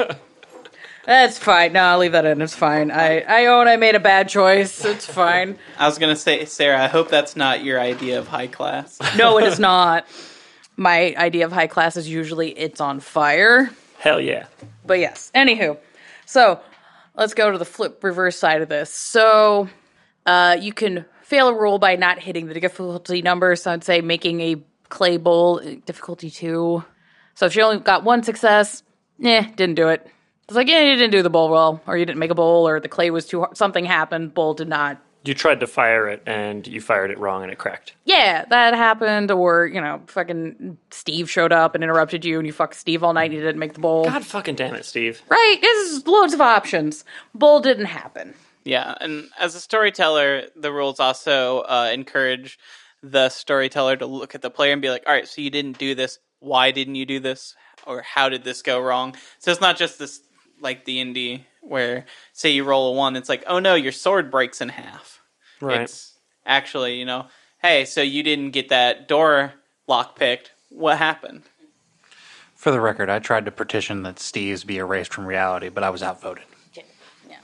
That's 1.06 1.38
fine. 1.38 1.72
No, 1.72 1.80
I'll 1.82 1.98
leave 1.98 2.12
that 2.12 2.24
in. 2.24 2.40
It's 2.42 2.54
fine. 2.54 2.90
I, 2.90 3.20
I 3.20 3.46
own 3.46 3.68
I 3.68 3.76
made 3.76 3.94
a 3.94 4.00
bad 4.00 4.28
choice. 4.28 4.84
It's 4.84 5.06
fine. 5.06 5.56
I 5.78 5.86
was 5.86 5.98
gonna 5.98 6.16
say, 6.16 6.44
Sarah. 6.46 6.82
I 6.82 6.88
hope 6.88 7.08
that's 7.08 7.36
not 7.36 7.64
your 7.64 7.80
idea 7.80 8.18
of 8.18 8.28
high 8.28 8.48
class. 8.48 8.98
No, 9.16 9.38
it 9.38 9.44
is 9.44 9.58
not. 9.58 10.06
My 10.76 11.14
idea 11.16 11.46
of 11.46 11.52
high 11.52 11.68
class 11.68 11.96
is 11.96 12.08
usually 12.08 12.50
it's 12.50 12.80
on 12.80 13.00
fire. 13.00 13.70
Hell 13.98 14.20
yeah. 14.20 14.46
But 14.84 14.98
yes. 14.98 15.30
Anywho, 15.34 15.78
so 16.26 16.60
let's 17.16 17.34
go 17.34 17.50
to 17.50 17.58
the 17.58 17.64
flip 17.64 18.02
reverse 18.04 18.38
side 18.38 18.62
of 18.62 18.68
this. 18.68 18.90
So 18.90 19.68
uh, 20.24 20.56
you 20.60 20.72
can 20.72 21.06
fail 21.22 21.48
a 21.48 21.54
roll 21.54 21.78
by 21.78 21.96
not 21.96 22.18
hitting 22.18 22.46
the 22.46 22.54
difficulty 22.54 23.22
number. 23.22 23.56
So 23.56 23.72
I'd 23.72 23.84
say 23.84 24.00
making 24.00 24.40
a 24.40 24.56
clay 24.88 25.16
bowl 25.16 25.60
uh, 25.64 25.76
difficulty 25.84 26.30
two. 26.30 26.84
So 27.34 27.46
if 27.46 27.56
you 27.56 27.62
only 27.62 27.80
got 27.80 28.04
one 28.04 28.22
success, 28.22 28.82
eh, 29.22 29.46
didn't 29.56 29.74
do 29.74 29.88
it. 29.88 30.06
It's 30.44 30.54
like, 30.54 30.68
yeah, 30.68 30.80
you 30.80 30.94
didn't 30.94 31.10
do 31.10 31.22
the 31.22 31.30
bowl 31.30 31.50
well, 31.50 31.82
or 31.86 31.98
you 31.98 32.06
didn't 32.06 32.20
make 32.20 32.30
a 32.30 32.34
bowl, 32.34 32.68
or 32.68 32.78
the 32.78 32.88
clay 32.88 33.10
was 33.10 33.26
too 33.26 33.40
hard. 33.40 33.56
Something 33.56 33.84
happened. 33.84 34.32
Bowl 34.32 34.54
did 34.54 34.68
not. 34.68 35.02
You 35.26 35.34
tried 35.34 35.60
to 35.60 35.66
fire 35.66 36.08
it 36.08 36.22
and 36.26 36.66
you 36.66 36.80
fired 36.80 37.10
it 37.10 37.18
wrong 37.18 37.42
and 37.42 37.50
it 37.52 37.58
cracked. 37.58 37.94
Yeah, 38.04 38.44
that 38.46 38.74
happened. 38.74 39.30
Or 39.30 39.66
you 39.66 39.80
know, 39.80 40.00
fucking 40.06 40.78
Steve 40.90 41.30
showed 41.30 41.52
up 41.52 41.74
and 41.74 41.82
interrupted 41.82 42.24
you, 42.24 42.38
and 42.38 42.46
you 42.46 42.52
fucked 42.52 42.76
Steve 42.76 43.02
all 43.02 43.12
night. 43.12 43.26
and 43.26 43.34
You 43.34 43.40
didn't 43.40 43.58
make 43.58 43.74
the 43.74 43.80
bowl. 43.80 44.04
God 44.04 44.24
fucking 44.24 44.54
damn 44.54 44.74
it, 44.74 44.84
Steve. 44.84 45.22
Right? 45.28 45.58
There's 45.60 46.06
loads 46.06 46.32
of 46.34 46.40
options. 46.40 47.04
Bowl 47.34 47.60
didn't 47.60 47.86
happen. 47.86 48.34
Yeah, 48.64 48.94
and 49.00 49.28
as 49.38 49.54
a 49.54 49.60
storyteller, 49.60 50.44
the 50.56 50.72
rules 50.72 50.98
also 50.98 51.60
uh, 51.60 51.90
encourage 51.94 52.58
the 53.02 53.28
storyteller 53.28 53.96
to 53.96 54.06
look 54.06 54.34
at 54.34 54.42
the 54.42 54.50
player 54.50 54.72
and 54.72 54.82
be 54.82 54.90
like, 54.90 55.04
"All 55.06 55.12
right, 55.14 55.28
so 55.28 55.40
you 55.40 55.50
didn't 55.50 55.78
do 55.78 55.94
this. 55.94 56.18
Why 56.40 56.72
didn't 56.72 56.96
you 56.96 57.06
do 57.06 57.20
this? 57.20 57.54
Or 57.86 58.02
how 58.02 58.28
did 58.28 58.42
this 58.42 58.62
go 58.62 58.80
wrong?" 58.80 59.14
So 59.38 59.52
it's 59.52 59.60
not 59.60 59.76
just 59.76 59.98
this 60.00 60.20
like 60.60 60.84
the 60.84 60.98
indie 60.98 61.44
where 61.66 62.06
say 62.32 62.50
you 62.50 62.64
roll 62.64 62.94
a 62.94 62.96
one, 62.96 63.16
it's 63.16 63.28
like, 63.28 63.44
"Oh 63.46 63.58
no, 63.58 63.74
your 63.74 63.92
sword 63.92 64.30
breaks 64.30 64.60
in 64.60 64.68
half." 64.70 65.20
Right. 65.60 65.82
It's 65.82 66.14
actually, 66.44 66.98
you 66.98 67.04
know, 67.04 67.26
hey, 67.62 67.84
so 67.84 68.02
you 68.02 68.22
didn't 68.22 68.50
get 68.50 68.68
that 68.68 69.08
door 69.08 69.52
lock 69.86 70.18
picked. 70.18 70.52
What 70.70 70.98
happened? 70.98 71.42
For 72.54 72.70
the 72.70 72.80
record, 72.80 73.08
I 73.08 73.18
tried 73.18 73.44
to 73.44 73.50
petition 73.50 74.02
that 74.02 74.18
Steve's 74.18 74.64
be 74.64 74.78
erased 74.78 75.14
from 75.14 75.26
reality, 75.26 75.68
but 75.68 75.84
I 75.84 75.90
was 75.90 76.02
outvoted. 76.02 76.44
Yeah. 76.74 77.36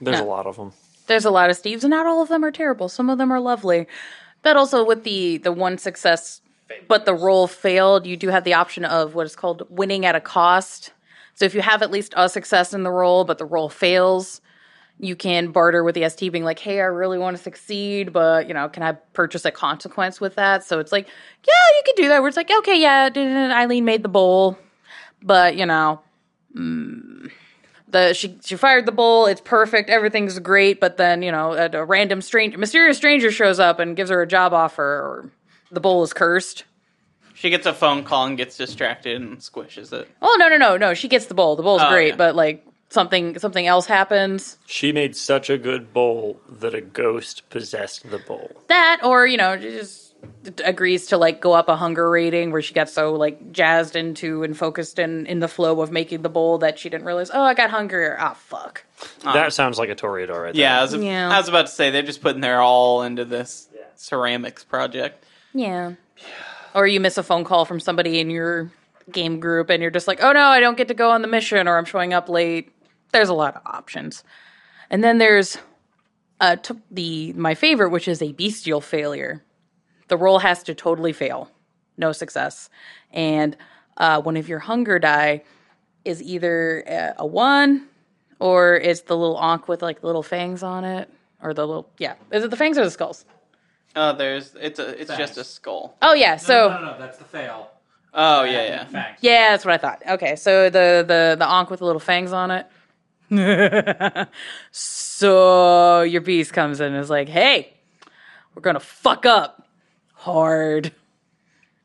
There's 0.00 0.20
a 0.20 0.24
lot 0.24 0.46
of 0.46 0.56
them. 0.56 0.72
There's 1.06 1.24
a 1.24 1.30
lot 1.30 1.50
of 1.50 1.56
Steves, 1.56 1.82
and 1.84 1.90
not 1.90 2.06
all 2.06 2.20
of 2.20 2.28
them 2.28 2.44
are 2.44 2.50
terrible. 2.50 2.88
Some 2.88 3.08
of 3.08 3.18
them 3.18 3.32
are 3.32 3.40
lovely. 3.40 3.86
But 4.42 4.56
also 4.56 4.84
with 4.84 5.04
the 5.04 5.38
the 5.38 5.52
one 5.52 5.78
success, 5.78 6.40
but 6.88 7.04
the 7.04 7.14
roll 7.14 7.46
failed, 7.46 8.06
you 8.06 8.16
do 8.16 8.28
have 8.28 8.44
the 8.44 8.54
option 8.54 8.84
of 8.84 9.14
what 9.14 9.26
is 9.26 9.36
called 9.36 9.66
winning 9.70 10.04
at 10.04 10.14
a 10.14 10.20
cost. 10.20 10.92
So 11.36 11.44
if 11.44 11.54
you 11.54 11.60
have 11.60 11.82
at 11.82 11.90
least 11.90 12.14
a 12.16 12.28
success 12.28 12.74
in 12.74 12.82
the 12.82 12.90
role, 12.90 13.24
but 13.24 13.38
the 13.38 13.44
role 13.44 13.68
fails, 13.68 14.40
you 14.98 15.14
can 15.14 15.52
barter 15.52 15.84
with 15.84 15.94
the 15.94 16.08
ST, 16.08 16.32
being 16.32 16.44
like, 16.44 16.58
"Hey, 16.58 16.80
I 16.80 16.84
really 16.84 17.18
want 17.18 17.36
to 17.36 17.42
succeed, 17.42 18.12
but 18.12 18.48
you 18.48 18.54
know, 18.54 18.70
can 18.70 18.82
I 18.82 18.92
purchase 18.92 19.44
a 19.44 19.50
consequence 19.50 20.18
with 20.18 20.34
that?" 20.36 20.64
So 20.64 20.80
it's 20.80 20.92
like, 20.92 21.06
yeah, 21.06 21.76
you 21.76 21.82
could 21.84 21.96
do 21.96 22.08
that. 22.08 22.20
Where 22.20 22.28
it's 22.28 22.36
like, 22.38 22.50
okay, 22.50 22.80
yeah, 22.80 23.10
Eileen 23.52 23.84
made 23.84 24.02
the 24.02 24.08
bowl, 24.08 24.58
but 25.22 25.56
you 25.56 25.66
know, 25.66 26.00
mm, 26.56 27.30
the 27.88 28.14
she 28.14 28.38
she 28.42 28.56
fired 28.56 28.86
the 28.86 28.92
bowl. 28.92 29.26
It's 29.26 29.42
perfect. 29.42 29.90
Everything's 29.90 30.38
great. 30.38 30.80
But 30.80 30.96
then 30.96 31.20
you 31.20 31.30
know 31.30 31.52
a, 31.52 31.70
a 31.70 31.84
random 31.84 32.22
stranger, 32.22 32.56
mysterious 32.56 32.96
stranger 32.96 33.30
shows 33.30 33.60
up 33.60 33.78
and 33.78 33.94
gives 33.94 34.08
her 34.08 34.22
a 34.22 34.26
job 34.26 34.54
offer. 34.54 34.82
Or 34.82 35.30
the 35.70 35.80
bowl 35.80 36.02
is 36.02 36.14
cursed. 36.14 36.64
She 37.36 37.50
gets 37.50 37.66
a 37.66 37.72
phone 37.74 38.02
call 38.02 38.26
and 38.26 38.36
gets 38.36 38.56
distracted 38.56 39.20
and 39.20 39.38
squishes 39.38 39.92
it. 39.92 40.08
Oh 40.22 40.36
no 40.40 40.48
no 40.48 40.56
no 40.56 40.76
no! 40.76 40.94
She 40.94 41.06
gets 41.06 41.26
the 41.26 41.34
bowl. 41.34 41.54
The 41.56 41.62
bull's 41.62 41.82
Oh, 41.82 41.90
great. 41.90 42.08
yeah. 42.08 42.16
But 42.16 42.34
like 42.34 42.66
something 42.88 43.38
something 43.38 43.66
else 43.66 43.86
happens. 43.86 44.56
She 44.66 44.90
made 44.92 45.14
such 45.14 45.50
a 45.50 45.58
good 45.58 45.92
bowl 45.92 46.40
that 46.48 46.74
a 46.74 46.80
ghost 46.80 47.48
possessed 47.50 48.10
the 48.10 48.18
bowl. 48.18 48.50
That 48.68 49.00
or 49.04 49.26
you 49.26 49.36
know 49.36 49.58
she 49.60 49.70
just 49.70 50.14
agrees 50.64 51.08
to 51.08 51.18
like 51.18 51.40
go 51.42 51.52
up 51.52 51.68
a 51.68 51.76
hunger 51.76 52.08
rating 52.08 52.50
where 52.50 52.62
she 52.62 52.72
got 52.72 52.88
so 52.88 53.12
like 53.12 53.52
jazzed 53.52 53.96
into 53.96 54.42
and 54.42 54.56
focused 54.56 54.98
in 54.98 55.26
in 55.26 55.40
the 55.40 55.46
flow 55.48 55.82
of 55.82 55.92
making 55.92 56.22
the 56.22 56.30
bowl 56.30 56.56
that 56.58 56.78
she 56.78 56.88
didn't 56.88 57.06
realize. 57.06 57.30
Oh, 57.34 57.42
I 57.42 57.52
got 57.52 57.68
hungrier. 57.70 58.16
Ah, 58.18 58.32
fuck. 58.32 58.82
That 59.24 59.52
sounds 59.52 59.78
like 59.78 59.90
a 59.90 59.94
Toreador 59.94 60.42
right. 60.44 60.54
Yeah, 60.54 60.78
I 60.78 60.82
was, 60.82 60.94
Yeah. 60.94 61.28
I 61.30 61.38
was 61.38 61.48
about 61.50 61.66
to 61.66 61.72
say 61.72 61.90
they're 61.90 62.00
just 62.02 62.22
putting 62.22 62.40
their 62.40 62.62
all 62.62 63.02
into 63.02 63.26
this 63.26 63.68
ceramics 63.94 64.64
project. 64.64 65.22
Yeah. 65.52 65.92
Or 66.76 66.86
you 66.86 67.00
miss 67.00 67.18
a 67.18 67.22
phone 67.22 67.42
call 67.42 67.64
from 67.64 67.80
somebody 67.80 68.20
in 68.20 68.30
your 68.30 68.70
game 69.10 69.40
group 69.40 69.70
and 69.70 69.80
you're 69.80 69.90
just 69.90 70.06
like, 70.06 70.22
oh 70.22 70.32
no, 70.32 70.42
I 70.42 70.60
don't 70.60 70.76
get 70.76 70.88
to 70.88 70.94
go 70.94 71.10
on 71.10 71.22
the 71.22 71.28
mission 71.28 71.66
or 71.66 71.78
I'm 71.78 71.86
showing 71.86 72.12
up 72.12 72.28
late. 72.28 72.70
There's 73.12 73.30
a 73.30 73.34
lot 73.34 73.56
of 73.56 73.62
options. 73.64 74.22
And 74.90 75.02
then 75.02 75.16
there's 75.16 75.56
uh, 76.40 76.56
to 76.56 76.80
the 76.90 77.32
my 77.32 77.54
favorite, 77.54 77.90
which 77.90 78.08
is 78.08 78.20
a 78.20 78.32
bestial 78.32 78.80
failure. 78.80 79.42
The 80.08 80.16
roll 80.16 80.38
has 80.40 80.62
to 80.64 80.74
totally 80.74 81.12
fail, 81.12 81.50
no 81.96 82.12
success, 82.12 82.68
and 83.10 83.56
uh, 83.96 84.20
one 84.20 84.36
of 84.36 84.48
your 84.48 84.60
hunger 84.60 84.98
die 84.98 85.42
is 86.04 86.22
either 86.22 86.84
a, 86.86 87.14
a 87.18 87.26
one 87.26 87.88
or 88.38 88.76
it's 88.76 89.00
the 89.02 89.16
little 89.16 89.42
ankh 89.42 89.66
with 89.66 89.82
like 89.82 90.04
little 90.04 90.22
fangs 90.22 90.62
on 90.62 90.84
it, 90.84 91.10
or 91.42 91.54
the 91.54 91.66
little 91.66 91.90
yeah. 91.98 92.14
Is 92.30 92.44
it 92.44 92.50
the 92.50 92.56
fangs 92.56 92.78
or 92.78 92.84
the 92.84 92.90
skulls? 92.90 93.24
Oh, 93.96 94.12
there's 94.12 94.54
it's 94.60 94.78
a 94.78 95.00
it's 95.00 95.16
just 95.16 95.38
a 95.38 95.44
skull. 95.44 95.96
Oh 96.02 96.12
yeah, 96.14 96.36
so 96.36 96.68
no, 96.68 96.78
no, 96.80 96.84
no, 96.92 96.98
that's 96.98 97.18
the 97.18 97.24
fail. 97.24 97.70
Oh 98.14 98.44
yeah, 98.44 98.64
yeah. 98.66 98.84
Thanks. 98.84 99.22
yeah, 99.22 99.50
that's 99.50 99.64
what 99.64 99.74
I 99.74 99.78
thought. 99.78 100.02
Okay, 100.08 100.36
so 100.36 100.64
the 100.70 101.04
the 101.06 101.36
the 101.38 101.46
ankh 101.48 101.70
with 101.70 101.80
the 101.80 101.86
little 101.86 102.00
fangs 102.00 102.32
on 102.32 102.50
it. 102.50 102.66
so 104.70 106.02
your 106.02 106.20
beast 106.20 106.52
comes 106.52 106.80
in 106.80 106.92
and 106.92 106.96
is 107.02 107.10
like, 107.10 107.28
"Hey, 107.28 107.72
we're 108.54 108.62
gonna 108.62 108.80
fuck 108.80 109.26
up 109.26 109.66
hard." 110.14 110.92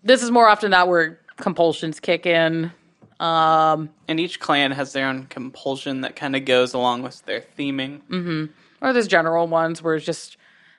This 0.03 0.23
is 0.23 0.31
more 0.31 0.47
often 0.47 0.71
not 0.71 0.87
where 0.87 1.19
compulsions 1.37 1.99
kick 1.99 2.25
in. 2.25 2.71
Um, 3.19 3.89
And 4.07 4.19
each 4.19 4.39
clan 4.39 4.71
has 4.71 4.93
their 4.93 5.07
own 5.07 5.27
compulsion 5.27 6.01
that 6.01 6.15
kind 6.15 6.35
of 6.35 6.43
goes 6.45 6.73
along 6.73 7.03
with 7.03 7.23
their 7.25 7.41
theming. 7.57 8.01
Mm-hmm. 8.09 8.45
Or 8.83 8.93
there's 8.93 9.07
general 9.07 9.45
ones 9.47 9.83
where 9.83 9.93
it's 9.93 10.05
just, 10.05 10.37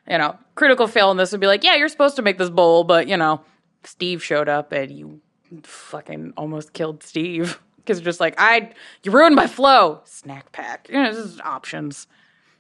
you 0.09 0.19
know, 0.19 0.37
critical 0.55 0.87
fail 0.87 1.11
in 1.11 1.17
this 1.17 1.33
would 1.33 1.41
be 1.41 1.47
like, 1.47 1.65
yeah, 1.65 1.77
you're 1.77 1.89
supposed 1.89 2.17
to 2.17 2.23
make 2.23 2.39
this 2.39 2.51
bowl, 2.51 2.85
but 2.85 3.09
you 3.09 3.17
know, 3.17 3.43
Steve 3.85 4.23
showed 4.23 4.49
up 4.49 4.73
and 4.73 4.91
you 4.91 5.21
fucking 5.63 6.33
almost 6.37 6.73
killed 6.73 7.03
Steve 7.03 7.61
because 7.77 8.01
just 8.01 8.21
like 8.21 8.35
I, 8.39 8.73
you 9.03 9.13
ruined 9.13 9.37
my 9.37 9.47
flow. 9.47 10.01
Snack 10.05 10.53
pack, 10.53 10.89
you 10.89 10.95
know, 10.95 11.13
this 11.13 11.25
is 11.25 11.41
options. 11.41 12.07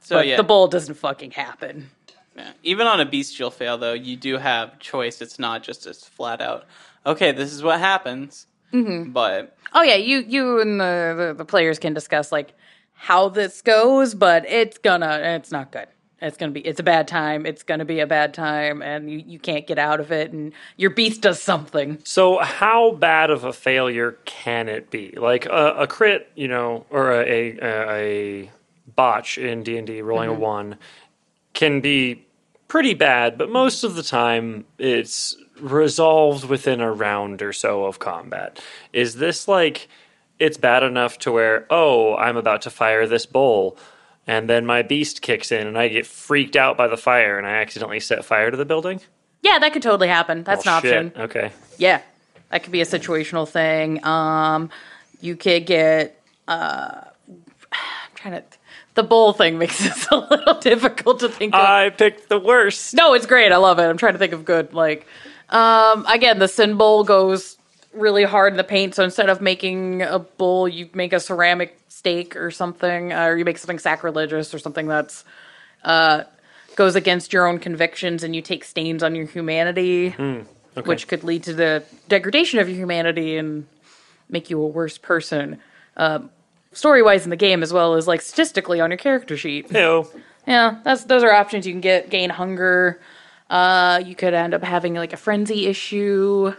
So 0.01 0.16
but 0.16 0.26
yeah, 0.26 0.36
the 0.36 0.43
bowl 0.43 0.68
doesn't 0.68 0.95
fucking 0.95 1.32
happen. 1.32 1.90
yeah. 2.36 2.53
even 2.62 2.86
on 2.86 3.01
a 3.01 3.07
bestial 3.07 3.51
fail 3.51 3.78
though, 3.78 3.93
you 3.93 4.16
do 4.16 4.36
have 4.36 4.78
choice. 4.78 5.20
It's 5.22 5.38
not 5.38 5.62
just 5.62 5.86
as 5.86 6.05
flat 6.05 6.40
out. 6.40 6.66
Okay, 7.07 7.32
this 7.32 7.53
is 7.53 7.62
what 7.62 7.78
happens. 7.78 8.47
Mm-hmm. 8.72 9.12
But 9.12 9.57
Oh 9.74 9.82
yeah, 9.82 9.97
you 9.97 10.18
you 10.26 10.61
and 10.61 10.80
the, 10.80 11.14
the 11.16 11.34
the 11.38 11.45
players 11.45 11.78
can 11.78 11.95
discuss 11.95 12.32
like 12.32 12.55
how 12.95 13.28
this 13.28 13.62
goes, 13.62 14.14
but 14.14 14.49
it's 14.49 14.78
gonna 14.78 15.20
it's 15.22 15.53
not 15.53 15.72
good. 15.72 15.88
It's 16.23 16.37
gonna 16.37 16.53
be 16.53 16.61
it's 16.61 16.81
a 16.81 16.85
bad 16.85 17.09
time. 17.09 17.45
It's 17.45 17.62
gonna 17.62 17.85
be 17.85 18.01
a 18.01 18.07
bad 18.07 18.33
time, 18.33 18.81
and 18.81 19.11
you, 19.11 19.23
you 19.27 19.39
can't 19.39 19.66
get 19.66 19.79
out 19.79 20.01
of 20.01 20.12
it. 20.12 20.33
And 20.33 20.53
your 20.77 20.91
beast 20.91 21.23
does 21.23 21.43
something. 21.43 21.99
So, 22.05 22.39
how 22.39 22.93
bad 22.93 23.31
of 23.31 23.45
a 23.45 23.53
failure 23.53 24.12
can 24.25 24.68
it 24.68 24.91
be? 24.91 25.12
Like 25.16 25.47
a, 25.47 25.75
a 25.79 25.87
crit, 25.87 26.31
you 26.37 26.49
know, 26.49 26.87
or 26.91 27.12
a 27.12 27.59
a, 27.61 27.91
a 27.91 28.51
botch 28.95 29.37
in 29.37 29.62
D 29.62 29.77
and 29.77 29.87
D, 29.87 30.01
rolling 30.01 30.29
a 30.29 30.33
mm-hmm. 30.33 30.43
one, 30.43 30.79
can 31.55 31.81
be 31.81 32.25
pretty 32.68 32.95
bad, 32.95 33.37
but 33.37 33.51
most 33.51 33.85
of 33.85 33.97
the 33.97 34.03
time 34.03 34.64
it's 34.79 35.37
resolved 35.61 36.45
within 36.45 36.81
a 36.81 36.91
round 36.91 37.43
or 37.43 37.53
so 37.53 37.85
of 37.85 37.99
combat. 37.99 38.61
Is 38.93 39.16
this 39.16 39.47
like 39.47 39.89
it's 40.39 40.57
bad 40.57 40.83
enough 40.83 41.18
to 41.18 41.33
where 41.33 41.66
oh, 41.68 42.16
I'm 42.16 42.37
about 42.37 42.62
to 42.62 42.70
fire 42.70 43.07
this 43.07 43.27
bowl? 43.27 43.77
And 44.27 44.49
then 44.49 44.64
my 44.66 44.83
beast 44.83 45.20
kicks 45.20 45.51
in, 45.51 45.66
and 45.66 45.77
I 45.77 45.89
get 45.89 46.07
freaked 46.07 46.55
out 46.55 46.77
by 46.77 46.87
the 46.87 46.97
fire, 46.97 47.39
and 47.39 47.47
I 47.47 47.55
accidentally 47.55 47.99
set 48.01 48.25
fire 48.25 48.51
to 48.51 48.57
the 48.57 48.64
building. 48.64 49.01
Yeah, 49.43 49.59
that 49.59 49.73
could 49.73 49.83
totally 49.83 50.09
happen. 50.09 50.45
That's 50.45 50.64
an 50.64 50.73
option. 50.73 51.11
shit. 51.11 51.20
Okay. 51.23 51.51
Yeah, 51.77 52.03
that 52.51 52.62
could 52.62 52.70
be 52.73 52.81
a 52.81 52.87
situational 52.87 53.49
thing. 53.49 54.05
Um, 54.05 54.70
you 55.20 55.35
could 55.37 55.66
get. 55.66 56.20
Uh, 56.47 57.01
I'm 57.73 58.14
trying 58.14 58.35
to. 58.35 58.45
The 58.95 59.03
bowl 59.03 59.33
thing 59.33 59.59
makes 59.59 59.79
this 59.83 60.07
a 60.11 60.16
little 60.16 60.61
difficult 60.61 61.20
to 61.20 61.29
think 61.29 61.55
of. 61.55 61.61
I 61.61 61.91
picked 61.91 62.29
the 62.29 62.39
worst. 62.39 62.95
no, 62.95 63.14
it's 63.14 63.27
great. 63.27 63.51
I 63.51 63.57
love 63.57 63.79
it. 63.79 63.85
I'm 63.85 63.97
trying 63.97 64.12
to 64.12 64.18
think 64.18 64.35
of 64.35 64.45
good. 64.45 64.73
Like, 64.75 65.07
um, 65.49 66.05
again, 66.07 66.39
the 66.39 66.47
sin 66.49 66.77
bowl 66.77 67.03
goes 67.03 67.57
really 67.95 68.25
hard 68.25 68.53
in 68.53 68.57
the 68.57 68.64
paint. 68.64 68.95
So 68.95 69.03
instead 69.03 69.29
of 69.29 69.41
making 69.41 70.03
a 70.03 70.18
bowl, 70.18 70.68
you 70.68 70.89
make 70.95 71.12
a 71.12 71.20
ceramic 71.20 71.79
steak 72.03 72.34
or 72.34 72.50
something, 72.50 73.12
uh, 73.12 73.26
or 73.26 73.36
you 73.36 73.44
make 73.44 73.59
something 73.59 73.78
sacrilegious 73.78 74.53
or 74.53 74.59
something 74.59 74.88
that's 74.88 75.24
uh, 75.84 76.24
goes 76.74 76.96
against 76.96 77.32
your 77.32 77.46
own 77.46 77.61
convictions, 77.61 78.24
and 78.24 78.34
you 78.34 78.42
take 78.42 78.64
stains 78.64 79.05
on 79.05 79.14
your 79.14 79.26
humanity, 79.26 80.11
which 80.84 81.07
could 81.07 81.22
lead 81.22 81.44
to 81.44 81.55
the 81.55 81.84
degradation 82.09 82.59
of 82.59 82.68
your 82.68 82.76
humanity 82.76 83.36
and 83.36 83.68
make 84.28 84.50
you 84.50 84.61
a 84.61 84.66
worse 84.66 84.98
person. 84.98 85.61
Uh, 85.96 86.20
Story 86.74 87.03
wise 87.03 87.24
in 87.24 87.30
the 87.30 87.36
game, 87.36 87.62
as 87.62 87.70
well 87.70 87.94
as 87.94 88.09
like 88.09 88.22
statistically 88.22 88.80
on 88.80 88.90
your 88.90 88.96
character 88.96 89.36
sheet. 89.36 89.70
Ew. 89.70 90.09
Yeah, 90.46 90.78
that's 90.82 91.05
those 91.05 91.22
are 91.22 91.30
options. 91.30 91.66
You 91.66 91.74
can 91.74 91.82
get 91.82 92.09
gain 92.09 92.30
hunger. 92.30 92.98
Uh, 93.50 94.03
you 94.05 94.14
could 94.14 94.32
end 94.32 94.55
up 94.55 94.64
having 94.64 94.94
like 94.94 95.12
a 95.12 95.18
frenzy 95.18 95.66
issue. 95.66 96.55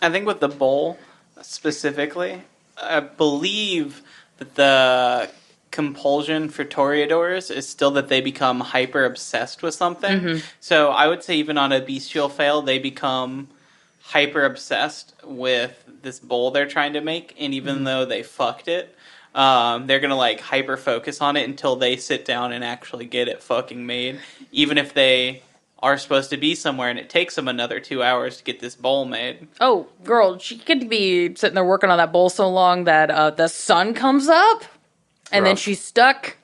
I 0.00 0.08
think 0.08 0.26
with 0.26 0.40
the 0.40 0.48
bowl 0.48 0.98
specifically, 1.42 2.40
I 2.82 3.00
believe 3.00 3.98
that 3.98 4.11
the 4.54 5.30
compulsion 5.70 6.48
for 6.50 6.64
Toreadors 6.64 7.54
is 7.54 7.68
still 7.68 7.92
that 7.92 8.08
they 8.08 8.20
become 8.20 8.60
hyper 8.60 9.04
obsessed 9.04 9.62
with 9.62 9.74
something. 9.74 10.20
So 10.60 10.90
I 10.90 11.08
would 11.08 11.22
say 11.22 11.36
even 11.36 11.56
on 11.58 11.72
a 11.72 11.80
bestial 11.80 12.28
fail, 12.28 12.62
they 12.62 12.78
become 12.78 13.48
hyper 14.02 14.44
obsessed 14.44 15.14
with 15.24 15.82
this 16.02 16.18
bowl 16.18 16.50
they're 16.50 16.66
trying 16.66 16.92
to 16.94 17.00
make, 17.00 17.34
and 17.38 17.54
even 17.54 17.84
though 17.84 18.04
they 18.04 18.22
fucked 18.22 18.68
it. 18.68 18.94
Um, 19.34 19.86
they're 19.86 20.00
gonna 20.00 20.16
like 20.16 20.40
hyper 20.40 20.76
focus 20.76 21.22
on 21.22 21.38
it 21.38 21.48
until 21.48 21.76
they 21.76 21.96
sit 21.96 22.26
down 22.26 22.52
and 22.52 22.62
actually 22.62 23.06
get 23.06 23.28
it 23.28 23.42
fucking 23.42 23.86
made, 23.86 24.20
even 24.50 24.76
if 24.76 24.92
they 24.92 25.42
are 25.82 25.98
supposed 25.98 26.30
to 26.30 26.36
be 26.36 26.54
somewhere 26.54 26.88
and 26.88 26.98
it 26.98 27.10
takes 27.10 27.34
them 27.34 27.48
another 27.48 27.80
two 27.80 28.02
hours 28.02 28.36
to 28.38 28.44
get 28.44 28.60
this 28.60 28.76
bowl 28.76 29.04
made. 29.04 29.48
Oh, 29.60 29.88
girl, 30.04 30.38
she 30.38 30.56
could 30.58 30.88
be 30.88 31.34
sitting 31.34 31.54
there 31.54 31.64
working 31.64 31.90
on 31.90 31.98
that 31.98 32.12
bowl 32.12 32.30
so 32.30 32.48
long 32.48 32.84
that 32.84 33.10
uh, 33.10 33.30
the 33.30 33.48
sun 33.48 33.92
comes 33.92 34.28
up, 34.28 34.64
and 35.32 35.44
then 35.44 35.56
she's 35.56 35.82
stuck. 35.82 36.36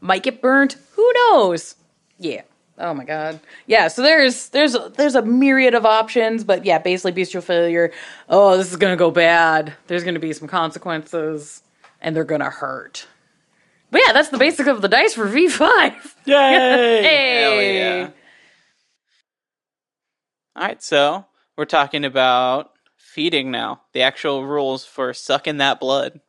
Might 0.00 0.22
get 0.22 0.40
burnt. 0.40 0.76
Who 0.92 1.12
knows? 1.14 1.74
Yeah. 2.18 2.42
Oh 2.78 2.94
my 2.94 3.04
god. 3.04 3.40
Yeah. 3.66 3.88
So 3.88 4.00
there's 4.00 4.48
there's 4.50 4.74
there's 4.96 5.14
a 5.14 5.22
myriad 5.22 5.74
of 5.74 5.84
options, 5.84 6.44
but 6.44 6.64
yeah, 6.64 6.78
basically 6.78 7.12
bestial 7.12 7.42
failure. 7.42 7.92
Oh, 8.28 8.56
this 8.56 8.70
is 8.70 8.76
gonna 8.76 8.96
go 8.96 9.10
bad. 9.10 9.74
There's 9.86 10.04
gonna 10.04 10.18
be 10.18 10.32
some 10.32 10.48
consequences, 10.48 11.62
and 12.00 12.16
they're 12.16 12.24
gonna 12.24 12.48
hurt. 12.48 13.06
But 13.90 14.02
yeah, 14.06 14.12
that's 14.12 14.28
the 14.30 14.38
basic 14.38 14.66
of 14.66 14.80
the 14.80 14.88
dice 14.88 15.14
for 15.14 15.26
V 15.26 15.48
five. 15.48 16.16
Yay! 16.24 16.34
Hey. 17.02 17.40
Hell 17.42 17.62
yeah. 17.62 18.10
All 20.56 20.62
right, 20.62 20.82
so 20.82 21.24
we're 21.56 21.64
talking 21.64 22.04
about 22.04 22.72
feeding 22.96 23.50
now. 23.50 23.82
The 23.92 24.02
actual 24.02 24.46
rules 24.46 24.84
for 24.84 25.14
sucking 25.14 25.58
that 25.58 25.80
blood. 25.80 26.20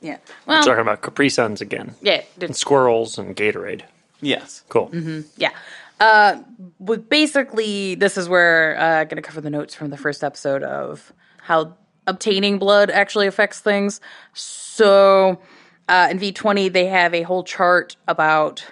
Yeah. 0.00 0.18
Well. 0.46 0.60
We're 0.60 0.64
talking 0.64 0.80
about 0.80 1.02
Capri 1.02 1.28
Suns 1.28 1.60
again. 1.60 1.94
Yeah. 2.00 2.22
And 2.40 2.56
squirrels 2.56 3.18
and 3.18 3.36
Gatorade. 3.36 3.82
Yes. 4.20 4.64
Cool. 4.68 4.90
Yeah. 5.36 5.50
Uh, 5.98 6.40
but 6.78 7.10
basically, 7.10 7.94
this 7.94 8.16
is 8.16 8.28
where 8.28 8.78
uh, 8.78 9.00
I'm 9.00 9.08
going 9.08 9.16
to 9.16 9.22
cover 9.22 9.42
the 9.42 9.50
notes 9.50 9.74
from 9.74 9.90
the 9.90 9.98
first 9.98 10.24
episode 10.24 10.62
of 10.62 11.12
how 11.42 11.76
obtaining 12.06 12.58
blood 12.58 12.90
actually 12.90 13.26
affects 13.26 13.60
things. 13.60 14.00
So, 14.32 15.40
uh, 15.88 16.08
in 16.10 16.18
V20, 16.18 16.72
they 16.72 16.86
have 16.86 17.12
a 17.12 17.22
whole 17.22 17.44
chart 17.44 17.96
about 18.08 18.64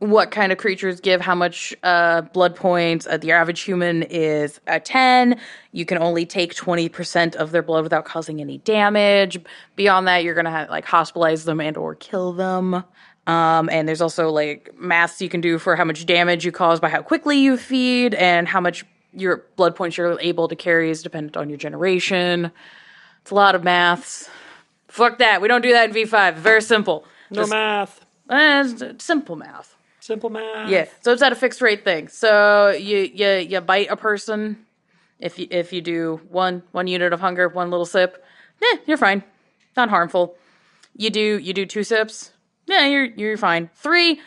what 0.00 0.30
kind 0.30 0.52
of 0.52 0.58
creatures 0.58 1.00
give 1.00 1.20
how 1.20 1.34
much 1.34 1.74
uh, 1.82 2.20
blood 2.20 2.54
points. 2.56 3.06
Uh, 3.06 3.16
the 3.16 3.32
average 3.32 3.60
human 3.60 4.02
is 4.02 4.60
a 4.66 4.78
10. 4.80 5.40
You 5.72 5.86
can 5.86 5.98
only 5.98 6.26
take 6.26 6.54
20% 6.54 7.36
of 7.36 7.52
their 7.52 7.62
blood 7.62 7.84
without 7.84 8.04
causing 8.04 8.40
any 8.40 8.58
damage. 8.58 9.38
Beyond 9.76 10.06
that, 10.08 10.24
you're 10.24 10.34
going 10.34 10.44
to 10.44 10.50
have, 10.50 10.68
like 10.68 10.84
hospitalize 10.84 11.44
them 11.44 11.60
and 11.60 11.76
or 11.76 11.94
kill 11.94 12.32
them. 12.32 12.84
Um, 13.26 13.70
and 13.70 13.88
there's 13.88 14.02
also 14.02 14.28
like 14.30 14.70
maths 14.78 15.22
you 15.22 15.30
can 15.30 15.40
do 15.40 15.58
for 15.58 15.76
how 15.76 15.84
much 15.84 16.04
damage 16.04 16.44
you 16.44 16.52
cause 16.52 16.80
by 16.80 16.90
how 16.90 17.00
quickly 17.00 17.38
you 17.38 17.56
feed 17.56 18.12
and 18.14 18.46
how 18.46 18.60
much 18.60 18.84
your 19.14 19.44
blood 19.56 19.74
points 19.76 19.96
you're 19.96 20.20
able 20.20 20.48
to 20.48 20.56
carry 20.56 20.90
is 20.90 21.02
dependent 21.02 21.36
on 21.36 21.48
your 21.48 21.56
generation. 21.56 22.50
It's 23.22 23.30
a 23.30 23.34
lot 23.34 23.54
of 23.54 23.64
maths. 23.64 24.28
Fuck 24.88 25.18
that. 25.18 25.40
We 25.40 25.48
don't 25.48 25.62
do 25.62 25.72
that 25.72 25.88
in 25.88 25.94
V5. 25.94 26.34
Very 26.34 26.60
simple. 26.60 27.06
No 27.30 27.42
Just, 27.42 27.50
math. 27.50 28.04
eh, 28.28 28.92
simple 28.98 29.36
math. 29.36 29.73
Simple 30.04 30.28
math. 30.28 30.68
Yeah. 30.68 30.84
So 31.00 31.14
it's 31.14 31.22
at 31.22 31.32
a 31.32 31.34
fixed 31.34 31.62
rate 31.62 31.82
thing. 31.82 32.08
So 32.08 32.68
you 32.68 33.10
you 33.14 33.28
you 33.36 33.60
bite 33.62 33.90
a 33.90 33.96
person. 33.96 34.66
If 35.18 35.38
you 35.38 35.46
if 35.50 35.72
you 35.72 35.80
do 35.80 36.20
one 36.28 36.62
one 36.72 36.86
unit 36.86 37.14
of 37.14 37.20
hunger, 37.20 37.48
one 37.48 37.70
little 37.70 37.86
sip, 37.86 38.22
eh, 38.62 38.76
you're 38.84 38.98
fine. 38.98 39.24
Not 39.78 39.88
harmful. 39.88 40.36
You 40.94 41.08
do 41.08 41.38
you 41.38 41.54
do 41.54 41.64
two 41.64 41.84
sips, 41.84 42.32
yeah, 42.66 42.86
you're 42.86 43.06
you're 43.06 43.38
fine. 43.38 43.70
Three, 43.76 44.20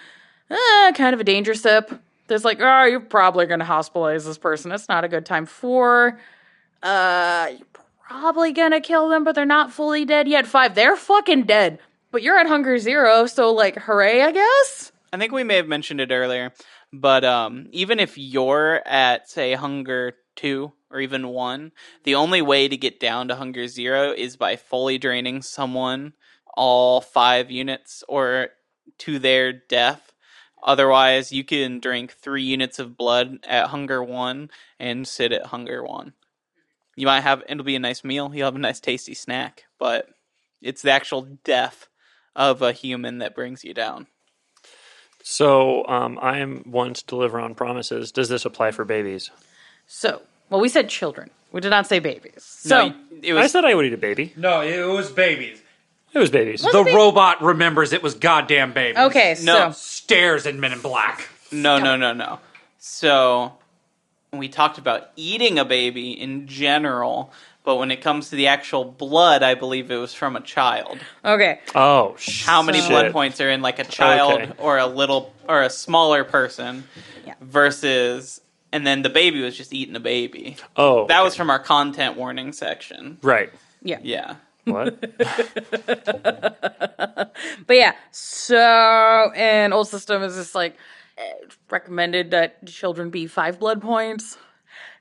uh, 0.49 0.93
kind 0.95 1.13
of 1.13 1.19
a 1.19 1.23
danger 1.23 1.53
sip. 1.53 1.91
There's 2.25 2.43
like, 2.43 2.57
oh, 2.59 2.85
you're 2.85 2.99
probably 2.99 3.45
gonna 3.45 3.63
hospitalize 3.63 4.25
this 4.25 4.39
person. 4.39 4.71
It's 4.71 4.89
not 4.89 5.03
a 5.03 5.07
good 5.07 5.27
time. 5.27 5.45
Four, 5.45 6.19
uh, 6.81 7.49
you're 7.51 7.83
probably 8.07 8.51
gonna 8.51 8.81
kill 8.81 9.09
them, 9.09 9.23
but 9.23 9.35
they're 9.35 9.45
not 9.45 9.71
fully 9.71 10.05
dead 10.05 10.27
yet. 10.27 10.47
Five, 10.47 10.73
they're 10.73 10.97
fucking 10.97 11.43
dead. 11.43 11.77
But 12.09 12.23
you're 12.23 12.39
at 12.39 12.47
hunger 12.47 12.79
zero, 12.79 13.27
so 13.27 13.53
like, 13.53 13.75
hooray, 13.77 14.23
I 14.23 14.31
guess. 14.31 14.91
I 15.11 15.17
think 15.17 15.31
we 15.31 15.43
may 15.43 15.55
have 15.55 15.67
mentioned 15.67 16.01
it 16.01 16.11
earlier, 16.11 16.51
but 16.91 17.23
um, 17.23 17.67
even 17.71 17.99
if 17.99 18.17
you're 18.17 18.81
at 18.85 19.29
say 19.29 19.53
hunger 19.53 20.13
two 20.35 20.73
or 20.91 20.99
even 20.99 21.29
one, 21.29 21.71
the 22.03 22.15
only 22.15 22.41
way 22.41 22.67
to 22.67 22.77
get 22.77 22.99
down 22.99 23.27
to 23.27 23.35
hunger 23.35 23.67
zero 23.67 24.11
is 24.11 24.35
by 24.35 24.55
fully 24.55 24.97
draining 24.97 25.41
someone 25.41 26.13
all 26.55 26.99
five 27.01 27.49
units 27.51 28.03
or 28.09 28.49
to 28.97 29.19
their 29.19 29.53
death. 29.53 30.13
Otherwise, 30.61 31.31
you 31.31 31.43
can 31.43 31.79
drink 31.79 32.11
three 32.11 32.43
units 32.43 32.79
of 32.79 32.97
blood 32.97 33.39
at 33.47 33.67
hunger 33.67 34.03
one 34.03 34.49
and 34.79 35.07
sit 35.07 35.31
at 35.31 35.47
hunger 35.47 35.83
one. 35.83 36.13
You 36.95 37.05
might 37.05 37.21
have 37.21 37.43
it'll 37.47 37.63
be 37.63 37.75
a 37.75 37.79
nice 37.79 38.03
meal. 38.03 38.31
You'll 38.33 38.47
have 38.47 38.55
a 38.55 38.59
nice 38.59 38.79
tasty 38.79 39.13
snack, 39.13 39.65
but 39.79 40.09
it's 40.61 40.81
the 40.81 40.91
actual 40.91 41.37
death 41.43 41.87
of 42.35 42.61
a 42.61 42.73
human 42.73 43.19
that 43.19 43.35
brings 43.35 43.63
you 43.63 43.73
down. 43.73 44.07
So 45.29 45.85
um, 45.87 46.17
I 46.21 46.37
am 46.37 46.59
one 46.63 46.93
to 46.93 47.05
deliver 47.05 47.37
on 47.37 47.53
promises. 47.53 48.13
Does 48.13 48.29
this 48.29 48.45
apply 48.45 48.71
for 48.71 48.85
babies? 48.85 49.29
So, 49.85 50.21
well, 50.49 50.61
we 50.61 50.69
said 50.69 50.87
children. 50.87 51.31
We 51.51 51.59
did 51.59 51.69
not 51.69 51.85
say 51.85 51.99
babies. 51.99 52.43
So, 52.43 52.87
No, 52.87 52.95
it 53.21 53.35
I 53.35 53.47
said 53.47 53.65
I 53.65 53.75
would 53.75 53.85
eat 53.85 53.91
a 53.91 53.97
baby. 53.97 54.31
No, 54.37 54.61
it 54.61 54.87
was 54.87 55.11
babies. 55.11 55.61
It 56.13 56.19
was 56.19 56.31
babies. 56.31 56.61
The 56.61 56.81
robot 56.95 57.43
remembers 57.43 57.91
it 57.91 58.01
was 58.01 58.13
goddamn 58.13 58.71
babies. 58.71 58.99
okay, 58.99 59.35
No. 59.43 59.69
so 59.69 59.71
Stares 59.71 60.45
in 60.45 60.61
Men 60.61 60.71
in 60.71 60.79
Black. 60.79 61.27
no, 61.51 61.77
no, 61.77 61.97
no, 61.97 62.13
no. 62.13 62.39
So 62.79 63.51
we 64.31 64.47
talked 64.47 64.77
about 64.77 65.09
eating 65.17 65.59
a 65.59 65.65
baby 65.65 66.11
in 66.11 66.47
general, 66.47 67.33
but 67.67 67.75
when 67.75 67.91
it 67.91 67.99
comes 67.99 68.29
to 68.29 68.37
the 68.37 68.47
actual 68.47 68.85
blood, 68.85 69.43
I 69.43 69.53
believe 69.53 69.91
it 69.91 69.97
was 69.97 70.13
from 70.13 70.37
a 70.37 70.41
child. 70.41 70.99
okay, 71.25 71.59
Oh, 71.75 72.15
sh- 72.17 72.45
How 72.45 72.61
many 72.63 72.79
shit. 72.79 72.89
blood 72.89 73.11
points 73.11 73.41
are 73.41 73.49
in 73.49 73.61
like 73.61 73.77
a 73.77 73.83
child 73.83 74.41
Okay. 74.41 74.51
or 74.57 74.77
a 74.77 74.87
little 74.87 75.33
or 75.49 75.63
a 75.63 75.69
smaller 75.69 76.23
person 76.23 76.85
Yeah. 77.25 77.33
versus 77.41 78.39
and 78.71 78.87
then 78.87 79.01
the 79.01 79.09
baby 79.09 79.41
was 79.41 79.57
just 79.57 79.73
eating 79.73 79.97
a 79.97 79.99
baby. 79.99 80.55
Oh, 80.77 81.07
That 81.07 81.17
okay. 81.19 81.23
was 81.25 81.35
from 81.35 81.49
our 81.49 81.59
content 81.59 82.15
warning 82.15 82.53
section. 82.53 83.17
right. 83.21 83.51
yeah. 83.83 83.99
Yeah. 84.01 84.35
What? 84.63 84.97
But 87.67 87.75
yeah, 87.75 87.93
so 88.11 89.31
an 89.35 89.73
old 89.73 89.89
system 89.89 90.23
is 90.23 90.35
just 90.35 90.55
like 90.55 90.77
recommended 91.69 92.31
that 92.31 92.65
children 92.65 93.09
be 93.09 93.27
five 93.27 93.59
blood 93.59 93.81
points. 93.81 94.37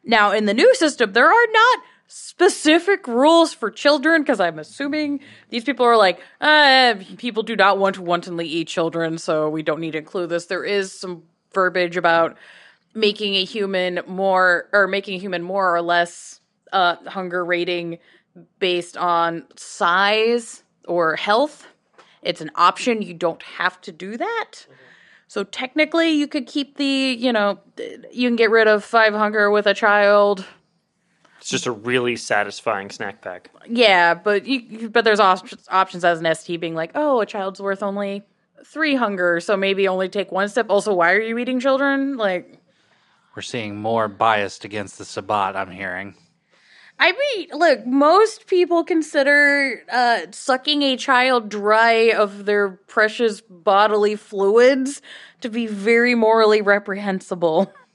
Now 0.04 0.32
in 0.32 0.46
the 0.46 0.54
new 0.54 0.74
system, 0.74 1.12
there 1.12 1.26
are 1.26 1.46
not 1.52 1.78
specific 2.06 3.06
rules 3.06 3.52
for 3.52 3.70
children 3.70 4.22
because 4.22 4.40
I'm 4.40 4.58
assuming 4.58 5.20
these 5.50 5.64
people 5.64 5.84
are 5.86 5.96
like, 5.96 6.20
uh, 6.40 6.94
people 7.18 7.42
do 7.42 7.56
not 7.56 7.78
want 7.78 7.96
to 7.96 8.02
wantonly 8.02 8.46
eat 8.46 8.68
children, 8.68 9.18
so 9.18 9.48
we 9.48 9.62
don't 9.62 9.80
need 9.80 9.92
to 9.92 9.98
include 9.98 10.30
this. 10.30 10.46
There 10.46 10.64
is 10.64 10.92
some 10.92 11.24
verbiage 11.52 11.96
about 11.96 12.36
making 12.94 13.34
a 13.34 13.44
human 13.44 14.00
more 14.06 14.68
or 14.72 14.86
making 14.86 15.16
a 15.16 15.18
human 15.18 15.42
more 15.42 15.74
or 15.74 15.82
less 15.82 16.40
uh, 16.72 16.96
hunger 17.06 17.44
rating 17.44 17.98
based 18.58 18.96
on 18.96 19.44
size 19.56 20.62
or 20.86 21.16
health. 21.16 21.66
It's 22.22 22.40
an 22.40 22.50
option. 22.54 23.02
You 23.02 23.14
don't 23.14 23.42
have 23.42 23.80
to 23.82 23.92
do 23.92 24.16
that. 24.16 24.52
So 25.28 25.44
technically, 25.44 26.10
you 26.10 26.28
could 26.28 26.46
keep 26.46 26.76
the, 26.76 26.84
you 26.84 27.32
know, 27.32 27.58
you 28.12 28.28
can 28.28 28.36
get 28.36 28.50
rid 28.50 28.68
of 28.68 28.84
five 28.84 29.12
hunger 29.12 29.50
with 29.50 29.66
a 29.66 29.74
child. 29.74 30.44
It's 31.46 31.52
just 31.52 31.66
a 31.66 31.70
really 31.70 32.16
satisfying 32.16 32.90
snack 32.90 33.22
pack. 33.22 33.50
Yeah, 33.68 34.14
but 34.14 34.46
you, 34.46 34.58
you- 34.68 34.90
but 34.90 35.04
there's 35.04 35.20
op- 35.20 35.46
options 35.68 36.04
as 36.04 36.18
an 36.18 36.34
ST 36.34 36.58
being 36.60 36.74
like, 36.74 36.90
oh, 36.96 37.20
a 37.20 37.26
child's 37.26 37.60
worth 37.60 37.84
only 37.84 38.24
three 38.64 38.96
hunger, 38.96 39.38
so 39.38 39.56
maybe 39.56 39.86
only 39.86 40.08
take 40.08 40.32
one 40.32 40.48
step. 40.48 40.66
Also, 40.70 40.92
why 40.92 41.12
are 41.12 41.20
you 41.20 41.38
eating 41.38 41.60
children? 41.60 42.16
Like, 42.16 42.58
We're 43.36 43.42
seeing 43.42 43.76
more 43.76 44.08
biased 44.08 44.64
against 44.64 44.98
the 44.98 45.04
Sabbat, 45.04 45.54
I'm 45.54 45.70
hearing. 45.70 46.16
I 46.98 47.12
mean, 47.12 47.46
look, 47.52 47.86
most 47.86 48.48
people 48.48 48.82
consider 48.82 49.84
uh, 49.88 50.22
sucking 50.32 50.82
a 50.82 50.96
child 50.96 51.48
dry 51.48 52.10
of 52.10 52.44
their 52.46 52.70
precious 52.88 53.40
bodily 53.40 54.16
fluids 54.16 55.00
to 55.42 55.48
be 55.48 55.68
very 55.68 56.16
morally 56.16 56.60
reprehensible. 56.60 57.72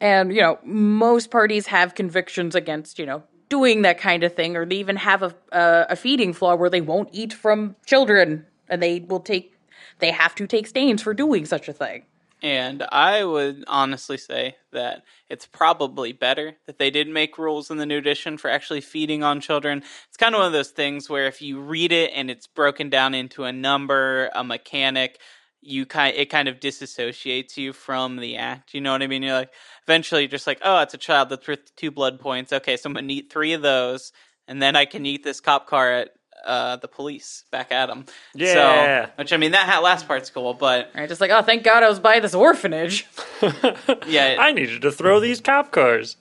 And, 0.00 0.34
you 0.34 0.40
know, 0.40 0.58
most 0.64 1.30
parties 1.30 1.66
have 1.66 1.94
convictions 1.94 2.54
against, 2.54 2.98
you 2.98 3.06
know, 3.06 3.22
doing 3.50 3.82
that 3.82 3.98
kind 3.98 4.24
of 4.24 4.34
thing, 4.34 4.56
or 4.56 4.64
they 4.64 4.76
even 4.76 4.96
have 4.96 5.22
a, 5.22 5.34
a, 5.52 5.96
feeding 5.96 6.32
flaw 6.32 6.54
where 6.54 6.70
they 6.70 6.80
won't 6.80 7.10
eat 7.12 7.32
from 7.32 7.76
children 7.84 8.46
and 8.68 8.82
they 8.82 9.00
will 9.00 9.20
take, 9.20 9.54
they 9.98 10.12
have 10.12 10.34
to 10.36 10.46
take 10.46 10.66
stains 10.66 11.02
for 11.02 11.12
doing 11.12 11.44
such 11.44 11.68
a 11.68 11.72
thing. 11.72 12.04
And 12.42 12.84
I 12.90 13.22
would 13.24 13.64
honestly 13.66 14.16
say 14.16 14.56
that 14.72 15.02
it's 15.28 15.44
probably 15.44 16.12
better 16.12 16.56
that 16.66 16.78
they 16.78 16.90
did 16.90 17.06
make 17.06 17.36
rules 17.36 17.70
in 17.70 17.76
the 17.76 17.84
new 17.84 17.98
edition 17.98 18.38
for 18.38 18.48
actually 18.48 18.80
feeding 18.80 19.22
on 19.22 19.40
children. 19.40 19.82
It's 20.08 20.16
kind 20.16 20.34
of 20.34 20.38
one 20.38 20.46
of 20.46 20.52
those 20.52 20.70
things 20.70 21.10
where 21.10 21.26
if 21.26 21.42
you 21.42 21.60
read 21.60 21.92
it 21.92 22.12
and 22.14 22.30
it's 22.30 22.46
broken 22.46 22.88
down 22.88 23.14
into 23.14 23.44
a 23.44 23.52
number, 23.52 24.30
a 24.34 24.42
mechanic, 24.42 25.18
you 25.62 25.86
kind 25.86 26.14
it 26.16 26.26
kind 26.26 26.48
of 26.48 26.60
disassociates 26.60 27.56
you 27.56 27.72
from 27.72 28.16
the 28.16 28.36
act. 28.36 28.74
You 28.74 28.80
know 28.80 28.92
what 28.92 29.02
I 29.02 29.06
mean? 29.06 29.22
You're 29.22 29.34
like 29.34 29.52
eventually 29.84 30.22
you're 30.22 30.30
just 30.30 30.46
like, 30.46 30.60
oh, 30.62 30.80
it's 30.80 30.94
a 30.94 30.98
child 30.98 31.28
that's 31.28 31.46
worth 31.46 31.74
two 31.76 31.90
blood 31.90 32.20
points. 32.20 32.52
Okay, 32.52 32.76
so 32.76 32.88
I'm 32.88 32.94
gonna 32.94 33.12
eat 33.12 33.32
three 33.32 33.52
of 33.52 33.62
those, 33.62 34.12
and 34.48 34.62
then 34.62 34.76
I 34.76 34.84
can 34.84 35.04
eat 35.06 35.24
this 35.24 35.40
cop 35.40 35.66
car 35.66 35.92
at 35.92 36.10
uh, 36.44 36.76
the 36.76 36.88
police 36.88 37.44
back 37.50 37.72
at 37.72 37.86
them. 37.86 38.06
Yeah. 38.34 39.06
So, 39.06 39.12
which 39.16 39.32
I 39.32 39.36
mean, 39.36 39.52
that 39.52 39.82
last 39.82 40.08
part's 40.08 40.30
cool, 40.30 40.54
but 40.54 40.90
Right? 40.94 41.08
Just 41.08 41.20
like, 41.20 41.30
oh, 41.30 41.42
thank 41.42 41.62
God 41.62 41.82
I 41.82 41.88
was 41.88 42.00
by 42.00 42.20
this 42.20 42.34
orphanage. 42.34 43.06
yeah, 44.06 44.36
I 44.38 44.52
needed 44.52 44.82
to 44.82 44.92
throw 44.92 45.20
these 45.20 45.40
cop 45.40 45.70
cars. 45.72 46.16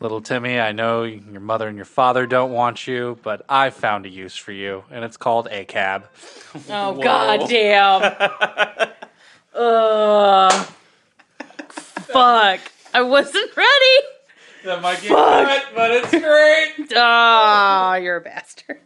Little 0.00 0.20
Timmy, 0.20 0.60
I 0.60 0.70
know 0.72 1.02
your 1.02 1.40
mother 1.40 1.66
and 1.66 1.76
your 1.76 1.84
father 1.84 2.24
don't 2.26 2.52
want 2.52 2.86
you, 2.86 3.18
but 3.22 3.44
I 3.48 3.70
found 3.70 4.06
a 4.06 4.08
use 4.08 4.36
for 4.36 4.52
you, 4.52 4.84
and 4.92 5.04
it's 5.04 5.16
called 5.16 5.48
a 5.50 5.64
cab. 5.64 6.06
Oh 6.70 6.92
Whoa. 6.92 7.02
god 7.02 7.48
damn. 7.48 8.02
Ugh. 9.54 10.66
Fuck. 11.68 12.60
I 12.94 13.02
wasn't 13.02 13.54
ready. 13.54 14.06
That 14.64 14.80
might 14.80 15.00
get 15.02 15.08
cut, 15.10 15.66
but 15.74 15.90
it's 15.90 16.10
great. 16.10 16.92
Ah, 16.96 17.96
you're 17.96 18.16
a 18.16 18.20
bastard. 18.22 18.80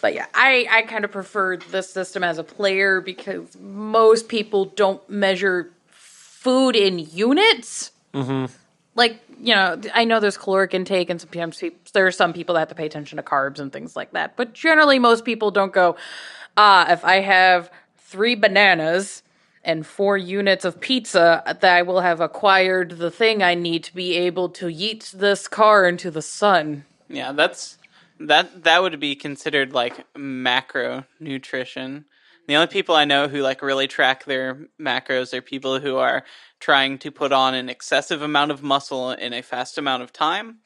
but 0.00 0.14
yeah, 0.14 0.26
I, 0.34 0.66
I 0.70 0.82
kind 0.82 1.04
of 1.04 1.12
prefer 1.12 1.58
this 1.58 1.90
system 1.90 2.24
as 2.24 2.38
a 2.38 2.44
player 2.44 3.00
because 3.02 3.56
most 3.60 4.28
people 4.28 4.64
don't 4.64 5.06
measure 5.10 5.70
food 5.90 6.74
in 6.74 6.98
units. 6.98 7.91
Mm-hmm. 8.14 8.52
Like, 8.94 9.20
you 9.40 9.54
know, 9.54 9.80
I 9.94 10.04
know 10.04 10.20
there's 10.20 10.36
caloric 10.36 10.74
intake, 10.74 11.08
and 11.08 11.20
sometimes 11.20 11.62
there 11.92 12.06
are 12.06 12.12
some 12.12 12.32
people 12.32 12.54
that 12.54 12.60
have 12.60 12.68
to 12.68 12.74
pay 12.74 12.86
attention 12.86 13.16
to 13.16 13.22
carbs 13.22 13.58
and 13.58 13.72
things 13.72 13.96
like 13.96 14.12
that. 14.12 14.36
But 14.36 14.52
generally, 14.52 14.98
most 14.98 15.24
people 15.24 15.50
don't 15.50 15.72
go, 15.72 15.96
ah, 16.56 16.90
if 16.92 17.04
I 17.04 17.20
have 17.20 17.70
three 17.96 18.34
bananas 18.34 19.22
and 19.64 19.86
four 19.86 20.18
units 20.18 20.64
of 20.64 20.80
pizza, 20.80 21.42
that 21.46 21.64
I 21.64 21.82
will 21.82 22.00
have 22.00 22.20
acquired 22.20 22.98
the 22.98 23.10
thing 23.10 23.42
I 23.42 23.54
need 23.54 23.84
to 23.84 23.94
be 23.94 24.14
able 24.16 24.48
to 24.50 24.66
yeet 24.66 25.10
this 25.12 25.48
car 25.48 25.86
into 25.88 26.10
the 26.10 26.22
sun. 26.22 26.84
Yeah, 27.08 27.32
that's 27.32 27.78
that 28.20 28.64
that 28.64 28.82
would 28.82 29.00
be 29.00 29.14
considered 29.14 29.72
like 29.72 30.04
macro 30.16 31.04
nutrition. 31.18 32.04
The 32.52 32.56
only 32.56 32.66
people 32.66 32.94
I 32.94 33.06
know 33.06 33.28
who 33.28 33.40
like 33.40 33.62
really 33.62 33.88
track 33.88 34.26
their 34.26 34.66
macros 34.78 35.32
are 35.32 35.40
people 35.40 35.80
who 35.80 35.96
are 35.96 36.22
trying 36.60 36.98
to 36.98 37.10
put 37.10 37.32
on 37.32 37.54
an 37.54 37.70
excessive 37.70 38.20
amount 38.20 38.50
of 38.50 38.62
muscle 38.62 39.10
in 39.10 39.32
a 39.32 39.40
fast 39.40 39.78
amount 39.78 40.02
of 40.02 40.12
time, 40.12 40.58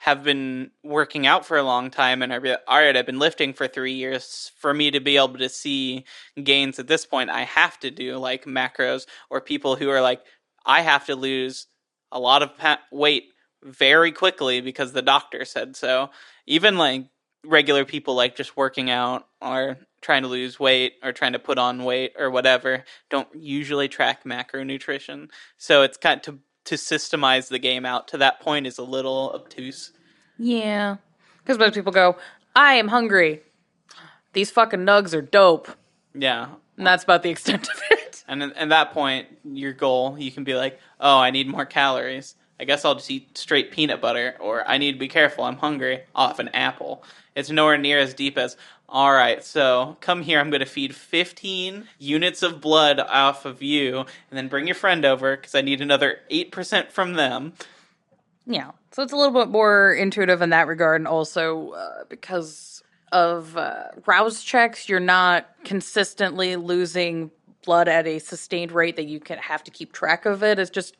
have 0.00 0.22
been 0.22 0.70
working 0.84 1.26
out 1.26 1.46
for 1.46 1.56
a 1.56 1.62
long 1.62 1.90
time, 1.90 2.20
and 2.20 2.30
are 2.30 2.58
all 2.68 2.82
right. 2.82 2.94
I've 2.94 3.06
been 3.06 3.18
lifting 3.18 3.54
for 3.54 3.66
three 3.66 3.94
years. 3.94 4.52
For 4.58 4.74
me 4.74 4.90
to 4.90 5.00
be 5.00 5.16
able 5.16 5.38
to 5.38 5.48
see 5.48 6.04
gains 6.44 6.78
at 6.78 6.88
this 6.88 7.06
point, 7.06 7.30
I 7.30 7.44
have 7.44 7.80
to 7.80 7.90
do 7.90 8.18
like 8.18 8.44
macros, 8.44 9.06
or 9.30 9.40
people 9.40 9.76
who 9.76 9.88
are 9.88 10.02
like, 10.02 10.20
I 10.66 10.82
have 10.82 11.06
to 11.06 11.14
lose 11.14 11.68
a 12.12 12.20
lot 12.20 12.42
of 12.42 12.50
weight 12.92 13.30
very 13.62 14.12
quickly 14.12 14.60
because 14.60 14.92
the 14.92 15.00
doctor 15.00 15.46
said 15.46 15.74
so. 15.74 16.10
Even 16.46 16.76
like 16.76 17.06
regular 17.44 17.84
people, 17.84 18.14
like 18.14 18.36
just 18.36 18.56
working 18.56 18.90
out 18.90 19.26
or 19.40 19.78
trying 20.00 20.22
to 20.22 20.28
lose 20.28 20.58
weight 20.58 20.94
or 21.02 21.12
trying 21.12 21.32
to 21.32 21.38
put 21.38 21.58
on 21.58 21.84
weight 21.84 22.12
or 22.18 22.30
whatever, 22.30 22.84
don't 23.08 23.28
usually 23.34 23.88
track 23.88 24.24
macronutrition. 24.24 25.30
So 25.56 25.82
it's 25.82 25.96
kind 25.96 26.18
of 26.18 26.22
to 26.24 26.38
to 26.64 26.76
systemize 26.76 27.48
the 27.48 27.58
game 27.58 27.84
out 27.84 28.08
to 28.08 28.18
that 28.18 28.40
point 28.40 28.66
is 28.66 28.78
a 28.78 28.82
little 28.82 29.32
obtuse. 29.34 29.92
Yeah. 30.38 30.96
Because 31.38 31.58
most 31.58 31.74
people 31.74 31.92
go, 31.92 32.16
I 32.54 32.74
am 32.74 32.88
hungry. 32.88 33.42
These 34.32 34.50
fucking 34.50 34.80
nugs 34.80 35.14
are 35.14 35.22
dope. 35.22 35.68
Yeah. 36.14 36.48
And 36.76 36.86
that's 36.86 37.04
about 37.04 37.22
the 37.22 37.30
extent 37.30 37.68
of 37.68 37.82
it. 37.90 38.24
And 38.28 38.42
at 38.42 38.68
that 38.68 38.92
point, 38.92 39.26
your 39.44 39.72
goal, 39.72 40.16
you 40.18 40.30
can 40.30 40.44
be 40.44 40.54
like, 40.54 40.78
oh, 41.00 41.18
I 41.18 41.30
need 41.30 41.48
more 41.48 41.66
calories. 41.66 42.36
I 42.60 42.64
guess 42.64 42.84
I'll 42.84 42.94
just 42.94 43.10
eat 43.10 43.38
straight 43.38 43.72
peanut 43.72 44.02
butter, 44.02 44.36
or 44.38 44.68
I 44.68 44.76
need 44.76 44.92
to 44.92 44.98
be 44.98 45.08
careful, 45.08 45.44
I'm 45.44 45.56
hungry, 45.56 46.02
off 46.14 46.38
an 46.38 46.48
apple. 46.48 47.02
It's 47.34 47.48
nowhere 47.48 47.78
near 47.78 47.98
as 47.98 48.12
deep 48.12 48.36
as, 48.36 48.56
all 48.86 49.12
right, 49.12 49.42
so 49.42 49.96
come 50.00 50.20
here, 50.20 50.38
I'm 50.38 50.50
going 50.50 50.60
to 50.60 50.66
feed 50.66 50.94
15 50.94 51.88
units 51.98 52.42
of 52.42 52.60
blood 52.60 53.00
off 53.00 53.46
of 53.46 53.62
you, 53.62 54.00
and 54.00 54.06
then 54.32 54.48
bring 54.48 54.66
your 54.66 54.74
friend 54.74 55.06
over, 55.06 55.36
because 55.36 55.54
I 55.54 55.62
need 55.62 55.80
another 55.80 56.18
8% 56.30 56.90
from 56.90 57.14
them. 57.14 57.54
Yeah. 58.44 58.72
So 58.92 59.02
it's 59.02 59.12
a 59.12 59.16
little 59.16 59.32
bit 59.32 59.48
more 59.48 59.94
intuitive 59.94 60.42
in 60.42 60.50
that 60.50 60.66
regard, 60.66 61.00
and 61.00 61.08
also 61.08 61.70
uh, 61.70 62.04
because 62.10 62.82
of 63.10 63.56
uh, 63.56 63.84
rouse 64.06 64.42
checks, 64.42 64.86
you're 64.88 65.00
not 65.00 65.48
consistently 65.64 66.56
losing 66.56 67.30
blood 67.64 67.88
at 67.88 68.06
a 68.06 68.18
sustained 68.18 68.72
rate 68.72 68.96
that 68.96 69.06
you 69.06 69.20
can 69.20 69.38
have 69.38 69.64
to 69.64 69.70
keep 69.70 69.92
track 69.92 70.26
of 70.26 70.42
it. 70.42 70.58
It's 70.58 70.70
just 70.70 70.96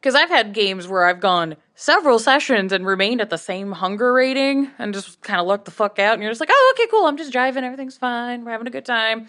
because 0.00 0.14
I've 0.14 0.30
had 0.30 0.54
games 0.54 0.88
where 0.88 1.04
I've 1.04 1.20
gone 1.20 1.56
several 1.74 2.18
sessions 2.18 2.72
and 2.72 2.86
remained 2.86 3.20
at 3.20 3.28
the 3.28 3.36
same 3.36 3.72
hunger 3.72 4.12
rating 4.12 4.70
and 4.78 4.94
just 4.94 5.20
kind 5.20 5.38
of 5.40 5.46
looked 5.46 5.66
the 5.66 5.70
fuck 5.70 5.98
out, 5.98 6.14
and 6.14 6.22
you're 6.22 6.30
just 6.30 6.40
like, 6.40 6.50
oh, 6.50 6.74
okay, 6.74 6.88
cool, 6.90 7.04
I'm 7.06 7.16
just 7.18 7.32
driving. 7.32 7.64
everything's 7.64 7.96
fine, 7.98 8.44
we're 8.44 8.52
having 8.52 8.66
a 8.66 8.70
good 8.70 8.86
time. 8.86 9.28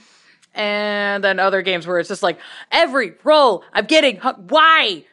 And 0.53 1.23
then 1.23 1.39
other 1.39 1.61
games 1.61 1.87
where 1.87 1.99
it's 1.99 2.09
just 2.09 2.23
like 2.23 2.37
every 2.71 3.13
roll 3.23 3.63
I'm 3.73 3.85
getting, 3.85 4.17
hu- 4.17 4.29
why? 4.47 5.05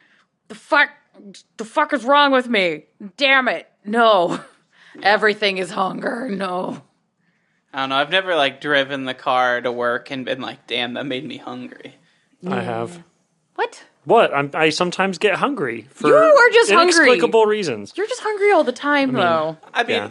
The 0.48 0.54
fuck, 0.54 0.90
the 1.56 1.64
fuck 1.64 1.92
is 1.92 2.04
wrong 2.04 2.32
with 2.32 2.48
me? 2.48 2.84
Damn 3.16 3.48
it, 3.48 3.68
no. 3.84 4.40
Everything 5.02 5.59
is 5.59 5.70
hunger, 5.70 6.28
no. 6.28 6.82
I 7.72 7.80
don't 7.80 7.90
know, 7.90 7.96
I've 7.96 8.11
never, 8.11 8.34
like, 8.34 8.61
driven 8.61 9.04
the 9.04 9.14
car 9.14 9.61
to 9.61 9.70
work 9.70 10.11
and 10.11 10.24
been 10.24 10.40
like, 10.40 10.66
damn, 10.66 10.94
that 10.94 11.04
made 11.04 11.24
me 11.24 11.36
hungry. 11.36 11.96
I 12.48 12.61
have. 12.61 13.02
What? 13.56 13.84
What? 14.09 14.34
I'm, 14.34 14.50
I 14.54 14.70
sometimes 14.70 15.18
get 15.18 15.34
hungry 15.36 15.86
for 15.90 16.09
You 16.09 16.14
are 16.16 16.50
just 16.50 16.70
hungry. 16.70 16.94
inexplicable 17.06 17.44
reasons. 17.46 17.92
You're 17.96 18.06
just 18.09 18.22
hungry 18.22 18.50
all 18.52 18.64
the 18.64 18.72
time, 18.72 19.12
though. 19.12 19.56
I 19.74 19.82
mean, 19.84 19.96
Yeah. 19.96 20.11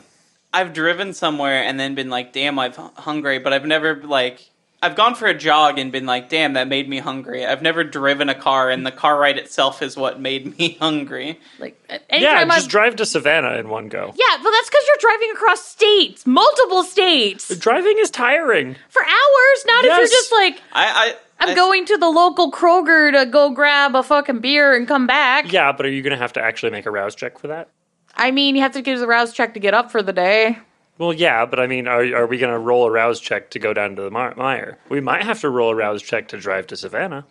I've 0.54 0.74
driven 0.74 1.14
somewhere 1.14 1.64
and 1.64 1.80
then 1.80 1.94
been 1.96 2.10
like, 2.10 2.32
damn, 2.32 2.58
I'm 2.60 2.72
hungry, 2.96 3.40
but 3.40 3.54
I've 3.54 3.66
never, 3.66 3.96
like, 3.96 4.50
I've 4.82 4.96
gone 4.96 5.16
for 5.16 5.26
a 5.28 5.34
jog 5.34 5.80
and 5.80 5.92
been 5.92 6.06
like, 6.06 6.30
damn, 6.30 6.54
that 6.54 6.68
made 6.68 6.88
me 6.88 7.00
hungry. 7.00 7.44
I've 7.46 7.64
never 7.64 7.84
driven 7.84 8.30
a 8.30 8.36
car, 8.36 8.70
and 8.70 8.86
the 8.86 8.92
car 8.92 9.20
ride 9.20 9.38
itself 9.40 9.82
is 9.82 9.98
what 9.98 10.20
made 10.22 10.58
me 10.58 10.74
hungry. 10.80 11.40
Like 11.60 11.78
Yeah, 11.90 11.98
anytime 12.12 12.48
just 12.50 12.66
I've 12.66 12.70
drive 12.70 12.96
to 12.98 13.06
Savannah 13.06 13.56
in 13.58 13.70
one 13.70 13.90
go. 13.90 14.14
yeah, 14.16 14.38
but 14.44 14.52
that's 14.52 14.70
because 14.70 14.84
you're 14.88 15.10
driving 15.12 15.32
across 15.32 15.66
states, 15.66 16.28
multiple 16.28 16.84
states, 16.84 17.56
Driving 17.58 17.98
is 18.00 18.12
tiring. 18.12 18.76
for 18.90 19.02
hours. 19.02 19.66
Not 19.66 19.86
if 19.86 19.98
you're 19.98 20.08
just 20.08 20.32
like 20.32 20.62
I, 20.72 20.86
I 21.10 21.16
I'm 21.40 21.56
going 21.56 21.86
to 21.86 21.98
the 21.98 22.10
local 22.10 22.52
Kroger 22.52 23.12
to 23.12 23.26
go 23.26 23.50
grab 23.52 23.96
a 23.96 24.04
fucking 24.04 24.40
beer 24.40 24.76
and 24.76 24.88
come 24.88 25.08
back. 25.08 25.52
Yeah, 25.52 25.72
but 25.72 25.86
are 25.86 25.90
you 25.90 26.02
going 26.02 26.12
to 26.12 26.18
have 26.18 26.34
to 26.34 26.42
actually 26.42 26.72
make 26.72 26.86
a 26.86 26.92
rouse 26.92 27.16
check 27.16 27.38
for 27.38 27.48
that? 27.48 27.70
I 28.16 28.32
mean, 28.32 28.56
you 28.56 28.62
have 28.62 28.72
to 28.74 28.82
give 28.82 29.00
the 29.00 29.08
rouse 29.08 29.34
check 29.34 29.54
to 29.54 29.60
get 29.60 29.74
up 29.74 29.92
for 29.92 30.02
the 30.02 30.14
day. 30.14 30.58
Well, 30.98 31.14
yeah, 31.14 31.46
but 31.46 31.60
I 31.60 31.68
mean, 31.68 31.88
are, 31.88 32.02
are 32.16 32.26
we 32.26 32.40
going 32.40 32.52
to 32.52 32.58
roll 32.58 32.86
a 32.86 32.92
rouse 32.92 33.20
check 33.20 33.52
to 33.52 33.60
go 33.60 33.74
down 33.74 33.96
to 33.96 34.02
the 34.02 34.10
Mar- 34.10 34.34
Mire? 34.36 34.80
We 34.90 35.00
might 35.00 35.24
have 35.24 35.42
to 35.42 35.50
roll 35.50 35.72
a 35.72 35.76
rouse 35.76 36.02
check 36.02 36.28
to 36.30 36.38
drive 36.38 36.68
to 36.68 36.76
Savannah. 36.78 37.26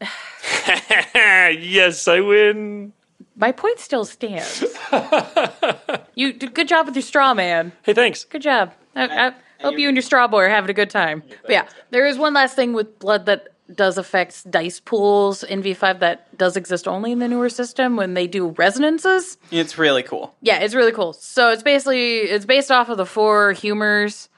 yes, 0.66 2.08
I 2.08 2.20
win. 2.20 2.92
My 3.36 3.52
point 3.52 3.78
still 3.78 4.04
stands. 4.04 4.64
you 6.14 6.32
did 6.32 6.54
good 6.54 6.68
job 6.68 6.86
with 6.86 6.96
your 6.96 7.02
straw 7.02 7.32
man. 7.34 7.72
Hey, 7.82 7.94
thanks. 7.94 8.24
Good 8.24 8.42
job. 8.42 8.72
I, 8.96 9.28
I 9.28 9.34
hope 9.60 9.78
you 9.78 9.88
and 9.88 9.96
your 9.96 10.02
straw 10.02 10.26
boy 10.28 10.42
are 10.42 10.48
having 10.48 10.70
a 10.70 10.74
good 10.74 10.90
time. 10.90 11.22
But 11.42 11.50
yeah, 11.50 11.68
there 11.90 12.06
is 12.06 12.18
one 12.18 12.34
last 12.34 12.56
thing 12.56 12.72
with 12.72 12.98
blood 12.98 13.26
that 13.26 13.48
does 13.72 13.96
affect 13.96 14.50
dice 14.50 14.78
pools 14.80 15.42
in 15.42 15.62
V5 15.62 16.00
that 16.00 16.36
does 16.36 16.56
exist 16.56 16.86
only 16.86 17.12
in 17.12 17.18
the 17.18 17.28
newer 17.28 17.48
system 17.48 17.96
when 17.96 18.14
they 18.14 18.26
do 18.26 18.48
resonances. 18.48 19.38
It's 19.50 19.78
really 19.78 20.02
cool. 20.02 20.34
Yeah, 20.42 20.58
it's 20.58 20.74
really 20.74 20.92
cool. 20.92 21.14
So 21.14 21.50
it's 21.50 21.62
basically 21.62 22.18
it's 22.18 22.44
based 22.44 22.70
off 22.70 22.88
of 22.88 22.98
the 22.98 23.06
four 23.06 23.52
humors. 23.52 24.28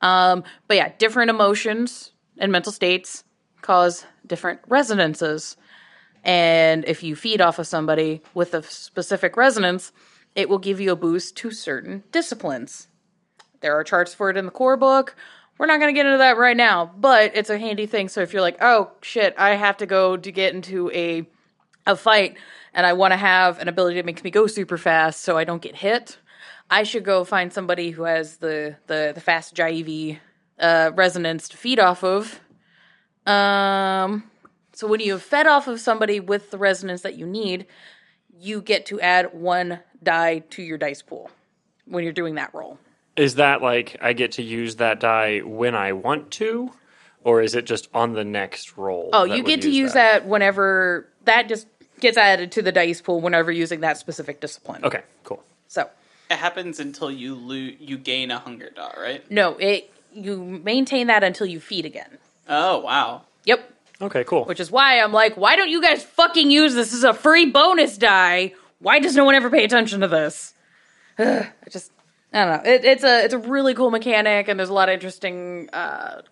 Um, 0.00 0.44
but 0.68 0.76
yeah, 0.76 0.92
different 0.98 1.30
emotions 1.30 2.12
and 2.38 2.52
mental 2.52 2.72
states 2.72 3.24
cause 3.62 4.04
different 4.26 4.60
resonances. 4.68 5.56
And 6.22 6.84
if 6.86 7.02
you 7.02 7.16
feed 7.16 7.40
off 7.40 7.58
of 7.58 7.66
somebody 7.66 8.22
with 8.34 8.54
a 8.54 8.62
specific 8.62 9.36
resonance, 9.36 9.92
it 10.34 10.48
will 10.48 10.58
give 10.58 10.80
you 10.80 10.92
a 10.92 10.96
boost 10.96 11.36
to 11.38 11.50
certain 11.50 12.04
disciplines. 12.12 12.87
There 13.60 13.78
are 13.78 13.84
charts 13.84 14.14
for 14.14 14.30
it 14.30 14.36
in 14.36 14.44
the 14.44 14.50
core 14.50 14.76
book. 14.76 15.16
We're 15.58 15.66
not 15.66 15.80
going 15.80 15.92
to 15.92 15.98
get 15.98 16.06
into 16.06 16.18
that 16.18 16.38
right 16.38 16.56
now, 16.56 16.92
but 16.96 17.32
it's 17.34 17.50
a 17.50 17.58
handy 17.58 17.86
thing. 17.86 18.08
So 18.08 18.20
if 18.20 18.32
you're 18.32 18.42
like, 18.42 18.58
oh 18.60 18.92
shit, 19.02 19.34
I 19.36 19.56
have 19.56 19.76
to 19.78 19.86
go 19.86 20.16
to 20.16 20.32
get 20.32 20.54
into 20.54 20.90
a 20.92 21.26
a 21.86 21.96
fight 21.96 22.36
and 22.74 22.86
I 22.86 22.92
want 22.92 23.12
to 23.12 23.16
have 23.16 23.58
an 23.58 23.66
ability 23.66 23.96
that 23.96 24.04
makes 24.04 24.22
me 24.22 24.30
go 24.30 24.46
super 24.46 24.76
fast 24.76 25.22
so 25.22 25.38
I 25.38 25.44
don't 25.44 25.62
get 25.62 25.76
hit, 25.76 26.18
I 26.70 26.82
should 26.82 27.02
go 27.02 27.24
find 27.24 27.52
somebody 27.52 27.90
who 27.90 28.02
has 28.02 28.36
the 28.36 28.76
the, 28.86 29.12
the 29.14 29.20
fast 29.20 29.54
jive 29.54 30.18
uh, 30.60 30.90
resonance 30.94 31.48
to 31.48 31.56
feed 31.56 31.78
off 31.78 32.04
of. 32.04 32.40
Um, 33.26 34.30
so 34.72 34.86
when 34.86 35.00
you 35.00 35.12
have 35.12 35.22
fed 35.22 35.46
off 35.46 35.66
of 35.66 35.80
somebody 35.80 36.20
with 36.20 36.50
the 36.50 36.58
resonance 36.58 37.02
that 37.02 37.16
you 37.16 37.26
need, 37.26 37.66
you 38.38 38.60
get 38.60 38.86
to 38.86 39.00
add 39.00 39.34
one 39.34 39.80
die 40.02 40.40
to 40.50 40.62
your 40.62 40.78
dice 40.78 41.02
pool 41.02 41.30
when 41.86 42.04
you're 42.04 42.12
doing 42.12 42.36
that 42.36 42.54
roll. 42.54 42.78
Is 43.18 43.34
that 43.34 43.60
like 43.62 43.96
I 44.00 44.12
get 44.12 44.32
to 44.32 44.42
use 44.42 44.76
that 44.76 45.00
die 45.00 45.40
when 45.40 45.74
I 45.74 45.92
want 45.92 46.30
to? 46.32 46.72
Or 47.24 47.42
is 47.42 47.54
it 47.54 47.66
just 47.66 47.88
on 47.92 48.12
the 48.14 48.24
next 48.24 48.76
roll? 48.78 49.10
Oh, 49.12 49.24
you 49.24 49.42
get 49.42 49.62
to 49.62 49.70
use 49.70 49.92
that 49.94 50.24
whenever 50.26 51.08
that 51.24 51.48
just 51.48 51.66
gets 52.00 52.16
added 52.16 52.52
to 52.52 52.62
the 52.62 52.70
dice 52.72 53.00
pool 53.00 53.20
whenever 53.20 53.50
using 53.50 53.80
that 53.80 53.98
specific 53.98 54.40
discipline. 54.40 54.84
Okay, 54.84 55.02
cool. 55.24 55.42
So 55.66 55.90
It 56.30 56.36
happens 56.36 56.78
until 56.78 57.10
you 57.10 57.34
lo- 57.34 57.54
you 57.80 57.98
gain 57.98 58.30
a 58.30 58.38
hunger 58.38 58.70
dot, 58.74 58.96
right? 58.98 59.28
no, 59.30 59.56
it 59.58 59.92
you 60.12 60.38
maintain 60.42 61.08
that 61.08 61.22
until 61.24 61.46
you 61.46 61.58
feed 61.60 61.84
again. 61.84 62.18
Oh 62.48 62.78
wow. 62.78 63.22
Yep. 63.44 63.72
Okay, 64.00 64.22
cool. 64.24 64.44
Which 64.44 64.60
is 64.60 64.70
why 64.70 65.00
I'm 65.00 65.12
like, 65.12 65.36
why 65.36 65.56
don't 65.56 65.68
you 65.68 65.82
guys 65.82 66.04
fucking 66.04 66.52
use 66.52 66.74
this 66.74 66.94
as 66.94 67.02
a 67.02 67.12
free 67.12 67.46
bonus 67.46 67.98
die? 67.98 68.54
Why 68.78 69.00
does 69.00 69.16
no 69.16 69.24
one 69.24 69.34
ever 69.34 69.50
pay 69.50 69.64
attention 69.64 70.00
to 70.00 70.08
this? 70.08 70.54
Ugh, 71.18 71.44
I 71.44 71.68
just, 71.70 71.90
I 72.32 72.44
don't 72.44 72.64
know. 72.64 72.70
It, 72.70 72.84
it's 72.84 73.04
a 73.04 73.24
it's 73.24 73.34
a 73.34 73.38
really 73.38 73.74
cool 73.74 73.90
mechanic, 73.90 74.48
and 74.48 74.58
there's 74.58 74.68
a 74.68 74.74
lot 74.74 74.88
of 74.88 74.94
interesting 74.94 75.70
uh, 75.72 76.22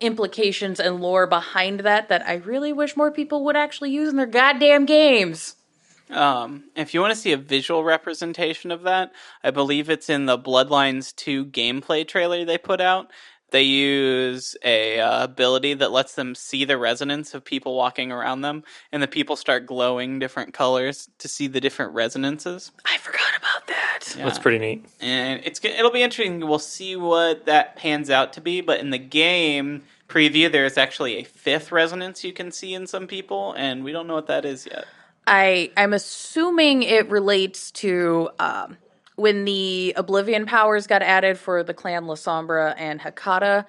implications 0.00 0.80
and 0.80 1.00
lore 1.00 1.26
behind 1.26 1.80
that 1.80 2.08
that 2.08 2.26
I 2.26 2.34
really 2.34 2.72
wish 2.72 2.96
more 2.96 3.10
people 3.10 3.44
would 3.44 3.56
actually 3.56 3.90
use 3.90 4.08
in 4.10 4.16
their 4.16 4.26
goddamn 4.26 4.84
games. 4.84 5.56
Um, 6.10 6.64
if 6.76 6.94
you 6.94 7.00
want 7.00 7.14
to 7.14 7.18
see 7.18 7.32
a 7.32 7.36
visual 7.36 7.82
representation 7.82 8.70
of 8.70 8.82
that, 8.82 9.12
I 9.42 9.50
believe 9.50 9.90
it's 9.90 10.08
in 10.08 10.26
the 10.26 10.38
Bloodlines 10.38 11.14
2 11.16 11.46
gameplay 11.46 12.06
trailer 12.06 12.44
they 12.44 12.58
put 12.58 12.80
out. 12.80 13.10
They 13.50 13.62
use 13.62 14.56
a 14.64 15.00
uh, 15.00 15.24
ability 15.24 15.74
that 15.74 15.92
lets 15.92 16.14
them 16.14 16.34
see 16.34 16.64
the 16.64 16.76
resonance 16.76 17.32
of 17.32 17.44
people 17.44 17.76
walking 17.76 18.12
around 18.12 18.42
them, 18.42 18.64
and 18.92 19.02
the 19.02 19.08
people 19.08 19.36
start 19.36 19.66
glowing 19.66 20.18
different 20.18 20.52
colors 20.52 21.08
to 21.18 21.28
see 21.28 21.46
the 21.46 21.60
different 21.60 21.94
resonances. 21.94 22.72
I 22.84 22.98
forgot 22.98 23.36
about 23.38 23.66
that. 23.68 23.85
That's 24.14 24.38
pretty 24.38 24.58
neat. 24.58 24.84
and 25.00 25.40
it's 25.44 25.62
it'll 25.64 25.90
be 25.90 26.02
interesting. 26.02 26.46
We'll 26.46 26.58
see 26.58 26.96
what 26.96 27.46
that 27.46 27.76
pans 27.76 28.10
out 28.10 28.32
to 28.34 28.40
be. 28.40 28.60
But 28.60 28.80
in 28.80 28.90
the 28.90 28.98
game 28.98 29.82
preview, 30.08 30.50
there 30.50 30.64
is 30.64 30.78
actually 30.78 31.16
a 31.16 31.24
fifth 31.24 31.72
resonance 31.72 32.22
you 32.24 32.32
can 32.32 32.50
see 32.52 32.74
in 32.74 32.86
some 32.86 33.06
people, 33.06 33.52
and 33.56 33.82
we 33.84 33.92
don't 33.92 34.06
know 34.06 34.14
what 34.14 34.26
that 34.28 34.44
is 34.44 34.66
yet. 34.66 34.86
I 35.26 35.70
I'm 35.76 35.92
assuming 35.92 36.82
it 36.84 37.08
relates 37.10 37.70
to 37.72 38.30
um, 38.38 38.76
when 39.16 39.44
the 39.44 39.92
Oblivion 39.96 40.46
powers 40.46 40.86
got 40.86 41.02
added 41.02 41.38
for 41.38 41.62
the 41.62 41.74
clan 41.74 42.04
Lasombra 42.04 42.74
and 42.78 43.00
Hecata. 43.00 43.66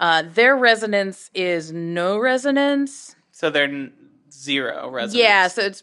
Uh, 0.00 0.22
their 0.34 0.56
resonance 0.56 1.30
is 1.34 1.72
no 1.72 2.18
resonance. 2.18 3.16
So 3.32 3.50
they're 3.50 3.64
n- 3.64 3.92
zero 4.30 4.90
resonance. 4.90 5.14
Yeah, 5.14 5.48
so 5.48 5.62
it's 5.62 5.82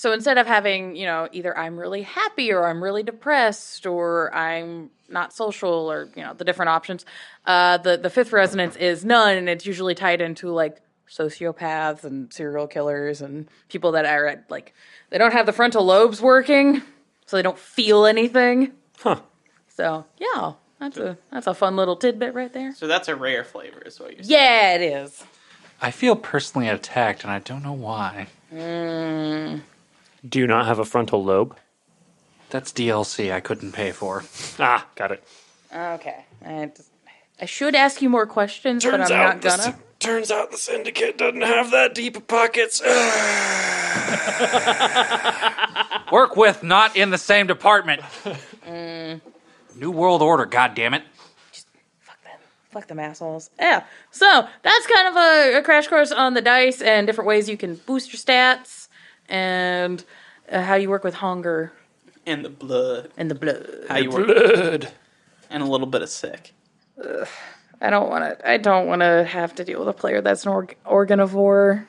so 0.00 0.12
instead 0.12 0.38
of 0.38 0.46
having 0.46 0.96
you 0.96 1.04
know 1.04 1.28
either 1.30 1.56
I'm 1.58 1.78
really 1.78 2.00
happy 2.00 2.50
or 2.50 2.66
I'm 2.66 2.82
really 2.82 3.02
depressed 3.02 3.84
or 3.84 4.34
I'm 4.34 4.88
not 5.10 5.34
social 5.34 5.92
or 5.92 6.08
you 6.16 6.22
know 6.22 6.32
the 6.32 6.42
different 6.42 6.70
options, 6.70 7.04
uh, 7.44 7.76
the 7.76 7.98
the 7.98 8.08
fifth 8.08 8.32
resonance 8.32 8.76
is 8.76 9.04
none, 9.04 9.36
and 9.36 9.46
it's 9.46 9.66
usually 9.66 9.94
tied 9.94 10.22
into 10.22 10.48
like 10.48 10.80
sociopaths 11.06 12.02
and 12.02 12.32
serial 12.32 12.66
killers 12.66 13.20
and 13.20 13.46
people 13.68 13.92
that 13.92 14.06
are 14.06 14.26
at, 14.26 14.50
like 14.50 14.72
they 15.10 15.18
don't 15.18 15.34
have 15.34 15.44
the 15.44 15.52
frontal 15.52 15.84
lobes 15.84 16.22
working, 16.22 16.80
so 17.26 17.36
they 17.36 17.42
don't 17.42 17.58
feel 17.58 18.06
anything. 18.06 18.72
Huh. 19.00 19.20
So 19.68 20.06
yeah, 20.16 20.54
that's 20.78 20.96
a 20.96 21.18
that's 21.30 21.46
a 21.46 21.52
fun 21.52 21.76
little 21.76 21.96
tidbit 21.96 22.32
right 22.32 22.54
there. 22.54 22.74
So 22.74 22.86
that's 22.86 23.08
a 23.08 23.16
rare 23.16 23.44
flavor, 23.44 23.82
is 23.84 24.00
what 24.00 24.14
you're 24.14 24.22
saying. 24.22 24.32
Yeah, 24.32 24.76
it 24.76 24.80
is. 24.80 25.22
I 25.82 25.90
feel 25.90 26.16
personally 26.16 26.68
attacked, 26.68 27.22
and 27.22 27.30
I 27.30 27.40
don't 27.40 27.62
know 27.62 27.74
why. 27.74 28.28
Do 30.28 30.38
you 30.38 30.46
not 30.46 30.66
have 30.66 30.78
a 30.78 30.84
frontal 30.84 31.24
lobe? 31.24 31.56
That's 32.50 32.72
DLC 32.72 33.32
I 33.32 33.40
couldn't 33.40 33.72
pay 33.72 33.92
for. 33.92 34.24
Ah, 34.58 34.86
got 34.96 35.12
it. 35.12 35.22
Okay, 35.74 36.24
I, 36.44 36.66
just, 36.76 36.90
I 37.40 37.46
should 37.46 37.74
ask 37.74 38.02
you 38.02 38.10
more 38.10 38.26
questions, 38.26 38.84
but 38.84 38.94
I'm 38.94 39.00
Turns 39.00 39.10
not 39.10 39.20
out 39.20 39.40
the 39.40 39.48
gonna. 39.48 39.62
se- 39.62 39.74
Turns 40.00 40.30
out 40.30 40.50
the 40.50 40.56
syndicate 40.56 41.18
doesn't 41.18 41.42
have 41.42 41.70
that 41.70 41.94
deep 41.94 42.16
of 42.16 42.26
pockets. 42.26 42.80
Work 46.12 46.36
with, 46.36 46.62
not 46.62 46.96
in 46.96 47.10
the 47.10 47.18
same 47.18 47.46
department. 47.46 48.02
New 48.66 49.90
World 49.90 50.22
Order, 50.22 50.46
God 50.46 50.74
damn 50.74 50.94
it! 50.94 51.02
Fuck 52.00 52.22
them. 52.24 52.38
Fuck 52.70 52.86
them 52.88 52.98
assholes. 52.98 53.50
Yeah. 53.58 53.84
So 54.10 54.46
that's 54.62 54.86
kind 54.86 55.08
of 55.08 55.16
a, 55.16 55.58
a 55.58 55.62
crash 55.62 55.86
course 55.88 56.12
on 56.12 56.34
the 56.34 56.42
dice 56.42 56.82
and 56.82 57.06
different 57.06 57.28
ways 57.28 57.48
you 57.48 57.56
can 57.56 57.76
boost 57.76 58.12
your 58.12 58.18
stats 58.18 58.79
and 59.30 60.04
uh, 60.50 60.60
how 60.60 60.74
you 60.74 60.90
work 60.90 61.04
with 61.04 61.14
hunger 61.14 61.72
And 62.26 62.44
the 62.44 62.50
blood. 62.50 63.10
and 63.16 63.30
the 63.30 63.34
blood. 63.34 63.66
How 63.88 63.96
you 63.96 64.10
work. 64.10 64.26
Blood. 64.26 64.92
And 65.48 65.62
a 65.62 65.66
little 65.66 65.86
bit 65.86 66.02
of 66.02 66.08
sick. 66.10 66.52
I 67.80 67.88
don't 67.90 68.10
want 68.10 68.38
to. 68.38 68.48
I 68.48 68.58
don't 68.58 68.86
want 68.86 69.00
to 69.00 69.24
have 69.24 69.54
to 69.54 69.64
deal 69.64 69.78
with 69.80 69.88
a 69.88 69.92
player 69.94 70.20
that's 70.20 70.44
an 70.44 70.52
org- 70.52 70.76
organivore. 70.84 71.86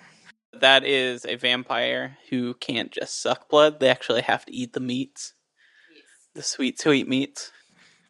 That 0.53 0.85
is 0.85 1.25
a 1.25 1.35
vampire 1.35 2.17
who 2.29 2.53
can't 2.53 2.91
just 2.91 3.21
suck 3.21 3.49
blood. 3.49 3.79
They 3.79 3.89
actually 3.89 4.21
have 4.21 4.45
to 4.45 4.53
eat 4.53 4.73
the 4.73 4.79
meats. 4.79 5.33
The 6.33 6.41
sweet, 6.43 6.79
sweet 6.79 7.07
meats. 7.09 7.51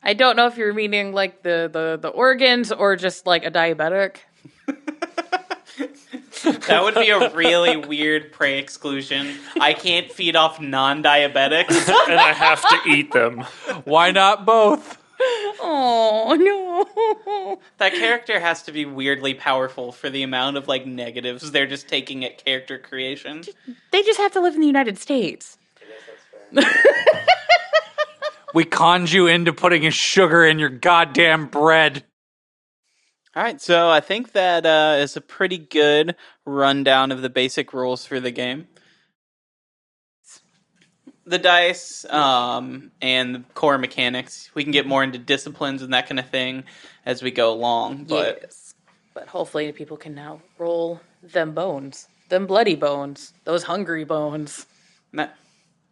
I 0.04 0.14
don't 0.14 0.36
know 0.36 0.46
if 0.48 0.58
you're 0.58 0.74
meaning 0.74 1.12
like 1.14 1.42
the 1.44 1.70
the 1.72 1.98
the 2.00 2.10
organs 2.10 2.72
or 2.72 2.96
just 2.96 3.26
like 3.26 3.46
a 3.46 3.52
diabetic. 3.52 4.18
That 6.44 6.82
would 6.84 6.96
be 6.96 7.10
a 7.10 7.30
really 7.34 7.78
weird 7.78 8.32
prey 8.32 8.60
exclusion. 8.60 9.36
I 9.60 9.74
can't 9.74 10.12
feed 10.12 10.36
off 10.36 10.60
non 10.60 11.04
diabetics. 11.04 11.88
and 12.10 12.20
I 12.20 12.34
have 12.34 12.62
to 12.62 12.89
eat 12.89 13.12
them. 13.12 13.42
Why 13.84 14.12
not 14.12 14.46
both? 14.46 14.98
Oh 15.62 16.36
no! 16.39 17.60
That 17.78 17.94
character 17.94 18.39
has 18.39 18.64
to 18.64 18.72
be 18.72 18.86
weirdly 18.86 19.36
powerful 19.36 19.92
for 19.92 20.10
the 20.10 20.24
amount 20.24 20.58
of 20.58 20.68
like 20.68 20.86
negatives 20.88 21.52
they're 21.52 21.68
just 21.68 21.88
taking 21.88 22.26
at 22.26 22.44
character 22.44 22.80
creation. 22.80 23.44
they 23.92 24.02
just 24.02 24.20
have 24.20 24.32
to 24.34 24.39
live 24.42 24.56
in 24.56 24.62
the 24.62 24.68
United 24.68 24.98
States. 24.98 25.58
We 28.54 28.66
conned 28.66 29.12
you 29.12 29.28
into 29.28 29.54
putting 29.54 29.86
a 29.86 29.92
sugar 29.92 30.44
in 30.44 30.60
your 30.60 30.70
goddamn 30.70 31.48
bread. 31.48 32.04
All 33.34 33.42
right, 33.42 33.62
so 33.62 33.90
I 33.90 34.02
think 34.02 34.34
that 34.34 34.66
uh, 34.66 34.98
is 35.00 35.16
a 35.16 35.22
pretty 35.22 35.58
good 35.58 36.16
rundown 36.46 37.14
of 37.14 37.22
the 37.22 37.30
basic 37.30 37.72
rules 37.72 38.06
for 38.06 38.20
the 38.20 38.32
game. 38.32 38.68
The 41.26 41.38
dice 41.38 42.04
um, 42.10 42.92
and 43.02 43.36
the 43.36 43.40
core 43.54 43.78
mechanics. 43.78 44.52
We 44.54 44.64
can 44.64 44.74
get 44.74 44.86
more 44.86 45.02
into 45.02 45.18
disciplines 45.18 45.82
and 45.82 45.94
that 45.94 46.10
kind 46.10 46.20
of 46.20 46.30
thing 46.30 46.66
as 47.06 47.24
we 47.24 47.32
go 47.32 47.54
along. 47.54 48.04
But 48.10 48.40
yes, 48.42 48.74
but 49.14 49.30
hopefully 49.30 49.72
people 49.72 49.96
can 49.96 50.14
now 50.14 50.42
roll 50.58 51.00
them 51.24 51.54
bones, 51.54 52.10
them 52.28 52.48
bloody 52.48 52.76
bones, 52.76 53.32
those 53.46 53.64
hungry 53.64 54.04
bones. 54.04 54.66
that, 55.14 55.38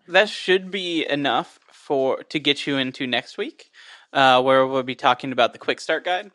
that 0.10 0.28
should 0.28 0.72
be 0.72 1.08
enough 1.10 1.58
for 1.72 2.22
to 2.24 2.38
get 2.38 2.68
you 2.68 2.76
into 2.76 3.08
next 3.08 3.38
week, 3.38 3.72
uh, 4.12 4.42
where 4.42 4.68
we'll 4.68 4.84
be 4.84 4.96
talking 4.96 5.32
about 5.32 5.54
the 5.54 5.60
quick 5.60 5.80
start 5.80 6.04
guide 6.04 6.32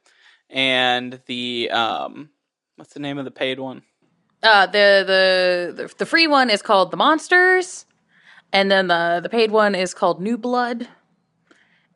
and 0.54 1.20
the 1.26 1.68
um, 1.70 2.30
what's 2.76 2.94
the 2.94 3.00
name 3.00 3.18
of 3.18 3.26
the 3.26 3.30
paid 3.30 3.58
one? 3.58 3.82
Uh, 4.42 4.66
the, 4.66 5.04
the 5.76 5.94
the 5.98 6.06
free 6.06 6.26
one 6.26 6.48
is 6.48 6.62
called 6.62 6.90
the 6.90 6.96
monsters, 6.96 7.84
and 8.52 8.70
then 8.70 8.86
the 8.86 9.20
the 9.22 9.28
paid 9.28 9.50
one 9.50 9.74
is 9.74 9.92
called 9.92 10.22
New 10.22 10.38
Blood. 10.38 10.88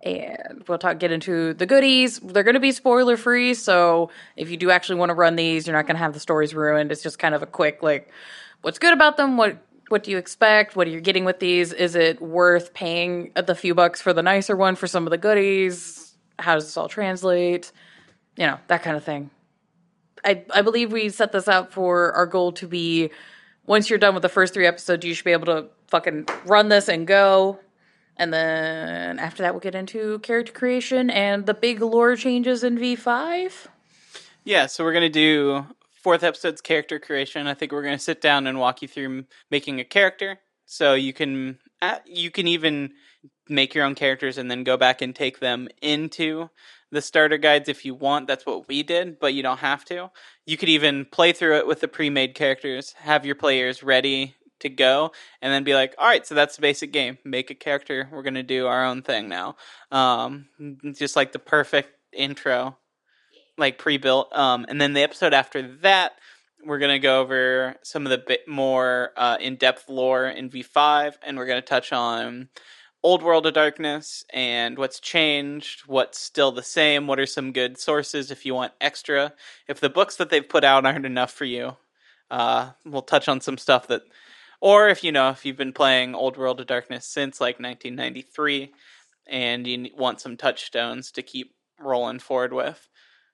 And 0.01 0.65
we'll 0.69 0.79
talk 0.79 1.01
get 1.01 1.11
into 1.11 1.55
the 1.55 1.67
goodies. 1.67 2.21
They're 2.21 2.45
going 2.45 2.55
to 2.55 2.61
be 2.61 2.71
spoiler 2.71 3.17
free, 3.17 3.55
so 3.55 4.11
if 4.37 4.49
you 4.49 4.57
do 4.57 4.71
actually 4.71 4.99
want 5.01 5.11
to 5.11 5.15
run 5.15 5.35
these, 5.35 5.67
you're 5.67 5.75
not 5.75 5.87
going 5.87 5.97
to 5.97 6.03
have 6.03 6.13
the 6.13 6.21
stories 6.21 6.55
ruined. 6.55 6.93
It's 6.93 7.03
just 7.03 7.19
kind 7.19 7.35
of 7.35 7.43
a 7.43 7.47
quick 7.47 7.83
like, 7.83 8.09
what's 8.63 8.79
good 8.79 8.93
about 8.93 9.17
them? 9.17 9.37
What 9.37 9.59
what 9.89 10.03
do 10.03 10.11
you 10.11 10.19
expect? 10.19 10.77
What 10.77 10.87
are 10.87 10.91
you 10.91 11.01
getting 11.01 11.25
with 11.25 11.41
these? 11.41 11.73
Is 11.73 11.95
it 11.95 12.21
worth 12.21 12.75
paying 12.75 13.33
the 13.35 13.55
few 13.55 13.75
bucks 13.75 14.01
for 14.01 14.13
the 14.13 14.23
nicer 14.23 14.57
one 14.57 14.77
for 14.77 14.87
some 14.87 15.07
of 15.07 15.11
the 15.11 15.19
goodies? 15.19 16.17
How 16.39 16.55
does 16.55 16.65
this 16.65 16.77
all 16.77 16.89
translate? 16.89 17.73
You 18.39 18.47
know 18.47 18.59
that 18.69 18.85
kind 18.85 18.97
of 18.97 19.03
thing. 19.03 19.31
I, 20.25 20.45
I 20.55 20.63
believe 20.63 20.93
we 20.93 21.09
set 21.09 21.33
this 21.33 21.49
out 21.49 21.73
for 21.73 22.13
our 22.13 22.27
goal 22.27 22.53
to 22.53 22.69
be 22.69 23.11
once 23.67 23.91
you're 23.91 23.99
done 23.99 24.15
with 24.15 24.23
the 24.23 24.29
first 24.29 24.55
three 24.55 24.67
episodes, 24.67 25.05
you 25.05 25.13
should 25.13 25.25
be 25.25 25.33
able 25.33 25.47
to 25.47 25.67
fucking 25.89 26.27
run 26.47 26.69
this 26.69 26.89
and 26.89 27.07
go. 27.07 27.59
And 28.17 28.33
then 28.33 29.19
after 29.19 29.43
that, 29.43 29.53
we'll 29.53 29.61
get 29.61 29.75
into 29.75 30.21
character 30.21 30.53
creation 30.53 31.11
and 31.11 31.47
the 31.47 31.55
big 31.55 31.81
lore 31.81 32.17
changes 32.17 32.63
in 32.63 32.79
V5. 32.79 33.67
Yeah, 34.45 34.67
so 34.67 34.85
we're 34.85 34.93
gonna 34.93 35.09
do 35.09 35.67
fourth 36.03 36.23
episode's 36.23 36.61
character 36.61 37.01
creation. 37.01 37.49
I 37.49 37.55
think 37.55 37.73
we're 37.73 37.83
gonna 37.83 37.99
sit 37.99 38.21
down 38.21 38.47
and 38.47 38.59
walk 38.59 38.83
you 38.83 38.89
through 38.89 39.25
making 39.51 39.81
a 39.81 39.85
character, 39.85 40.39
so 40.65 40.95
you 40.95 41.13
can 41.13 41.59
uh, 41.83 41.99
you 42.07 42.31
can 42.31 42.47
even 42.47 42.93
make 43.49 43.75
your 43.75 43.85
own 43.85 43.97
characters 43.97 44.39
and 44.39 44.51
then 44.51 44.63
go 44.63 44.77
back 44.77 45.03
and 45.03 45.15
take 45.15 45.41
them 45.41 45.69
into 45.83 46.51
the 46.91 47.03
starter 47.03 47.39
guides 47.39 47.69
if 47.69 47.85
you 47.85 47.95
want. 47.95 48.27
That's 48.27 48.47
what 48.47 48.69
we 48.69 48.83
did, 48.83 49.19
but 49.19 49.35
you 49.35 49.43
don't 49.43 49.59
have 49.59 49.85
to. 49.87 50.11
You 50.47 50.57
could 50.57 50.69
even 50.69 51.05
play 51.05 51.33
through 51.33 51.59
it 51.59 51.67
with 51.67 51.81
the 51.81 51.89
pre-made 51.89 52.35
characters, 52.35 52.95
have 52.99 53.27
your 53.27 53.35
players 53.35 53.83
ready 53.83 54.35
to 54.61 54.69
go, 54.69 55.13
and 55.41 55.53
then 55.53 55.65
be 55.65 55.75
like, 55.75 55.95
"All 55.99 56.07
right, 56.07 56.27
so 56.27 56.35
that's 56.35 56.57
the 56.57 56.63
basic 56.63 56.93
game. 56.93 57.19
Make 57.25 57.51
a 57.51 57.55
character. 57.55 58.09
We're 58.11 58.23
gonna 58.23 58.43
do 58.43 58.67
our 58.67 58.85
own 58.85 59.03
thing 59.03 59.29
now." 59.29 59.57
Um, 59.93 60.47
just 60.95 61.17
like 61.17 61.33
the 61.33 61.39
perfect 61.39 61.95
intro 62.13 62.77
like 63.59 63.77
pre-built 63.79 64.35
um 64.35 64.65
and 64.69 64.81
then 64.81 64.93
the 64.95 65.03
episode 65.03 65.35
after 65.35 65.77
that 65.79 66.13
we're 66.65 66.79
going 66.79 66.95
to 66.95 66.99
go 66.99 67.21
over 67.21 67.77
some 67.83 68.05
of 68.05 68.11
the 68.11 68.19
bit 68.19 68.49
more 68.49 69.13
uh, 69.17 69.37
in-depth 69.41 69.89
lore 69.89 70.27
in 70.27 70.51
v5 70.51 71.15
and 71.23 71.37
we're 71.37 71.47
going 71.47 71.61
to 71.61 71.67
touch 71.67 71.93
on 71.93 72.49
old 73.03 73.23
world 73.23 73.47
of 73.47 73.55
darkness 73.55 74.25
and 74.33 74.77
what's 74.77 74.99
changed 74.99 75.83
what's 75.87 76.19
still 76.19 76.51
the 76.51 76.63
same 76.63 77.07
what 77.07 77.21
are 77.21 77.27
some 77.27 77.53
good 77.53 77.79
sources 77.79 78.31
if 78.31 78.45
you 78.45 78.55
want 78.55 78.73
extra. 78.81 79.33
If 79.69 79.81
the 79.81 79.91
books 79.91 80.17
that 80.17 80.31
they've 80.31 80.49
put 80.49 80.65
out 80.65 80.85
aren't 80.85 81.07
enough 81.07 81.33
for 81.33 81.45
you 81.45 81.77
uh, 82.31 82.71
we'll 82.85 83.03
touch 83.03 83.29
on 83.29 83.41
some 83.41 83.59
stuff 83.59 83.87
that 83.89 84.03
or 84.61 84.89
if 84.89 85.05
you 85.05 85.13
know 85.13 85.31
if 85.31 85.45
you've 85.45 85.57
been 85.57 85.73
playing 85.73 86.15
old 86.15 86.37
world 86.37 86.61
of 86.61 86.67
darkness 86.67 87.07
since 87.07 87.41
like 87.41 87.61
1993 87.61 88.73
and 89.29 89.67
you 89.67 89.91
want 89.97 90.21
some 90.21 90.37
touchstones 90.37 91.13
to 91.13 91.23
keep 91.23 91.55
rolling 91.79 92.19
forward 92.19 92.53
with. 92.53 92.89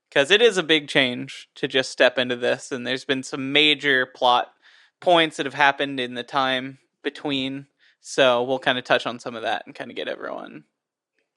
Because 0.09 0.31
it 0.31 0.43
is 0.43 0.59
a 0.59 0.63
big 0.63 0.87
change 0.87 1.49
to 1.57 1.67
just 1.67 1.91
step 1.91 2.19
into 2.19 2.37
this 2.37 2.71
and 2.71 2.87
there's 2.87 3.05
been 3.05 3.23
some 3.23 3.53
major 3.53 4.07
plot 4.07 4.53
points 5.01 5.37
that 5.37 5.47
have 5.47 5.55
happened 5.55 5.99
in 5.99 6.15
the 6.15 6.23
time 6.23 6.79
between 7.03 7.67
so 8.07 8.43
we'll 8.43 8.59
kind 8.59 8.79
of 8.79 8.85
touch 8.85 9.07
on 9.07 9.19
some 9.19 9.35
of 9.35 9.43
that 9.43 9.63
and 9.67 9.75
kind 9.75 9.91
of 9.91 9.97
get 9.97 10.09
everyone 10.09 10.65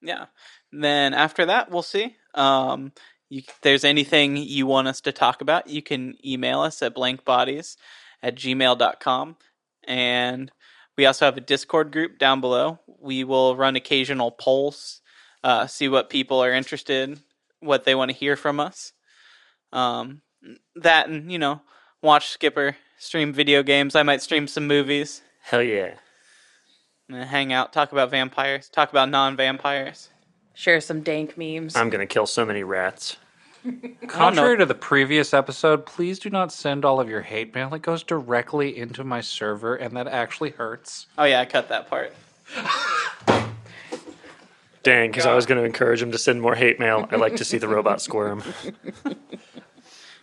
yeah 0.01 0.25
then 0.71 1.13
after 1.13 1.45
that 1.45 1.71
we'll 1.71 1.81
see 1.81 2.15
um 2.33 2.91
you, 3.29 3.41
if 3.47 3.59
there's 3.61 3.83
anything 3.83 4.37
you 4.37 4.65
want 4.65 4.87
us 4.87 5.01
to 5.01 5.11
talk 5.11 5.41
about 5.41 5.67
you 5.67 5.81
can 5.81 6.15
email 6.25 6.61
us 6.61 6.81
at 6.81 6.95
blankbodies 6.95 7.77
at 8.21 8.35
gmail.com 8.35 9.37
and 9.87 10.51
we 10.97 11.05
also 11.05 11.25
have 11.25 11.37
a 11.37 11.41
discord 11.41 11.91
group 11.91 12.17
down 12.17 12.41
below 12.41 12.79
we 12.99 13.23
will 13.23 13.55
run 13.55 13.75
occasional 13.75 14.31
polls 14.31 15.01
uh, 15.43 15.67
see 15.67 15.87
what 15.87 16.09
people 16.09 16.43
are 16.43 16.51
interested 16.51 17.21
what 17.59 17.83
they 17.83 17.95
want 17.95 18.11
to 18.11 18.17
hear 18.17 18.35
from 18.35 18.59
us. 18.59 18.93
Um, 19.71 20.21
that 20.75 21.09
and 21.09 21.31
you 21.31 21.39
know, 21.39 21.61
watch 22.01 22.29
Skipper 22.29 22.77
stream 22.97 23.33
video 23.33 23.63
games. 23.63 23.95
I 23.95 24.03
might 24.03 24.21
stream 24.21 24.47
some 24.47 24.67
movies, 24.67 25.21
Hell 25.41 25.63
yeah. 25.63 25.95
And 27.09 27.23
hang 27.23 27.53
out, 27.53 27.73
talk 27.73 27.91
about 27.91 28.11
vampires, 28.11 28.69
talk 28.69 28.89
about 28.89 29.09
non-vampires. 29.09 30.09
Share 30.53 30.81
some 30.81 31.01
dank 31.01 31.37
memes. 31.37 31.75
I'm 31.75 31.89
going 31.89 32.05
to 32.05 32.11
kill 32.11 32.25
so 32.25 32.45
many 32.45 32.63
rats. 32.63 33.17
Contrary 34.07 34.57
to 34.57 34.65
the 34.65 34.73
previous 34.73 35.33
episode, 35.33 35.85
please 35.85 36.19
do 36.19 36.29
not 36.29 36.51
send 36.51 36.85
all 36.85 36.99
of 36.99 37.09
your 37.09 37.21
hate 37.21 37.53
mail. 37.53 37.73
It 37.73 37.81
goes 37.81 38.01
directly 38.01 38.77
into 38.77 39.03
my 39.03 39.21
server, 39.21 39.75
and 39.75 39.95
that 39.97 40.07
actually 40.07 40.51
hurts. 40.51 41.07
Oh 41.17 41.25
yeah, 41.25 41.41
I 41.41 41.45
cut 41.45 41.69
that 41.69 41.89
part. 41.89 42.13
Dang, 44.83 45.11
because 45.11 45.25
I 45.25 45.35
was 45.35 45.45
going 45.45 45.59
to 45.59 45.65
encourage 45.65 46.01
him 46.01 46.11
to 46.13 46.17
send 46.17 46.41
more 46.41 46.55
hate 46.55 46.79
mail. 46.79 47.07
I 47.11 47.17
like 47.17 47.35
to 47.37 47.45
see 47.45 47.57
the 47.57 47.67
robot 47.67 48.01
squirm. 48.01 48.41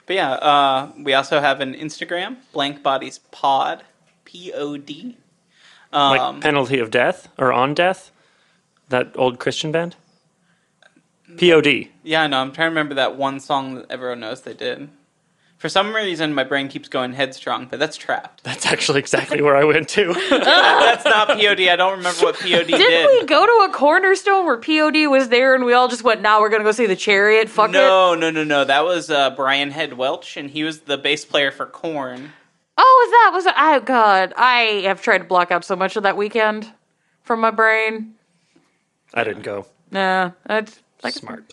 But 0.07 0.17
yeah, 0.17 0.33
uh, 0.33 0.93
we 0.99 1.15
also 1.15 1.41
have 1.41 1.61
an 1.61 1.75
Instagram, 1.75 2.37
Blank 2.53 2.83
Bodies 2.83 3.21
Pod, 3.31 3.85
P 4.25 4.53
O 4.53 4.77
D. 4.77 5.17
Like 5.95 6.21
Um, 6.21 6.41
penalty 6.41 6.79
of 6.81 6.91
death 6.91 7.29
or 7.39 7.53
on 7.53 7.73
death? 7.75 8.11
That 8.89 9.13
old 9.15 9.39
Christian 9.39 9.73
band? 9.73 9.97
POD. 11.39 11.89
yeah, 12.03 12.23
I 12.23 12.27
know. 12.27 12.39
I'm 12.41 12.53
trying 12.53 12.67
to 12.67 12.71
remember 12.71 12.95
that 12.97 13.17
one 13.17 13.41
song 13.41 13.77
that 13.77 13.87
everyone 13.91 14.21
knows 14.21 14.43
they 14.43 14.55
did. 14.55 14.89
For 15.57 15.69
some 15.71 15.95
reason, 15.95 16.35
my 16.35 16.45
brain 16.45 16.69
keeps 16.69 16.89
going 16.89 17.15
headstrong, 17.15 17.67
but 17.71 17.79
that's 17.79 17.97
Trapt. 17.97 18.29
That's 18.43 18.67
actually 18.67 18.99
exactly 18.99 19.41
where 19.41 19.57
I 19.57 19.65
went 19.65 19.89
to. 19.91 20.13
that's 20.31 21.05
not 21.07 21.29
POD. 21.29 21.61
I 21.69 21.77
don't 21.77 21.97
remember 21.97 22.21
what 22.21 22.35
POD 22.39 22.67
Didn't 22.67 22.79
did. 22.79 23.07
we 23.23 23.25
go 23.25 23.47
to 23.47 23.71
a 23.71 23.73
cornerstone 23.75 24.45
where 24.45 24.59
POD 24.59 25.07
was 25.09 25.31
there 25.31 25.55
and 25.55 25.65
we 25.65 25.73
all 25.73 25.89
just 25.89 26.05
went, 26.05 26.21
now 26.21 26.41
we're 26.43 26.51
going 26.51 26.61
to 26.61 26.65
go 26.65 26.73
see 26.73 26.85
the 26.87 26.95
chariot? 26.97 27.49
Fuck 27.49 27.71
it. 27.71 27.73
no, 27.73 28.15
no, 28.15 28.31
no, 28.31 28.45
no. 28.45 28.65
That 28.65 28.85
was 28.85 29.09
uh, 29.11 29.31
Brian 29.31 29.71
Head 29.71 29.95
Welch, 29.95 30.37
and 30.37 30.51
he 30.51 30.65
was 30.65 30.81
the 30.81 30.99
bass 30.99 31.25
player 31.25 31.51
for 31.51 31.65
Korn. 31.65 32.33
Oh, 32.77 33.09
that? 33.11 33.31
Was 33.35 33.45
that? 33.45 33.55
Oh, 33.59 33.81
God. 33.81 34.33
I 34.37 34.83
have 34.85 35.01
tried 35.03 35.19
to 35.19 35.25
block 35.25 35.51
out 35.51 35.65
so 35.65 35.77
much 35.77 35.97
of 35.97 36.03
that 36.03 36.17
weekend 36.17 36.73
from 37.23 37.41
my 37.41 37.51
brain. 37.51 38.15
I 39.13 39.25
didn't 39.25 39.43
go. 39.43 39.67
Nah, 39.91 40.33
that's 40.45 40.81
like 41.03 41.15
Smart. 41.15 41.53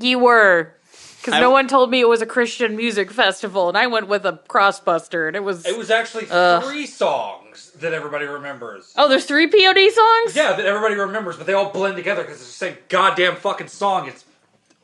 you 0.00 0.18
were. 0.18 0.74
Because 1.20 1.38
no 1.38 1.50
one 1.50 1.68
told 1.68 1.90
me 1.90 2.00
it 2.00 2.08
was 2.08 2.22
a 2.22 2.26
Christian 2.26 2.76
music 2.76 3.10
festival, 3.10 3.68
and 3.68 3.76
I 3.76 3.86
went 3.88 4.08
with 4.08 4.24
a 4.24 4.40
crossbuster, 4.48 5.26
and 5.26 5.36
it 5.36 5.44
was. 5.44 5.66
It 5.66 5.76
was 5.76 5.90
actually 5.90 6.26
uh, 6.30 6.62
three 6.62 6.86
songs 6.86 7.72
that 7.72 7.92
everybody 7.92 8.24
remembers. 8.24 8.94
oh, 8.96 9.06
there's 9.06 9.26
three 9.26 9.46
POD 9.46 9.92
songs? 9.92 10.34
Yeah, 10.34 10.54
that 10.54 10.64
everybody 10.64 10.94
remembers, 10.94 11.36
but 11.36 11.46
they 11.46 11.52
all 11.52 11.70
blend 11.70 11.96
together 11.96 12.22
because 12.22 12.40
it's 12.40 12.46
the 12.46 12.52
same 12.52 12.76
goddamn 12.88 13.36
fucking 13.36 13.68
song. 13.68 14.08
It's 14.08 14.24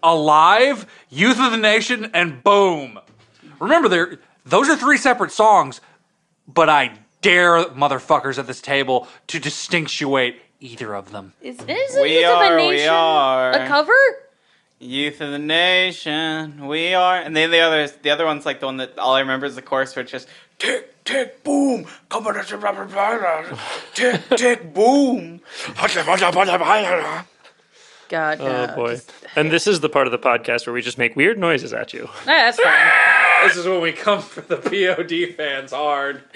Alive, 0.03 0.87
Youth 1.09 1.41
of 1.41 1.53
the 1.53 1.57
Nation, 1.57 2.11
and 2.13 2.45
Boom. 2.45 3.01
Remember, 3.59 3.89
there 3.89 4.19
those 4.47 4.69
are 4.69 4.77
three 4.77 4.97
separate 4.99 5.33
songs, 5.33 5.81
but 6.47 6.69
I 6.69 6.93
dare 7.23 7.65
motherfuckers 7.67 8.39
at 8.39 8.47
this 8.47 8.61
table 8.61 9.09
to 9.29 9.39
distinguish 9.41 10.01
either 10.61 10.95
of 10.95 11.11
them. 11.11 11.33
Is, 11.43 11.57
is 11.69 11.97
We 12.01 12.19
Youth 12.21 12.27
of 12.31 12.37
are, 12.39 12.51
the 12.51 12.57
we 12.57 12.69
Nation 12.71 12.89
are. 12.91 13.53
a 13.53 13.67
cover? 13.67 13.93
Youth 14.79 15.21
of 15.23 15.31
the 15.33 15.39
Nation, 15.39 16.67
we 16.67 16.95
are. 16.95 17.17
And 17.17 17.35
then 17.35 17.51
the 17.51 17.61
others, 17.61 17.93
the 18.03 18.11
other 18.11 18.27
one's 18.27 18.45
like 18.47 18.61
the 18.61 18.67
one 18.67 18.77
that 18.77 18.99
all 18.99 19.15
I 19.15 19.21
remember 19.21 19.47
is 19.47 19.55
the 19.57 19.63
chorus, 19.63 19.97
where 19.97 20.03
it's 20.03 20.13
just 20.13 20.29
tick 20.59 21.03
tick 21.05 21.43
boom, 21.45 21.87
come 22.11 22.27
on, 22.27 22.35
tick 23.95 24.21
tick 24.37 24.75
boom. 24.75 25.41
God, 28.09 28.41
Oh 28.41 28.45
no, 28.67 28.75
boy. 28.77 28.91
just- 28.95 29.13
And 29.35 29.51
this 29.51 29.67
is 29.67 29.81
the 29.81 29.89
part 29.89 30.07
of 30.07 30.13
the 30.13 30.19
podcast 30.19 30.67
where 30.67 30.73
we 30.75 30.83
just 30.83 30.99
make 30.99 31.17
weird 31.17 31.39
noises 31.39 31.73
at 31.73 31.93
you. 31.93 32.05
Nah, 32.27 32.33
that's 32.35 32.61
fine. 32.61 32.73
This 33.49 33.57
is 33.57 33.67
when 33.67 33.81
we 33.81 33.93
come 33.93 34.21
for 34.21 34.41
the 34.41 34.57
POD 34.57 35.35
fans 35.37 35.73
hard. 35.73 36.23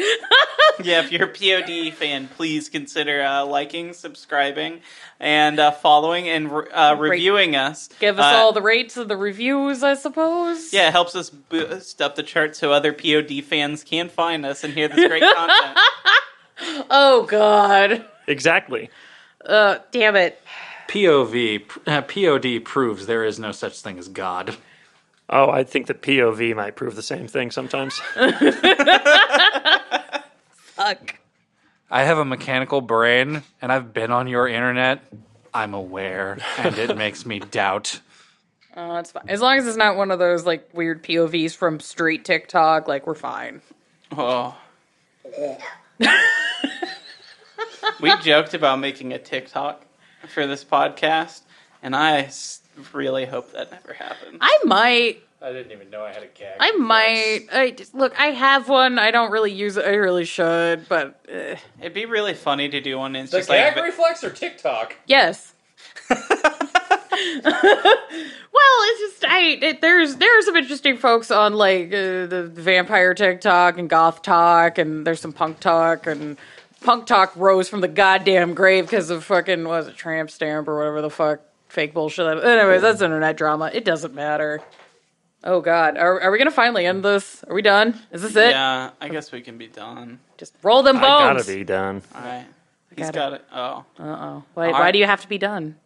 Yeah, 0.83 1.01
if 1.01 1.13
you're 1.13 1.25
a 1.25 1.29
POD 1.29 1.93
fan, 1.93 2.27
please 2.29 2.71
consider 2.71 3.23
uh, 3.23 3.45
liking, 3.45 3.93
subscribing, 3.93 4.81
and 5.19 5.59
uh, 5.61 5.73
following 5.73 6.27
and 6.27 6.51
uh, 6.73 6.97
reviewing 6.99 7.55
us. 7.55 7.91
Give 7.99 8.19
us 8.19 8.25
Uh, 8.35 8.39
all 8.39 8.53
the 8.53 8.63
rates 8.63 8.97
and 8.97 9.11
the 9.11 9.17
reviews, 9.17 9.83
I 9.83 9.93
suppose. 9.93 10.73
Yeah, 10.73 10.89
it 10.89 10.93
helps 10.93 11.15
us 11.15 11.29
boost 11.29 12.01
up 12.01 12.15
the 12.15 12.23
chart 12.23 12.57
so 12.57 12.73
other 12.73 12.95
POD 12.95 13.43
fans 13.45 13.85
can 13.85 14.09
find 14.09 14.47
us 14.47 14.65
and 14.65 14.73
hear 14.73 14.89
this 14.89 15.07
great 15.07 15.23
content. 15.23 15.79
Oh, 16.89 17.27
God. 17.29 18.07
Exactly. 18.27 18.89
Uh, 19.45 19.79
damn 19.93 20.17
it. 20.17 20.41
POV, 20.89 21.63
uh, 21.87 22.03
POD 22.03 22.65
proves 22.65 23.07
there 23.07 23.25
is 23.25 23.39
no 23.39 23.53
such 23.53 23.81
thing 23.81 23.99
as 23.99 24.09
God. 24.09 24.57
Oh, 25.33 25.49
I 25.49 25.63
think 25.63 25.87
that 25.87 26.03
POV 26.03 26.57
might 26.57 26.75
prove 26.75 26.97
the 26.97 27.03
same 27.03 27.29
thing 27.29 27.53
sometimes. 27.53 27.97
Fuck. 30.53 31.17
I 31.91 32.03
have 32.05 32.19
a 32.19 32.25
mechanical 32.25 32.81
brain, 32.81 33.43
and 33.63 33.73
I've 33.73 33.93
been 33.93 34.11
on 34.11 34.27
your 34.29 34.49
internet. 34.49 35.03
I'm 35.55 35.75
aware, 35.75 36.39
and 36.59 36.77
it 36.79 36.97
makes 36.99 37.25
me 37.25 37.39
doubt. 37.39 38.01
Oh, 38.77 38.95
that's 38.95 39.13
fine. 39.13 39.25
As 39.29 39.41
long 39.41 39.59
as 39.59 39.67
it's 39.67 39.77
not 39.77 39.97
one 39.97 40.11
of 40.11 40.19
those, 40.19 40.47
like, 40.47 40.69
weird 40.73 41.03
POVs 41.03 41.57
from 41.57 41.81
straight 41.81 42.25
TikTok, 42.25 42.87
like, 42.89 43.07
we're 43.07 43.15
fine. 43.15 43.61
Oh. 44.17 44.57
we 48.01 48.17
joked 48.23 48.55
about 48.55 48.79
making 48.81 49.13
a 49.13 49.19
TikTok 49.19 49.85
for 50.33 50.47
this 50.47 50.65
podcast, 50.65 51.43
and 51.83 51.95
I 51.97 52.23
s- 52.23 52.60
really 52.93 53.25
hope 53.27 53.53
that 53.53 53.71
never 53.71 53.93
happens. 53.93 54.39
I 54.41 54.59
might. 54.65 55.23
I 55.43 55.53
didn't 55.53 55.73
even 55.73 55.89
know 55.89 56.05
I 56.05 56.13
had 56.13 56.23
a 56.23 56.27
gag. 56.27 56.57
I 56.61 56.73
might. 56.73 57.47
I 57.51 57.71
just, 57.71 57.95
look, 57.95 58.19
I 58.21 58.27
have 58.27 58.69
one. 58.69 58.99
I 58.99 59.11
don't 59.11 59.31
really 59.31 59.53
use 59.53 59.77
it. 59.79 59.87
I 59.87 59.95
really 59.95 60.27
should, 60.27 60.87
but 60.89 61.19
uh, 61.33 61.57
It'd 61.81 61.95
be 61.95 62.05
really 62.05 62.35
funny 62.35 62.69
to 62.69 62.81
do 62.81 62.99
one. 62.99 63.17
And 63.17 63.23
it's 63.25 63.33
The 63.33 63.39
just 63.39 63.49
gag 63.49 63.75
like 63.77 63.85
reflex 63.85 64.23
or 64.23 64.31
TikTok? 64.31 64.97
yes. 65.07 65.55
well, 66.11 66.21
it's 68.53 69.01
just 69.01 69.25
I. 69.27 69.59
It, 69.63 69.81
there's 69.81 70.17
there 70.17 70.39
are 70.39 70.43
some 70.43 70.57
interesting 70.57 70.97
folks 70.97 71.31
on 71.31 71.55
like 71.55 71.87
uh, 71.89 72.27
the 72.27 72.51
vampire 72.53 73.15
TikTok 73.15 73.79
and 73.79 73.89
goth 73.89 74.23
talk, 74.23 74.79
and 74.79 75.07
there's 75.07 75.21
some 75.21 75.33
punk 75.33 75.61
talk 75.61 76.07
and. 76.07 76.37
Punk 76.83 77.05
talk 77.05 77.37
rose 77.37 77.69
from 77.69 77.83
the 77.83 77.89
goddamn 77.89 78.55
grave 78.55 78.87
because 78.87 79.11
of 79.11 79.23
fucking 79.25 79.69
was 79.69 79.87
it 79.87 79.97
tramp 79.97 80.31
stamp 80.31 80.67
or 80.67 80.79
whatever 80.79 81.03
the 81.03 81.11
fuck 81.11 81.41
fake 81.71 81.95
bullshit. 81.95 82.25
that- 82.27 82.45
Anyways, 82.45 82.83
that's 82.83 83.01
internet 83.03 83.37
drama. 83.37 83.71
It 83.73 83.85
doesn't 83.85 84.15
matter. 84.15 84.61
Oh 85.43 85.61
God, 85.63 85.97
are, 85.97 86.21
are 86.21 86.31
we 86.31 86.37
gonna 86.39 86.51
finally 86.51 86.85
end 86.85 87.03
this? 87.03 87.43
Are 87.45 87.55
we 87.55 87.63
done? 87.63 87.99
Is 88.13 88.21
this 88.23 88.37
it? 88.37 88.51
yeah, 88.51 88.91
I 89.01 89.09
guess 89.09 89.33
we 89.33 89.41
can 89.41 89.57
be 89.57 89.69
done. 89.69 90.19
Just 90.37 90.55
roll 90.63 90.83
them 90.83 90.97
bones. 91.01 91.07
I 91.07 91.33
gotta 91.35 91.45
be 91.59 91.65
done. 91.65 92.03
All 92.15 92.21
right, 92.21 92.45
he's 92.95 93.11
Got 93.11 93.15
it. 93.15 93.15
got 93.15 93.33
it. 93.33 93.45
Oh, 93.51 93.85
Uh 93.99 94.03
oh. 94.05 94.45
Why, 94.53 94.67
All 94.67 94.73
why 94.73 94.81
right. 94.81 94.91
do 94.93 94.99
you 94.99 95.07
have 95.07 95.23
to 95.23 95.29
be 95.29 95.39
done? 95.39 95.77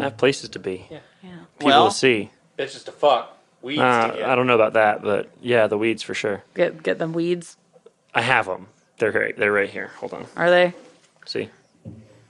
I 0.00 0.04
have 0.04 0.16
places 0.16 0.48
to 0.50 0.58
be. 0.58 0.86
Yeah. 0.90 0.98
yeah. 1.22 1.30
People 1.58 1.66
Well- 1.66 1.88
to 1.90 1.94
see. 1.94 2.30
It's 2.58 2.72
just 2.72 2.88
a 2.88 2.92
fuck. 2.92 3.36
Weeds 3.62 3.80
Uh, 3.80 4.08
to. 4.16 4.28
I 4.28 4.34
don't 4.34 4.46
know 4.48 4.54
about 4.56 4.72
that, 4.74 5.02
but 5.02 5.28
yeah, 5.40 5.68
the 5.68 5.78
weeds 5.78 6.02
for 6.02 6.14
sure. 6.14 6.42
Get 6.56 6.82
get 6.82 6.98
them 6.98 7.12
weeds. 7.12 7.56
I 8.14 8.20
have 8.22 8.46
them. 8.46 8.66
They're 8.98 9.12
right. 9.12 9.36
They're 9.36 9.52
right 9.52 9.70
here. 9.70 9.92
Hold 9.98 10.12
on. 10.14 10.26
Are 10.36 10.50
they? 10.50 10.74
See? 11.24 11.50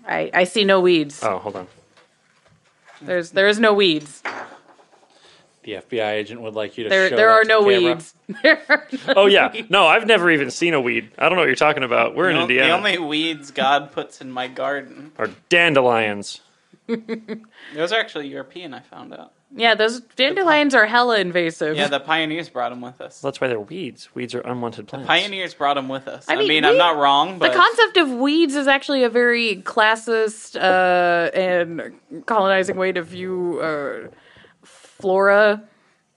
I 0.07 0.31
I 0.35 0.45
see 0.45 0.65
no 0.65 0.81
weeds. 0.81 1.23
Oh, 1.25 1.39
hold 1.39 1.57
on. 1.57 1.67
There's 3.03 3.31
there 3.31 3.49
is 3.49 3.59
no 3.59 3.73
weeds. 3.75 4.23
The 5.63 5.73
FBI 5.73 6.13
agent 6.13 6.43
would 6.43 6.53
like 6.55 6.77
you 6.77 6.85
to 6.85 6.91
There 6.91 7.09
show 7.09 7.17
there 7.17 7.29
that 7.29 7.33
are 7.33 7.43
to 7.43 7.49
no 7.49 7.61
camera. 7.61 7.95
weeds. 7.95 8.15
There 8.43 8.63
are 8.69 8.89
no 9.07 9.15
Oh 9.17 9.27
yeah. 9.27 9.51
weeds. 9.53 9.71
No, 9.71 9.87
I've 9.87 10.07
never 10.07 10.31
even 10.31 10.51
seen 10.51 10.75
a 10.75 10.81
weed. 10.81 11.11
I 11.19 11.23
don't 11.29 11.37
know 11.37 11.43
what 11.43 11.47
you're 11.47 11.55
talking 11.57 11.83
about. 11.83 12.15
We're 12.15 12.29
in 12.31 12.37
the, 12.37 12.43
Indiana. 12.43 12.69
the 12.69 12.75
only 12.75 12.99
weeds 12.99 13.51
God 13.51 13.91
puts 13.93 14.21
in 14.21 14.31
my 14.31 14.47
garden. 14.49 15.13
Are 15.19 15.31
dandelions. 15.49 16.41
Those 16.87 17.93
are 17.93 17.99
actually 17.99 18.29
European. 18.29 18.75
I 18.75 18.81
found 18.81 19.15
out. 19.15 19.33
Yeah, 19.57 19.75
those 19.77 20.01
dandelions 20.17 20.75
are 20.75 20.85
hella 20.85 21.19
invasive. 21.21 21.77
Yeah, 21.77 21.87
the 21.87 22.01
pioneers 22.01 22.49
brought 22.49 22.71
them 22.71 22.81
with 22.81 23.01
us. 23.01 23.21
That's 23.21 23.41
why 23.41 23.47
they're 23.47 23.61
weeds. 23.61 24.09
Weeds 24.15 24.35
are 24.35 24.41
unwanted 24.41 24.89
plants. 24.89 25.07
Pioneers 25.07 25.55
brought 25.55 25.75
them 25.75 25.89
with 25.89 26.09
us. 26.09 26.29
I 26.29 26.33
I 26.35 26.37
mean, 26.39 26.49
mean, 26.49 26.65
I'm 26.65 26.77
not 26.77 26.97
wrong, 26.97 27.39
the 27.39 27.51
concept 27.51 27.97
of 27.99 28.11
weeds 28.11 28.57
is 28.57 28.67
actually 28.67 29.05
a 29.05 29.09
very 29.09 29.63
classist 29.65 30.57
uh, 30.57 31.31
and 31.37 31.93
colonizing 32.27 32.77
way 32.77 32.91
to 32.93 33.03
view 33.03 33.61
uh, 33.61 34.09
flora. 34.65 35.63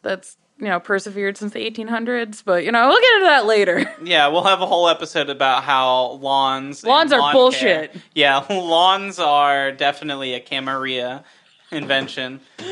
That's 0.02 0.38
you 0.60 0.66
know 0.68 0.80
persevered 0.80 1.38
since 1.38 1.54
the 1.54 1.60
1800s, 1.70 2.42
but 2.44 2.64
you 2.66 2.72
know 2.72 2.88
we'll 2.88 3.00
get 3.00 3.14
into 3.18 3.26
that 3.26 3.46
later. 3.46 3.96
yeah, 4.04 4.28
we'll 4.30 4.44
have 4.46 4.62
a 4.62 4.66
whole 4.66 4.90
episode 4.90 5.30
about 5.30 5.64
how 5.64 6.14
lawns 6.22 6.84
Lawns 6.84 7.12
are 7.14 7.20
lawn 7.20 7.34
bullshit. 7.34 7.92
care- 7.94 8.02
Yeah, 8.16 8.44
lawns 8.50 9.20
are 9.20 9.72
definitely 9.72 10.34
a 10.34 10.40
Camarilla 10.40 11.24
invention. 11.72 12.40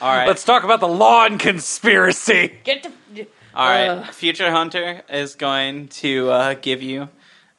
All 0.00 0.08
right, 0.14 0.28
Let's 0.28 0.44
talk 0.44 0.62
about 0.64 0.80
the 0.80 0.88
lawn 0.88 1.38
conspiracy. 1.38 2.58
Get 2.64 2.84
to 2.84 2.92
all 3.54 3.68
right. 3.68 3.88
uh. 3.88 4.04
Future 4.12 4.50
Hunter 4.50 5.02
is 5.08 5.34
going 5.34 5.88
to 5.88 6.30
uh, 6.30 6.54
give 6.54 6.82
you 6.82 7.08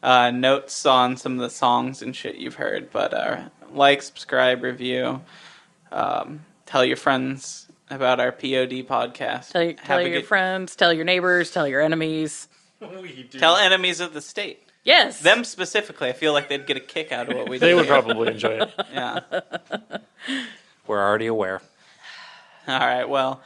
uh, 0.02 0.32
notes 0.32 0.86
on 0.86 1.18
some 1.18 1.34
of 1.34 1.40
the 1.40 1.50
songs 1.50 2.02
and 2.02 2.16
shit 2.16 2.36
you've 2.36 2.56
heard, 2.56 2.92
but 2.92 3.14
uh, 3.14 3.42
like, 3.74 4.02
subscribe, 4.02 4.64
review, 4.64 5.22
um, 5.92 6.46
tell 6.66 6.86
your 6.86 6.96
friends 6.96 7.68
about 7.90 8.20
our 8.22 8.32
POD 8.32 8.86
podcast. 8.88 9.50
tell, 9.52 9.64
your- 9.64 9.74
tell 9.74 10.02
your 10.02 10.20
good- 10.22 10.28
friends, 10.28 10.76
tell 10.78 10.94
your 10.94 11.04
neighbors, 11.06 11.52
tell 11.52 11.68
your 11.68 11.82
enemies. 11.82 12.48
We. 12.80 13.24
Tell 13.32 13.58
enemies 13.58 14.00
of 14.00 14.14
the 14.14 14.22
state. 14.22 14.64
Yes, 14.86 15.20
Them 15.20 15.44
specifically, 15.44 16.08
I 16.08 16.14
feel 16.14 16.32
like 16.32 16.48
they'd 16.48 16.66
get 16.66 16.78
a 16.78 16.80
kick 16.80 17.12
out 17.12 17.30
of 17.30 17.36
what 17.36 17.50
we 17.50 17.58
do. 17.58 17.66
They 17.66 17.74
would 17.74 17.86
here. 17.88 17.94
probably 18.02 18.30
enjoy 18.32 18.62
it. 18.62 18.72
Yeah. 18.94 19.20
We're 20.88 21.06
already 21.06 21.26
aware. 21.28 21.62
All 22.74 22.80
right. 22.80 23.10
Well, 23.10 23.42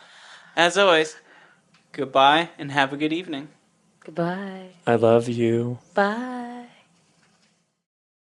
as 0.55 0.77
always, 0.77 1.15
goodbye 1.93 2.49
and 2.57 2.71
have 2.71 2.91
a 2.91 2.97
good 2.97 3.13
evening. 3.13 3.47
Goodbye. 4.01 4.71
I 4.85 4.95
love 4.95 5.29
you. 5.29 5.79
Bye. 5.93 6.52